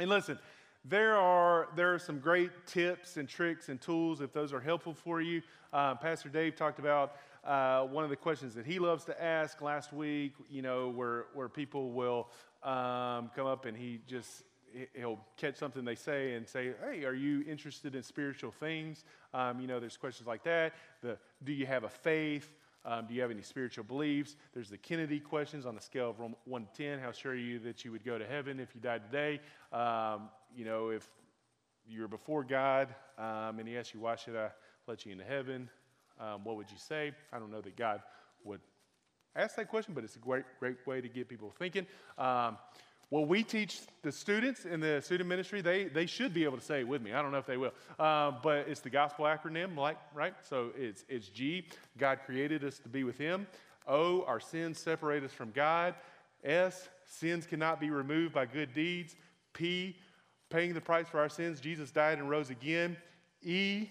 And 0.00 0.10
listen, 0.10 0.36
there 0.84 1.16
are, 1.16 1.68
there 1.76 1.94
are 1.94 2.00
some 2.00 2.18
great 2.18 2.50
tips 2.66 3.16
and 3.16 3.28
tricks 3.28 3.68
and 3.68 3.80
tools 3.80 4.20
if 4.20 4.32
those 4.32 4.52
are 4.52 4.58
helpful 4.58 4.92
for 4.92 5.20
you. 5.20 5.40
Uh, 5.72 5.94
Pastor 5.94 6.28
Dave 6.28 6.56
talked 6.56 6.80
about 6.80 7.12
uh, 7.44 7.82
one 7.82 8.02
of 8.02 8.10
the 8.10 8.16
questions 8.16 8.56
that 8.56 8.66
he 8.66 8.80
loves 8.80 9.04
to 9.04 9.22
ask 9.22 9.62
last 9.62 9.92
week, 9.92 10.32
you 10.50 10.62
know, 10.62 10.88
where, 10.88 11.26
where 11.32 11.48
people 11.48 11.92
will 11.92 12.26
um, 12.64 13.30
come 13.36 13.46
up 13.46 13.66
and 13.66 13.76
he 13.76 14.00
just 14.08 14.42
he'll 14.94 15.20
catch 15.36 15.54
something 15.54 15.84
they 15.84 15.94
say 15.94 16.34
and 16.34 16.48
say, 16.48 16.72
"Hey, 16.84 17.04
are 17.04 17.14
you 17.14 17.44
interested 17.48 17.94
in 17.94 18.02
spiritual 18.02 18.50
things?" 18.50 19.04
Um, 19.32 19.60
you 19.60 19.66
know, 19.68 19.78
there's 19.78 19.96
questions 19.96 20.26
like 20.26 20.42
that. 20.44 20.74
The 21.02 21.18
Do 21.44 21.52
you 21.52 21.66
have 21.66 21.84
a 21.84 21.88
faith? 21.88 22.48
Um, 22.84 23.06
do 23.06 23.14
you 23.14 23.20
have 23.20 23.30
any 23.30 23.42
spiritual 23.42 23.84
beliefs? 23.84 24.36
There's 24.54 24.70
the 24.70 24.78
Kennedy 24.78 25.20
questions 25.20 25.66
on 25.66 25.74
the 25.74 25.80
scale 25.80 26.10
of 26.10 26.16
one 26.44 26.66
to 26.66 26.82
ten. 26.82 26.98
How 26.98 27.12
sure 27.12 27.32
are 27.32 27.36
you 27.36 27.58
that 27.60 27.84
you 27.84 27.92
would 27.92 28.04
go 28.04 28.18
to 28.18 28.26
heaven 28.26 28.58
if 28.58 28.74
you 28.74 28.80
died 28.80 29.02
today? 29.10 29.40
Um, 29.72 30.30
you 30.54 30.64
know, 30.64 30.88
if 30.88 31.08
you're 31.86 32.08
before 32.08 32.42
God 32.42 32.88
um, 33.18 33.58
and 33.58 33.68
He 33.68 33.76
asks 33.76 33.92
you, 33.92 34.00
"Why 34.00 34.16
should 34.16 34.36
I 34.36 34.50
let 34.86 35.04
you 35.04 35.12
into 35.12 35.24
heaven?" 35.24 35.68
Um, 36.18 36.44
what 36.44 36.56
would 36.56 36.70
you 36.70 36.78
say? 36.78 37.12
I 37.32 37.38
don't 37.38 37.50
know 37.50 37.60
that 37.60 37.76
God 37.76 38.02
would 38.44 38.60
ask 39.36 39.56
that 39.56 39.68
question, 39.68 39.94
but 39.94 40.04
it's 40.04 40.16
a 40.16 40.20
great, 40.20 40.44
great 40.58 40.76
way 40.86 41.00
to 41.00 41.08
get 41.08 41.28
people 41.28 41.52
thinking. 41.58 41.86
Well, 43.10 43.24
we 43.24 43.42
teach 43.42 43.80
the 44.02 44.12
students 44.12 44.66
in 44.66 44.78
the 44.78 45.02
student 45.02 45.28
ministry, 45.28 45.60
they, 45.60 45.84
they 45.84 46.06
should 46.06 46.32
be 46.32 46.44
able 46.44 46.58
to 46.58 46.64
say 46.64 46.80
it 46.80 46.86
with 46.86 47.02
me. 47.02 47.12
I 47.12 47.20
don't 47.20 47.32
know 47.32 47.38
if 47.38 47.46
they 47.46 47.56
will. 47.56 47.72
Uh, 47.98 48.30
but 48.40 48.68
it's 48.68 48.80
the 48.80 48.90
gospel 48.90 49.24
acronym, 49.24 49.76
like, 49.76 49.96
right? 50.14 50.34
So 50.48 50.70
it's, 50.76 51.04
it's 51.08 51.28
G, 51.28 51.66
God 51.98 52.20
created 52.24 52.62
us 52.62 52.78
to 52.78 52.88
be 52.88 53.02
with 53.02 53.18
Him. 53.18 53.48
O, 53.88 54.22
our 54.26 54.38
sins 54.38 54.78
separate 54.78 55.24
us 55.24 55.32
from 55.32 55.50
God. 55.50 55.96
S, 56.44 56.88
sins 57.04 57.46
cannot 57.46 57.80
be 57.80 57.90
removed 57.90 58.32
by 58.32 58.46
good 58.46 58.72
deeds. 58.74 59.16
P, 59.54 59.96
paying 60.48 60.72
the 60.72 60.80
price 60.80 61.08
for 61.08 61.18
our 61.18 61.28
sins, 61.28 61.60
Jesus 61.60 61.90
died 61.90 62.18
and 62.18 62.30
rose 62.30 62.50
again. 62.50 62.96
E, 63.42 63.88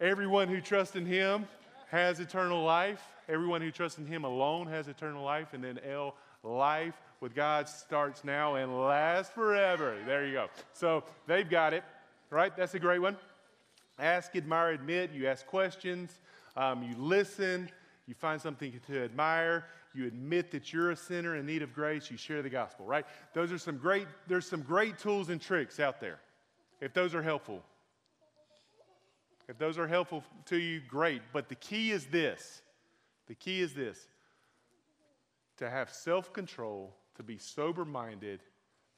everyone 0.00 0.48
who 0.48 0.62
trusts 0.62 0.96
in 0.96 1.04
Him 1.04 1.46
has 1.90 2.18
eternal 2.18 2.64
life. 2.64 3.02
Everyone 3.28 3.60
who 3.60 3.70
trusts 3.70 3.98
in 3.98 4.06
Him 4.06 4.24
alone 4.24 4.68
has 4.68 4.88
eternal 4.88 5.22
life. 5.22 5.52
And 5.52 5.62
then 5.62 5.78
L, 5.86 6.14
life 6.42 6.94
with 7.20 7.34
God 7.34 7.68
starts 7.68 8.24
now 8.24 8.54
and 8.54 8.80
lasts 8.80 9.32
forever. 9.32 9.96
There 10.06 10.26
you 10.26 10.32
go. 10.32 10.46
So 10.72 11.04
they've 11.26 11.48
got 11.48 11.74
it, 11.74 11.84
right? 12.30 12.54
That's 12.56 12.74
a 12.74 12.78
great 12.78 13.00
one. 13.00 13.16
Ask, 13.98 14.34
admire, 14.34 14.70
admit. 14.70 15.12
You 15.12 15.28
ask 15.28 15.46
questions, 15.46 16.10
um, 16.56 16.82
you 16.82 16.94
listen, 16.96 17.70
you 18.06 18.14
find 18.14 18.40
something 18.40 18.80
to 18.86 19.04
admire, 19.04 19.66
you 19.94 20.06
admit 20.06 20.50
that 20.52 20.72
you're 20.72 20.92
a 20.92 20.96
sinner 20.96 21.36
in 21.36 21.44
need 21.44 21.62
of 21.62 21.74
grace, 21.74 22.10
you 22.10 22.16
share 22.16 22.40
the 22.42 22.48
gospel, 22.48 22.86
right? 22.86 23.04
Those 23.34 23.52
are 23.52 23.58
some 23.58 23.76
great, 23.76 24.06
there's 24.26 24.48
some 24.48 24.62
great 24.62 24.98
tools 24.98 25.28
and 25.28 25.40
tricks 25.40 25.78
out 25.78 26.00
there. 26.00 26.18
If 26.80 26.94
those 26.94 27.14
are 27.14 27.22
helpful. 27.22 27.62
If 29.48 29.58
those 29.58 29.78
are 29.78 29.88
helpful 29.88 30.24
to 30.46 30.56
you, 30.56 30.80
great. 30.88 31.20
But 31.32 31.48
the 31.48 31.56
key 31.56 31.90
is 31.90 32.06
this. 32.06 32.62
The 33.26 33.34
key 33.34 33.60
is 33.60 33.74
this 33.74 34.06
to 35.58 35.68
have 35.68 35.90
self 35.90 36.32
control 36.32 36.94
to 37.20 37.24
be 37.24 37.36
sober 37.36 37.84
minded 37.84 38.40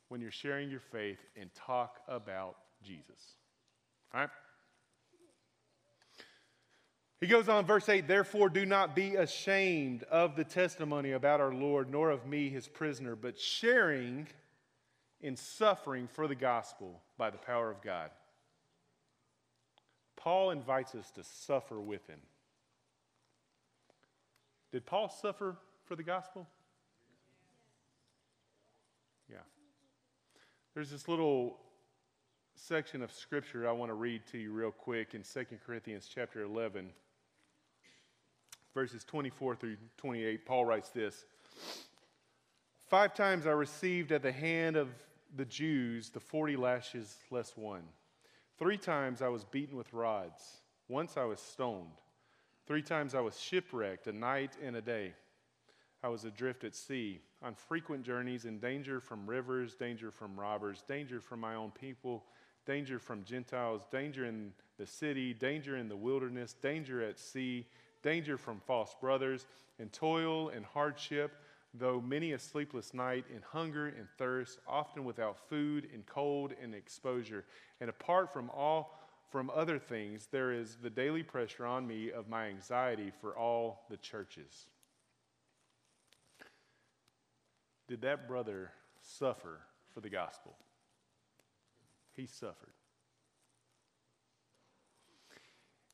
when 0.09 0.21
you're 0.21 0.31
sharing 0.31 0.71
your 0.71 0.81
faith 0.81 1.19
and 1.37 1.53
talk 1.55 1.99
about 2.07 2.55
Jesus. 2.81 3.35
All 4.15 4.21
right? 4.21 4.31
He 7.21 7.27
goes 7.27 7.49
on, 7.49 7.67
verse 7.67 7.89
8, 7.89 8.07
therefore 8.07 8.49
do 8.49 8.65
not 8.65 8.95
be 8.95 9.17
ashamed 9.17 10.05
of 10.05 10.37
the 10.37 10.45
testimony 10.45 11.13
about 11.13 11.41
our 11.41 11.53
Lord, 11.53 11.91
nor 11.91 12.11
of 12.11 12.25
me, 12.25 12.49
his 12.49 12.69
prisoner, 12.69 13.17
but 13.17 13.41
sharing 13.41 14.29
in 15.21 15.35
suffering 15.37 16.07
for 16.07 16.29
the 16.29 16.37
gospel 16.37 17.01
by 17.19 17.31
the 17.31 17.39
power 17.39 17.71
of 17.71 17.83
God. 17.83 18.11
Paul 20.15 20.51
invites 20.51 20.95
us 20.95 21.11
to 21.13 21.25
suffer 21.25 21.81
with 21.81 22.07
him. 22.07 22.21
Did 24.71 24.87
Paul 24.87 25.09
suffer 25.09 25.57
for 25.87 25.97
the 25.97 26.05
gospel? 26.05 26.47
There's 30.75 30.91
this 30.91 31.07
little 31.07 31.59
section 32.55 33.03
of 33.03 33.13
scripture 33.13 33.69
I 33.69 33.73
want 33.73 33.91
to 33.91 33.95
read 33.95 34.23
to 34.33 34.39
you 34.39 34.53
real 34.53 34.71
quick 34.71 35.13
in 35.13 35.23
2 35.23 35.45
Corinthians 35.67 36.09
chapter 36.13 36.41
11, 36.41 36.89
verses 38.73 39.05
24 39.05 39.57
through 39.57 39.77
28. 39.99 40.47
Paul 40.47 40.65
writes 40.65 40.89
this 40.89 41.27
Five 42.87 43.13
times 43.15 43.47
I 43.47 43.51
received 43.51 44.13
at 44.13 44.23
the 44.23 44.33
hand 44.33 44.77
of 44.77 44.89
the 45.37 45.45
Jews 45.45 46.09
the 46.09 46.21
40 46.21 46.57
lashes 46.57 47.19
less 47.31 47.55
one. 47.55 47.83
Three 48.59 48.79
times 48.79 49.21
I 49.21 49.29
was 49.29 49.45
beaten 49.45 49.77
with 49.77 49.93
rods. 49.93 50.63
Once 50.89 51.19
I 51.19 51.25
was 51.25 51.41
stoned. 51.41 52.01
Three 52.67 52.83
times 52.83 53.15
I 53.15 53.21
was 53.21 53.39
shipwrecked, 53.39 54.07
a 54.07 54.13
night 54.13 54.57
and 54.63 54.75
a 54.77 54.81
day. 54.81 55.13
I 56.05 56.09
was 56.09 56.25
adrift 56.25 56.65
at 56.65 56.75
sea, 56.75 57.21
on 57.43 57.55
frequent 57.55 58.03
journeys, 58.05 58.45
in 58.45 58.59
danger 58.59 59.01
from 59.01 59.25
rivers, 59.25 59.77
danger 59.77 60.11
from 60.11 60.39
robbers, 60.39 60.83
danger 60.89 61.21
from 61.21 61.41
my 61.41 61.55
own 61.55 61.71
people, 61.71 62.25
danger 62.67 62.99
from 62.99 63.25
Gentiles, 63.25 63.87
danger 63.91 64.25
in 64.25 64.53
the 64.79 64.87
city, 64.87 65.33
danger 65.33 65.77
in 65.77 65.89
the 65.89 65.97
wilderness, 65.97 66.55
danger 66.55 67.03
at 67.03 67.21
sea, 67.21 67.67
danger 68.03 68.37
from 68.37 68.61
false 68.67 68.97
brothers, 69.01 69.47
and 69.79 69.93
toil 69.93 70.49
and 70.49 70.65
hardship, 70.65 71.33
though 71.73 72.01
many 72.01 72.33
a 72.33 72.39
sleepless 72.39 72.93
night, 72.93 73.25
in 73.33 73.41
hunger 73.41 73.87
and 73.87 74.09
thirst, 74.19 74.59
often 74.67 75.05
without 75.05 75.39
food, 75.49 75.89
in 75.95 76.03
cold 76.03 76.53
and 76.61 76.75
exposure. 76.75 77.45
And 77.81 77.89
apart 77.89 78.33
from 78.33 78.51
all 78.51 78.99
from 79.31 79.51
other 79.55 79.79
things, 79.79 80.29
there 80.31 80.53
is 80.53 80.77
the 80.83 80.91
daily 80.91 81.23
pressure 81.23 81.65
on 81.65 81.87
me 81.87 82.11
of 82.11 82.29
my 82.29 82.49
anxiety 82.49 83.13
for 83.21 83.37
all 83.37 83.87
the 83.89 83.97
churches. 83.97 84.67
Did 87.89 88.03
that 88.03 88.29
brother 88.29 88.71
suffer 89.01 89.61
for 89.93 90.01
the 90.01 90.09
gospel? 90.09 90.57
He 92.15 92.27
suffered. 92.27 92.73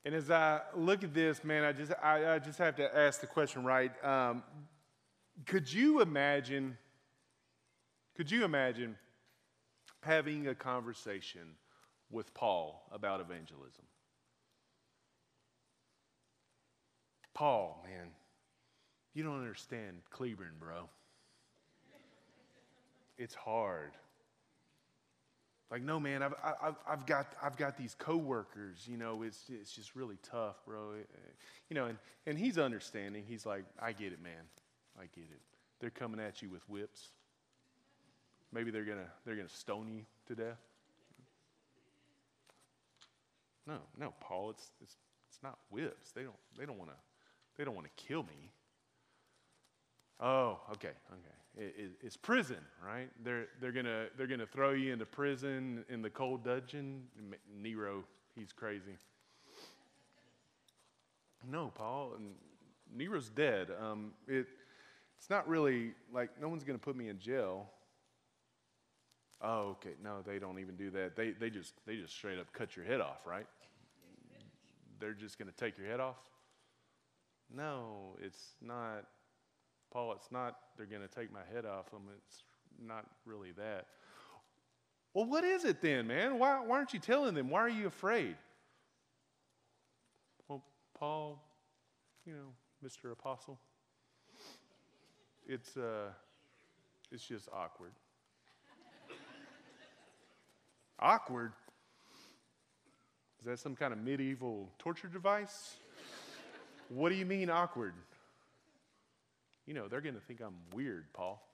And 0.05 0.15
as 0.15 0.31
I 0.31 0.61
look 0.75 1.05
at 1.05 1.13
this, 1.13 1.45
man, 1.45 1.65
I 1.65 1.73
just, 1.73 1.93
I, 2.03 2.35
I 2.35 2.39
just 2.39 2.59
have 2.59 2.77
to 2.77 2.97
ask 2.97 3.21
the 3.21 3.27
question, 3.27 3.65
right? 3.65 3.93
Um, 4.05 4.43
could 5.47 5.73
you 5.73 6.01
imagine, 6.01 6.77
could 8.17 8.31
you 8.31 8.45
imagine 8.45 8.97
having 10.03 10.49
a 10.49 10.55
conversation 10.55 11.57
with 12.11 12.33
Paul 12.33 12.89
about 12.93 13.21
evangelism? 13.21 13.85
Paul, 17.35 17.85
man, 17.85 18.09
you 19.15 19.23
don't 19.23 19.41
understand 19.41 19.99
Cleburne, 20.11 20.57
bro 20.59 20.89
it's 23.19 23.35
hard. 23.35 23.91
Like, 25.71 25.83
no, 25.83 26.01
man, 26.01 26.23
I've, 26.23 26.35
I've, 26.43 26.77
I've, 26.89 27.07
got, 27.07 27.27
I've 27.43 27.57
got 27.59 27.77
these 27.77 27.95
coworkers, 27.99 28.87
you 28.89 28.97
know, 28.97 29.23
it's, 29.23 29.45
it's 29.51 29.71
just 29.71 29.95
really 29.95 30.17
tough, 30.23 30.57
bro. 30.65 30.95
You 31.69 31.75
know, 31.75 31.87
and, 31.87 31.99
and 32.27 32.39
he's 32.39 32.57
understanding. 32.57 33.25
He's 33.29 33.45
like, 33.45 33.65
I 33.79 33.93
get 33.93 34.13
it, 34.13 34.23
man. 34.23 34.33
I 34.99 35.03
get 35.15 35.25
it. 35.31 35.41
They're 35.81 35.91
coming 35.91 36.21
at 36.21 36.41
you 36.41 36.49
with 36.49 36.67
whips. 36.71 37.11
Maybe 38.51 38.71
they're 38.71 38.85
going 38.85 38.99
to 38.99 39.11
they're 39.27 39.37
gonna 39.37 39.49
stone 39.51 39.89
you 39.89 40.01
to 40.29 40.35
death. 40.35 40.59
No, 43.67 43.77
no, 43.99 44.15
Paul, 44.21 44.51
it's, 44.51 44.71
it's, 44.81 44.97
it's 45.29 45.43
not 45.43 45.59
whips. 45.71 46.13
They 46.13 46.23
don't, 46.23 46.35
they 46.59 46.65
don't 46.65 46.79
want 46.79 46.91
to 46.91 46.97
they 47.59 47.65
don't 47.65 47.75
want 47.75 47.87
to 47.87 48.05
kill 48.05 48.23
me. 48.23 48.51
Oh, 50.19 50.61
okay, 50.73 50.89
okay 51.13 51.39
is 52.03 52.17
prison, 52.17 52.59
right? 52.85 53.09
They're, 53.25 53.47
they're 53.61 53.73
going 53.73 53.87
to 53.87 54.07
they're 54.17 54.27
gonna 54.27 54.47
throw 54.47 54.73
you 54.73 54.93
into 54.93 55.07
prison 55.07 55.85
in 55.89 56.03
the 56.03 56.11
cold 56.11 56.45
dungeon. 56.45 57.03
Nero, 57.61 58.05
he's 58.35 58.53
crazy. 58.53 58.97
No, 61.51 61.73
Paul, 61.75 62.13
Nero's 62.95 63.29
dead. 63.29 63.69
Um, 63.81 64.13
it, 64.27 64.47
it's 65.19 65.31
not 65.31 65.49
really 65.49 65.93
like 66.13 66.31
no 66.41 66.49
one's 66.49 66.65
going 66.65 66.79
to 66.79 66.85
put 66.85 66.97
me 66.97 67.09
in 67.09 67.19
jail. 67.19 67.67
Oh, 69.41 69.77
okay. 69.77 69.95
No, 70.03 70.23
they 70.27 70.39
don't 70.39 70.59
even 70.59 70.77
do 70.77 70.91
that. 70.91 71.15
They, 71.15 71.31
they, 71.31 71.51
just, 71.51 71.75
they 71.87 71.97
just 71.97 72.13
straight 72.13 72.39
up 72.39 72.53
cut 72.53 72.77
your 72.77 72.85
head 72.85 73.01
off, 73.01 73.25
right? 73.25 73.47
They're 74.99 75.13
just 75.13 75.39
going 75.39 75.49
to 75.51 75.57
take 75.57 75.79
your 75.79 75.87
head 75.87 76.01
off? 76.01 76.17
No, 77.55 78.17
it's 78.21 78.55
not 78.61 79.05
Paul, 79.91 80.13
it's 80.13 80.31
not 80.31 80.57
they're 80.77 80.87
going 80.87 81.03
to 81.03 81.09
take 81.09 81.33
my 81.33 81.41
head 81.53 81.65
off 81.65 81.91
them. 81.91 82.03
It's 82.27 82.43
not 82.85 83.07
really 83.25 83.53
that. 83.53 83.87
Well, 85.15 85.25
what 85.25 85.45
is 85.45 85.65
it 85.65 85.81
then, 85.81 86.07
man? 86.07 86.39
Why, 86.39 86.61
why 86.65 86.77
aren't 86.77 86.93
you 86.93 87.01
telling 87.01 87.35
them? 87.35 87.49
Why 87.49 87.61
are 87.61 87.69
you 87.69 87.87
afraid? 87.87 88.37
Well, 90.47 90.63
Paul, 90.99 91.43
you 92.27 92.35
know, 92.35 92.87
Mr. 92.87 93.11
Apostle, 93.13 93.59
it's, 95.47 95.77
uh, 95.77 96.11
it's 97.11 97.25
just 97.25 97.49
awkward. 97.53 97.93
awkward? 101.01 101.53
Is 103.41 103.47
that 103.47 103.59
some 103.59 103.75
kind 103.75 103.93
of 103.93 103.99
medieval 103.99 104.69
torture 104.79 105.09
device? 105.09 105.77
what 106.89 107.09
do 107.09 107.15
you 107.15 107.27
mean 107.27 107.51
awkward? 107.51 107.95
You 109.69 109.75
know, 109.75 109.87
they're 109.87 110.01
going 110.01 110.15
to 110.15 110.21
think 110.23 110.41
I'm 110.41 110.55
weird, 110.73 111.13
Paul. 111.13 111.47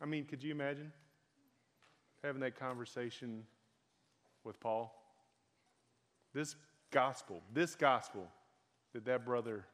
I 0.00 0.06
mean, 0.06 0.24
could 0.24 0.40
you 0.40 0.52
imagine 0.52 0.92
having 2.22 2.40
that 2.42 2.56
conversation 2.56 3.42
with 4.44 4.60
Paul? 4.60 4.94
This 6.32 6.54
gospel, 6.92 7.42
this 7.52 7.74
gospel 7.74 8.28
that 8.92 9.04
that 9.04 9.24
brother 9.24 9.64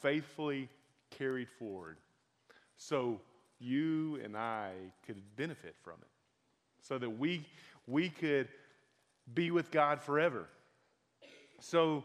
faithfully 0.00 0.68
carried 1.10 1.48
forward 1.48 1.96
so 2.76 3.20
you 3.58 4.20
and 4.22 4.36
I 4.36 4.74
could 5.04 5.20
benefit 5.34 5.74
from 5.82 5.94
it, 6.02 6.08
so 6.82 6.98
that 6.98 7.10
we, 7.10 7.44
we 7.88 8.08
could 8.08 8.46
be 9.34 9.50
with 9.50 9.72
God 9.72 10.00
forever, 10.00 10.46
so 11.58 12.04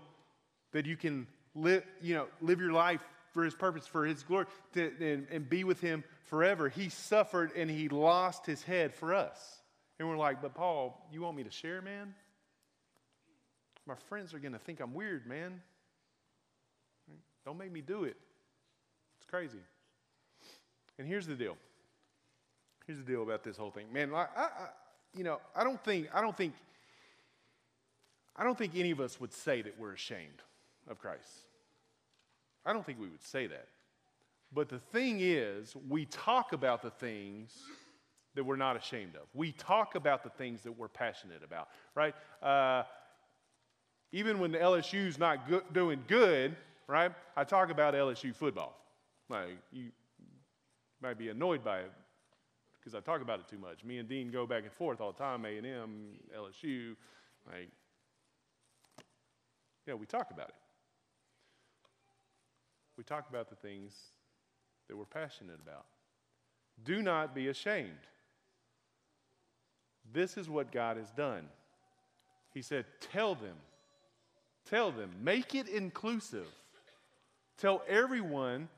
that 0.72 0.88
you 0.88 0.98
can 0.98 1.28
live, 1.54 1.84
you 2.02 2.16
know, 2.16 2.26
live 2.42 2.60
your 2.60 2.74
life 2.74 3.02
for 3.38 3.44
his 3.44 3.54
purpose, 3.54 3.86
for 3.86 4.04
his 4.04 4.24
glory, 4.24 4.48
to, 4.74 4.92
and, 5.00 5.28
and 5.30 5.48
be 5.48 5.64
with 5.64 5.80
him 5.80 6.04
forever. 6.24 6.70
He 6.70 6.90
suffered 6.90 7.52
and 7.56 7.70
he 7.70 7.88
lost 7.88 8.48
his 8.48 8.64
head 8.64 8.96
for 8.96 9.14
us. 9.14 9.60
And 10.00 10.10
we're 10.10 10.18
like, 10.18 10.42
but 10.42 10.56
Paul, 10.56 11.08
you 11.12 11.22
want 11.22 11.38
me 11.38 11.44
to 11.44 11.52
share, 11.52 11.84
man? 11.84 12.16
My 13.86 13.94
friends 14.10 14.34
are 14.34 14.40
going 14.40 14.54
to 14.54 14.58
think 14.60 14.80
I'm 14.80 14.92
weird, 14.92 15.28
man. 15.28 15.62
Don't 17.46 17.60
make 17.60 17.72
me 17.72 17.82
do 17.82 18.06
it. 18.06 18.18
It's 19.18 19.30
crazy. 19.30 19.60
And 20.98 21.08
here's 21.08 21.28
the 21.28 21.36
deal. 21.36 21.58
Here's 22.88 22.98
the 22.98 23.06
deal 23.06 23.22
about 23.22 23.44
this 23.44 23.56
whole 23.56 23.70
thing, 23.70 23.86
man. 23.94 24.16
I, 24.16 24.26
I, 24.36 24.50
you 25.16 25.24
know, 25.24 25.42
I 25.56 25.64
don't 25.64 25.84
think, 25.84 26.08
I 26.12 26.22
don't 26.22 26.36
think, 26.36 26.56
I 28.36 28.44
don't 28.44 28.58
think 28.58 28.76
any 28.76 28.90
of 28.90 29.00
us 29.00 29.22
would 29.22 29.32
say 29.32 29.62
that 29.62 29.80
we're 29.80 29.94
ashamed 29.94 30.42
of 30.90 30.98
Christ. 30.98 31.47
I 32.68 32.74
don't 32.74 32.86
think 32.86 33.00
we 33.00 33.08
would 33.08 33.24
say 33.24 33.48
that. 33.48 33.70
But 34.54 34.68
the 34.68 34.80
thing 34.80 35.20
is, 35.22 35.74
we 35.88 36.06
talk 36.06 36.52
about 36.52 36.82
the 36.82 36.90
things 36.90 37.56
that 38.36 38.44
we're 38.44 38.58
not 38.58 38.76
ashamed 38.76 39.16
of. 39.16 39.24
We 39.34 39.54
talk 39.54 39.96
about 39.96 40.22
the 40.22 40.30
things 40.32 40.62
that 40.64 40.72
we're 40.74 40.90
passionate 40.90 41.44
about, 41.44 41.70
right? 41.96 42.14
Uh, 42.44 42.84
even 44.12 44.40
when 44.40 44.52
the 44.52 44.58
LSU's 44.58 45.18
not 45.18 45.74
doing 45.74 46.04
good, 46.08 46.56
right? 46.88 47.12
I 47.38 47.46
talk 47.46 47.72
about 47.72 47.94
LSU 47.94 48.36
football. 48.36 48.78
Like 49.30 49.58
you 49.72 49.92
might 51.02 51.18
be 51.18 51.30
annoyed 51.30 51.64
by 51.64 51.80
it 51.80 51.92
because 52.80 52.96
I 52.96 53.00
talk 53.00 53.22
about 53.22 53.40
it 53.40 53.48
too 53.48 53.58
much. 53.58 53.84
Me 53.84 53.98
and 53.98 54.08
Dean 54.08 54.30
go 54.30 54.46
back 54.46 54.64
and 54.64 54.72
forth 54.72 55.00
all 55.02 55.14
the 55.14 55.18
time. 55.18 55.46
A 55.46 55.58
and 55.58 55.66
M, 55.66 56.06
LSU, 56.38 56.96
like 57.50 57.70
yeah, 59.86 59.94
we 59.94 60.06
talk 60.06 60.32
about 60.32 60.50
it. 60.50 60.56
We 62.98 63.04
talk 63.04 63.30
about 63.30 63.50
the 63.50 63.56
things 63.56 63.94
that 64.88 64.98
we're 64.98 65.06
passionate 65.06 65.60
about. 65.62 65.86
Do 66.84 67.02
not 67.02 67.36
be 67.36 67.48
ashamed. 67.48 67.92
This 70.12 70.38
is 70.38 70.50
what 70.50 70.72
God 70.72 70.98
has 70.98 71.12
done. 71.12 71.48
He 72.54 72.62
said, 72.62 72.86
Tell 73.12 73.36
them, 73.36 73.56
tell 74.70 74.92
them, 74.92 75.12
make 75.22 75.54
it 75.54 75.68
inclusive. 75.68 76.48
Tell 77.58 77.82
everyone 77.88 78.70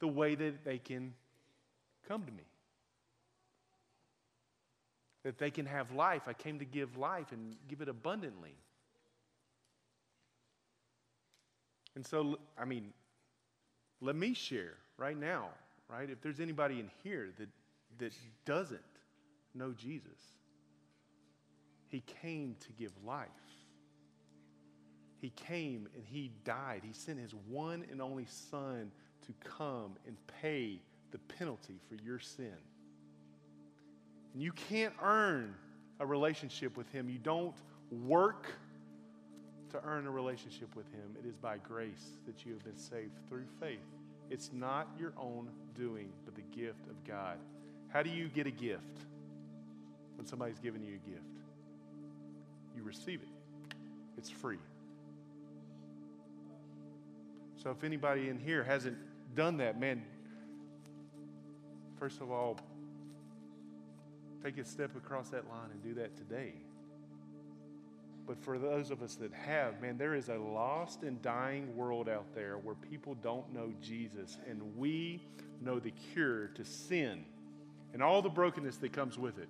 the 0.00 0.08
way 0.08 0.34
that 0.34 0.64
they 0.64 0.78
can 0.78 1.14
come 2.08 2.24
to 2.24 2.32
me. 2.32 2.44
That 5.22 5.38
they 5.38 5.50
can 5.50 5.66
have 5.66 5.92
life. 5.92 6.22
I 6.26 6.32
came 6.32 6.58
to 6.58 6.64
give 6.64 6.96
life 6.96 7.32
and 7.32 7.56
give 7.68 7.80
it 7.80 7.88
abundantly. 7.88 8.54
And 11.94 12.06
so, 12.06 12.38
I 12.58 12.64
mean, 12.64 12.92
let 14.00 14.16
me 14.16 14.34
share 14.34 14.74
right 14.98 15.18
now, 15.18 15.48
right? 15.88 16.08
If 16.08 16.20
there's 16.20 16.40
anybody 16.40 16.80
in 16.80 16.90
here 17.02 17.30
that, 17.38 17.48
that 17.98 18.12
doesn't 18.44 18.80
know 19.54 19.72
Jesus, 19.72 20.18
He 21.88 22.02
came 22.22 22.56
to 22.60 22.72
give 22.72 22.92
life. 23.04 23.28
He 25.20 25.30
came 25.30 25.88
and 25.94 26.04
He 26.04 26.30
died. 26.44 26.82
He 26.84 26.92
sent 26.92 27.18
His 27.18 27.34
one 27.48 27.84
and 27.90 28.02
only 28.02 28.26
Son 28.26 28.90
to 29.26 29.32
come 29.48 29.96
and 30.06 30.16
pay 30.40 30.80
the 31.10 31.18
penalty 31.18 31.80
for 31.88 31.94
your 31.94 32.18
sin. 32.18 32.54
And 34.34 34.42
you 34.42 34.52
can't 34.52 34.92
earn 35.02 35.54
a 35.98 36.06
relationship 36.06 36.76
with 36.76 36.90
Him. 36.92 37.08
You 37.08 37.18
don't 37.18 37.56
work 37.90 38.48
to 39.70 39.80
earn 39.84 40.06
a 40.06 40.10
relationship 40.10 40.74
with 40.76 40.86
Him. 40.92 41.16
It 41.18 41.26
is 41.28 41.36
by 41.36 41.58
grace 41.58 42.18
that 42.26 42.44
you 42.44 42.52
have 42.52 42.64
been 42.64 42.76
saved 42.76 43.12
through 43.28 43.44
faith. 43.60 43.78
It's 44.30 44.50
not 44.52 44.88
your 44.98 45.12
own 45.16 45.48
doing, 45.74 46.08
but 46.24 46.34
the 46.34 46.42
gift 46.56 46.86
of 46.88 47.04
God. 47.04 47.38
How 47.88 48.02
do 48.02 48.10
you 48.10 48.28
get 48.28 48.46
a 48.46 48.50
gift 48.50 49.04
when 50.16 50.26
somebody's 50.26 50.58
giving 50.58 50.82
you 50.82 50.94
a 50.94 51.10
gift? 51.10 51.22
You 52.76 52.82
receive 52.82 53.20
it, 53.22 53.28
it's 54.18 54.30
free. 54.30 54.58
So 57.62 57.70
if 57.70 57.82
anybody 57.84 58.28
in 58.28 58.38
here 58.38 58.62
hasn't 58.62 58.96
done 59.34 59.56
that, 59.58 59.80
man, 59.80 60.02
first 61.98 62.20
of 62.20 62.30
all, 62.30 62.58
take 64.44 64.58
a 64.58 64.64
step 64.64 64.94
across 64.96 65.30
that 65.30 65.48
line 65.48 65.70
and 65.72 65.82
do 65.82 65.94
that 66.00 66.16
today. 66.16 66.52
But 68.26 68.42
for 68.42 68.58
those 68.58 68.90
of 68.90 69.02
us 69.02 69.14
that 69.16 69.32
have, 69.32 69.80
man, 69.80 69.98
there 69.98 70.14
is 70.14 70.28
a 70.28 70.36
lost 70.36 71.02
and 71.02 71.22
dying 71.22 71.76
world 71.76 72.08
out 72.08 72.34
there 72.34 72.58
where 72.58 72.74
people 72.74 73.14
don't 73.14 73.52
know 73.54 73.72
Jesus, 73.80 74.36
and 74.48 74.76
we 74.76 75.22
know 75.60 75.78
the 75.78 75.92
cure 76.12 76.48
to 76.48 76.64
sin 76.64 77.24
and 77.92 78.02
all 78.02 78.22
the 78.22 78.28
brokenness 78.28 78.78
that 78.78 78.92
comes 78.92 79.16
with 79.16 79.38
it. 79.38 79.48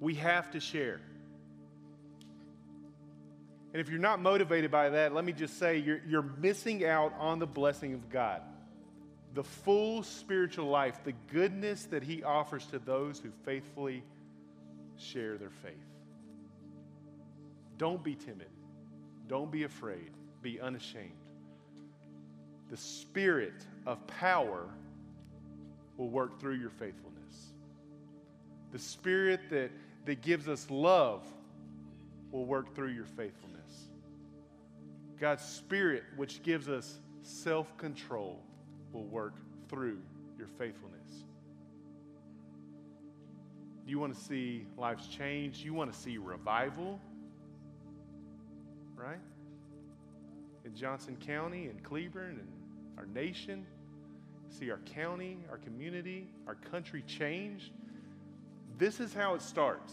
We 0.00 0.14
have 0.14 0.50
to 0.52 0.60
share. 0.60 1.00
And 3.72 3.80
if 3.80 3.90
you're 3.90 3.98
not 3.98 4.20
motivated 4.20 4.70
by 4.70 4.90
that, 4.90 5.12
let 5.12 5.24
me 5.24 5.32
just 5.32 5.58
say 5.58 5.78
you're, 5.78 6.00
you're 6.06 6.22
missing 6.22 6.86
out 6.86 7.12
on 7.18 7.38
the 7.38 7.46
blessing 7.46 7.92
of 7.92 8.08
God. 8.08 8.40
The 9.34 9.44
full 9.44 10.02
spiritual 10.02 10.66
life, 10.68 11.04
the 11.04 11.12
goodness 11.32 11.84
that 11.86 12.02
He 12.02 12.22
offers 12.22 12.64
to 12.66 12.78
those 12.78 13.18
who 13.18 13.30
faithfully 13.44 14.02
share 14.96 15.36
their 15.36 15.50
faith. 15.50 15.74
Don't 17.78 18.02
be 18.02 18.14
timid. 18.14 18.48
Don't 19.28 19.50
be 19.50 19.64
afraid. 19.64 20.10
Be 20.42 20.60
unashamed. 20.60 21.12
The 22.70 22.76
spirit 22.76 23.64
of 23.86 24.04
power 24.06 24.68
will 25.96 26.08
work 26.08 26.40
through 26.40 26.54
your 26.54 26.70
faithfulness. 26.70 27.52
The 28.72 28.78
spirit 28.78 29.40
that, 29.50 29.70
that 30.04 30.22
gives 30.22 30.48
us 30.48 30.66
love 30.70 31.24
will 32.30 32.44
work 32.44 32.74
through 32.74 32.90
your 32.90 33.04
faithfulness. 33.04 33.88
God's 35.18 35.44
spirit, 35.44 36.04
which 36.16 36.42
gives 36.42 36.68
us 36.68 36.98
self 37.22 37.76
control, 37.78 38.42
will 38.92 39.06
work 39.06 39.34
through 39.68 39.98
your 40.36 40.48
faithfulness. 40.48 40.96
You 43.86 43.98
want 43.98 44.14
to 44.14 44.20
see 44.20 44.66
lives 44.76 45.06
change? 45.06 45.58
You 45.64 45.72
want 45.72 45.92
to 45.92 45.98
see 45.98 46.18
revival? 46.18 47.00
Right? 48.96 49.20
In 50.64 50.74
Johnson 50.74 51.16
County 51.16 51.66
and 51.66 51.82
Cleburne 51.82 52.40
and 52.40 52.48
our 52.98 53.06
nation, 53.06 53.66
see 54.48 54.70
our 54.70 54.80
county, 54.86 55.38
our 55.50 55.58
community, 55.58 56.28
our 56.46 56.54
country 56.54 57.02
changed. 57.06 57.72
This 58.78 59.00
is 59.00 59.12
how 59.14 59.34
it 59.34 59.42
starts. 59.42 59.92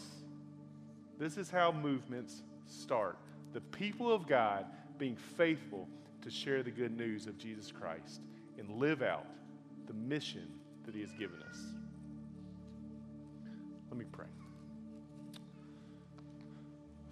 This 1.20 1.38
is 1.38 1.50
how 1.50 1.72
movements 1.72 2.44
start. 2.66 3.18
The 3.54 3.62
people 3.62 4.12
of 4.12 4.28
God 4.28 4.66
being 4.98 5.16
faithful 5.16 5.88
to 6.22 6.32
share 6.32 6.64
the 6.64 6.72
good 6.72 6.98
news 6.98 7.28
of 7.28 7.38
Jesus 7.38 7.72
Christ 7.72 8.22
and 8.58 8.70
live 8.80 9.02
out 9.02 9.26
the 9.88 9.94
mission 9.94 10.48
that 10.86 10.96
He 10.96 11.02
has 11.02 11.12
given 11.12 11.42
us. 11.50 11.58
Let 13.90 13.98
me 14.00 14.06
pray. 14.12 14.26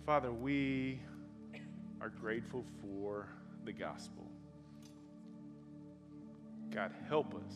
Father, 0.05 0.31
we 0.31 0.99
are 2.01 2.09
grateful 2.09 2.65
for 2.81 3.27
the 3.63 3.71
gospel. 3.71 4.25
God, 6.73 6.91
help 7.07 7.35
us 7.35 7.53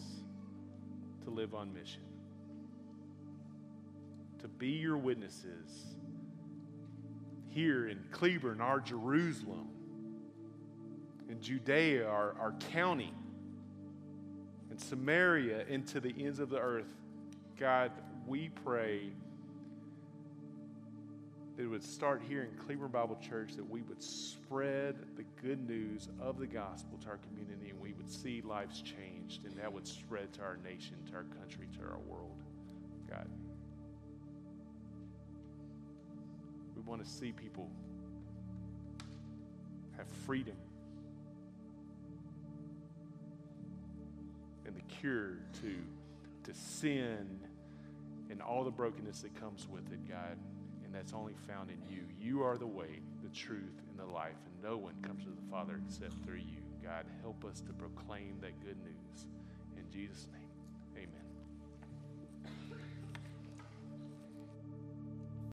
to 1.23 1.29
live 1.31 1.55
on 1.55 1.73
mission. 1.73 2.01
to 4.45 4.49
be 4.49 4.67
your 4.67 4.95
witnesses 4.95 5.95
here 7.49 7.87
in 7.87 7.97
Cleburne, 8.11 8.61
our 8.61 8.79
Jerusalem, 8.79 9.69
in 11.27 11.41
Judea, 11.41 12.07
our, 12.07 12.35
our 12.39 12.53
county, 12.71 13.11
in 14.69 14.77
Samaria, 14.77 15.65
into 15.67 15.99
the 15.99 16.13
ends 16.19 16.37
of 16.37 16.51
the 16.51 16.59
earth. 16.59 16.93
God, 17.59 17.91
we 18.27 18.49
pray 18.49 19.09
that 21.55 21.63
it 21.63 21.67
would 21.67 21.83
start 21.83 22.21
here 22.27 22.43
in 22.43 22.49
Cleburne 22.65 22.91
Bible 22.91 23.17
Church, 23.21 23.55
that 23.55 23.69
we 23.69 23.81
would 23.83 24.03
spread 24.03 24.95
the 25.15 25.23
good 25.41 25.67
news 25.67 26.09
of 26.19 26.37
the 26.37 26.47
gospel 26.47 26.97
to 27.03 27.07
our 27.07 27.19
community 27.29 27.69
and 27.69 27.79
we 27.79 27.93
would 27.93 28.09
see 28.09 28.41
lives 28.41 28.81
changed, 28.81 29.45
and 29.45 29.55
that 29.57 29.71
would 29.71 29.87
spread 29.87 30.33
to 30.33 30.41
our 30.41 30.57
nation, 30.57 30.95
to 31.09 31.15
our 31.15 31.23
country, 31.39 31.67
to 31.79 31.85
our 31.85 31.99
world. 31.99 32.41
God. 33.09 33.27
We 36.75 36.81
want 36.81 37.03
to 37.03 37.09
see 37.09 37.31
people 37.31 37.69
have 39.97 40.07
freedom 40.25 40.57
and 44.65 44.75
the 44.75 44.81
cure 44.81 45.37
to, 45.61 45.75
to 46.43 46.53
sin 46.53 47.39
and 48.29 48.41
all 48.41 48.63
the 48.65 48.71
brokenness 48.71 49.21
that 49.21 49.39
comes 49.39 49.67
with 49.69 49.91
it, 49.93 50.09
God. 50.09 50.37
That's 50.95 51.11
only 51.11 51.33
found 51.45 51.69
in 51.69 51.77
you. 51.93 52.03
You 52.17 52.41
are 52.43 52.57
the 52.57 52.65
way, 52.65 53.01
the 53.21 53.27
truth, 53.29 53.81
and 53.89 53.99
the 53.99 54.05
life, 54.05 54.37
and 54.45 54.63
no 54.63 54.77
one 54.77 54.95
comes 55.01 55.25
to 55.25 55.29
the 55.29 55.51
Father 55.51 55.81
except 55.85 56.13
through 56.23 56.35
you. 56.35 56.63
God, 56.81 57.05
help 57.21 57.43
us 57.43 57.59
to 57.67 57.73
proclaim 57.73 58.37
that 58.39 58.57
good 58.63 58.77
news. 58.81 59.25
In 59.75 59.91
Jesus' 59.91 60.27
name. 60.31 60.44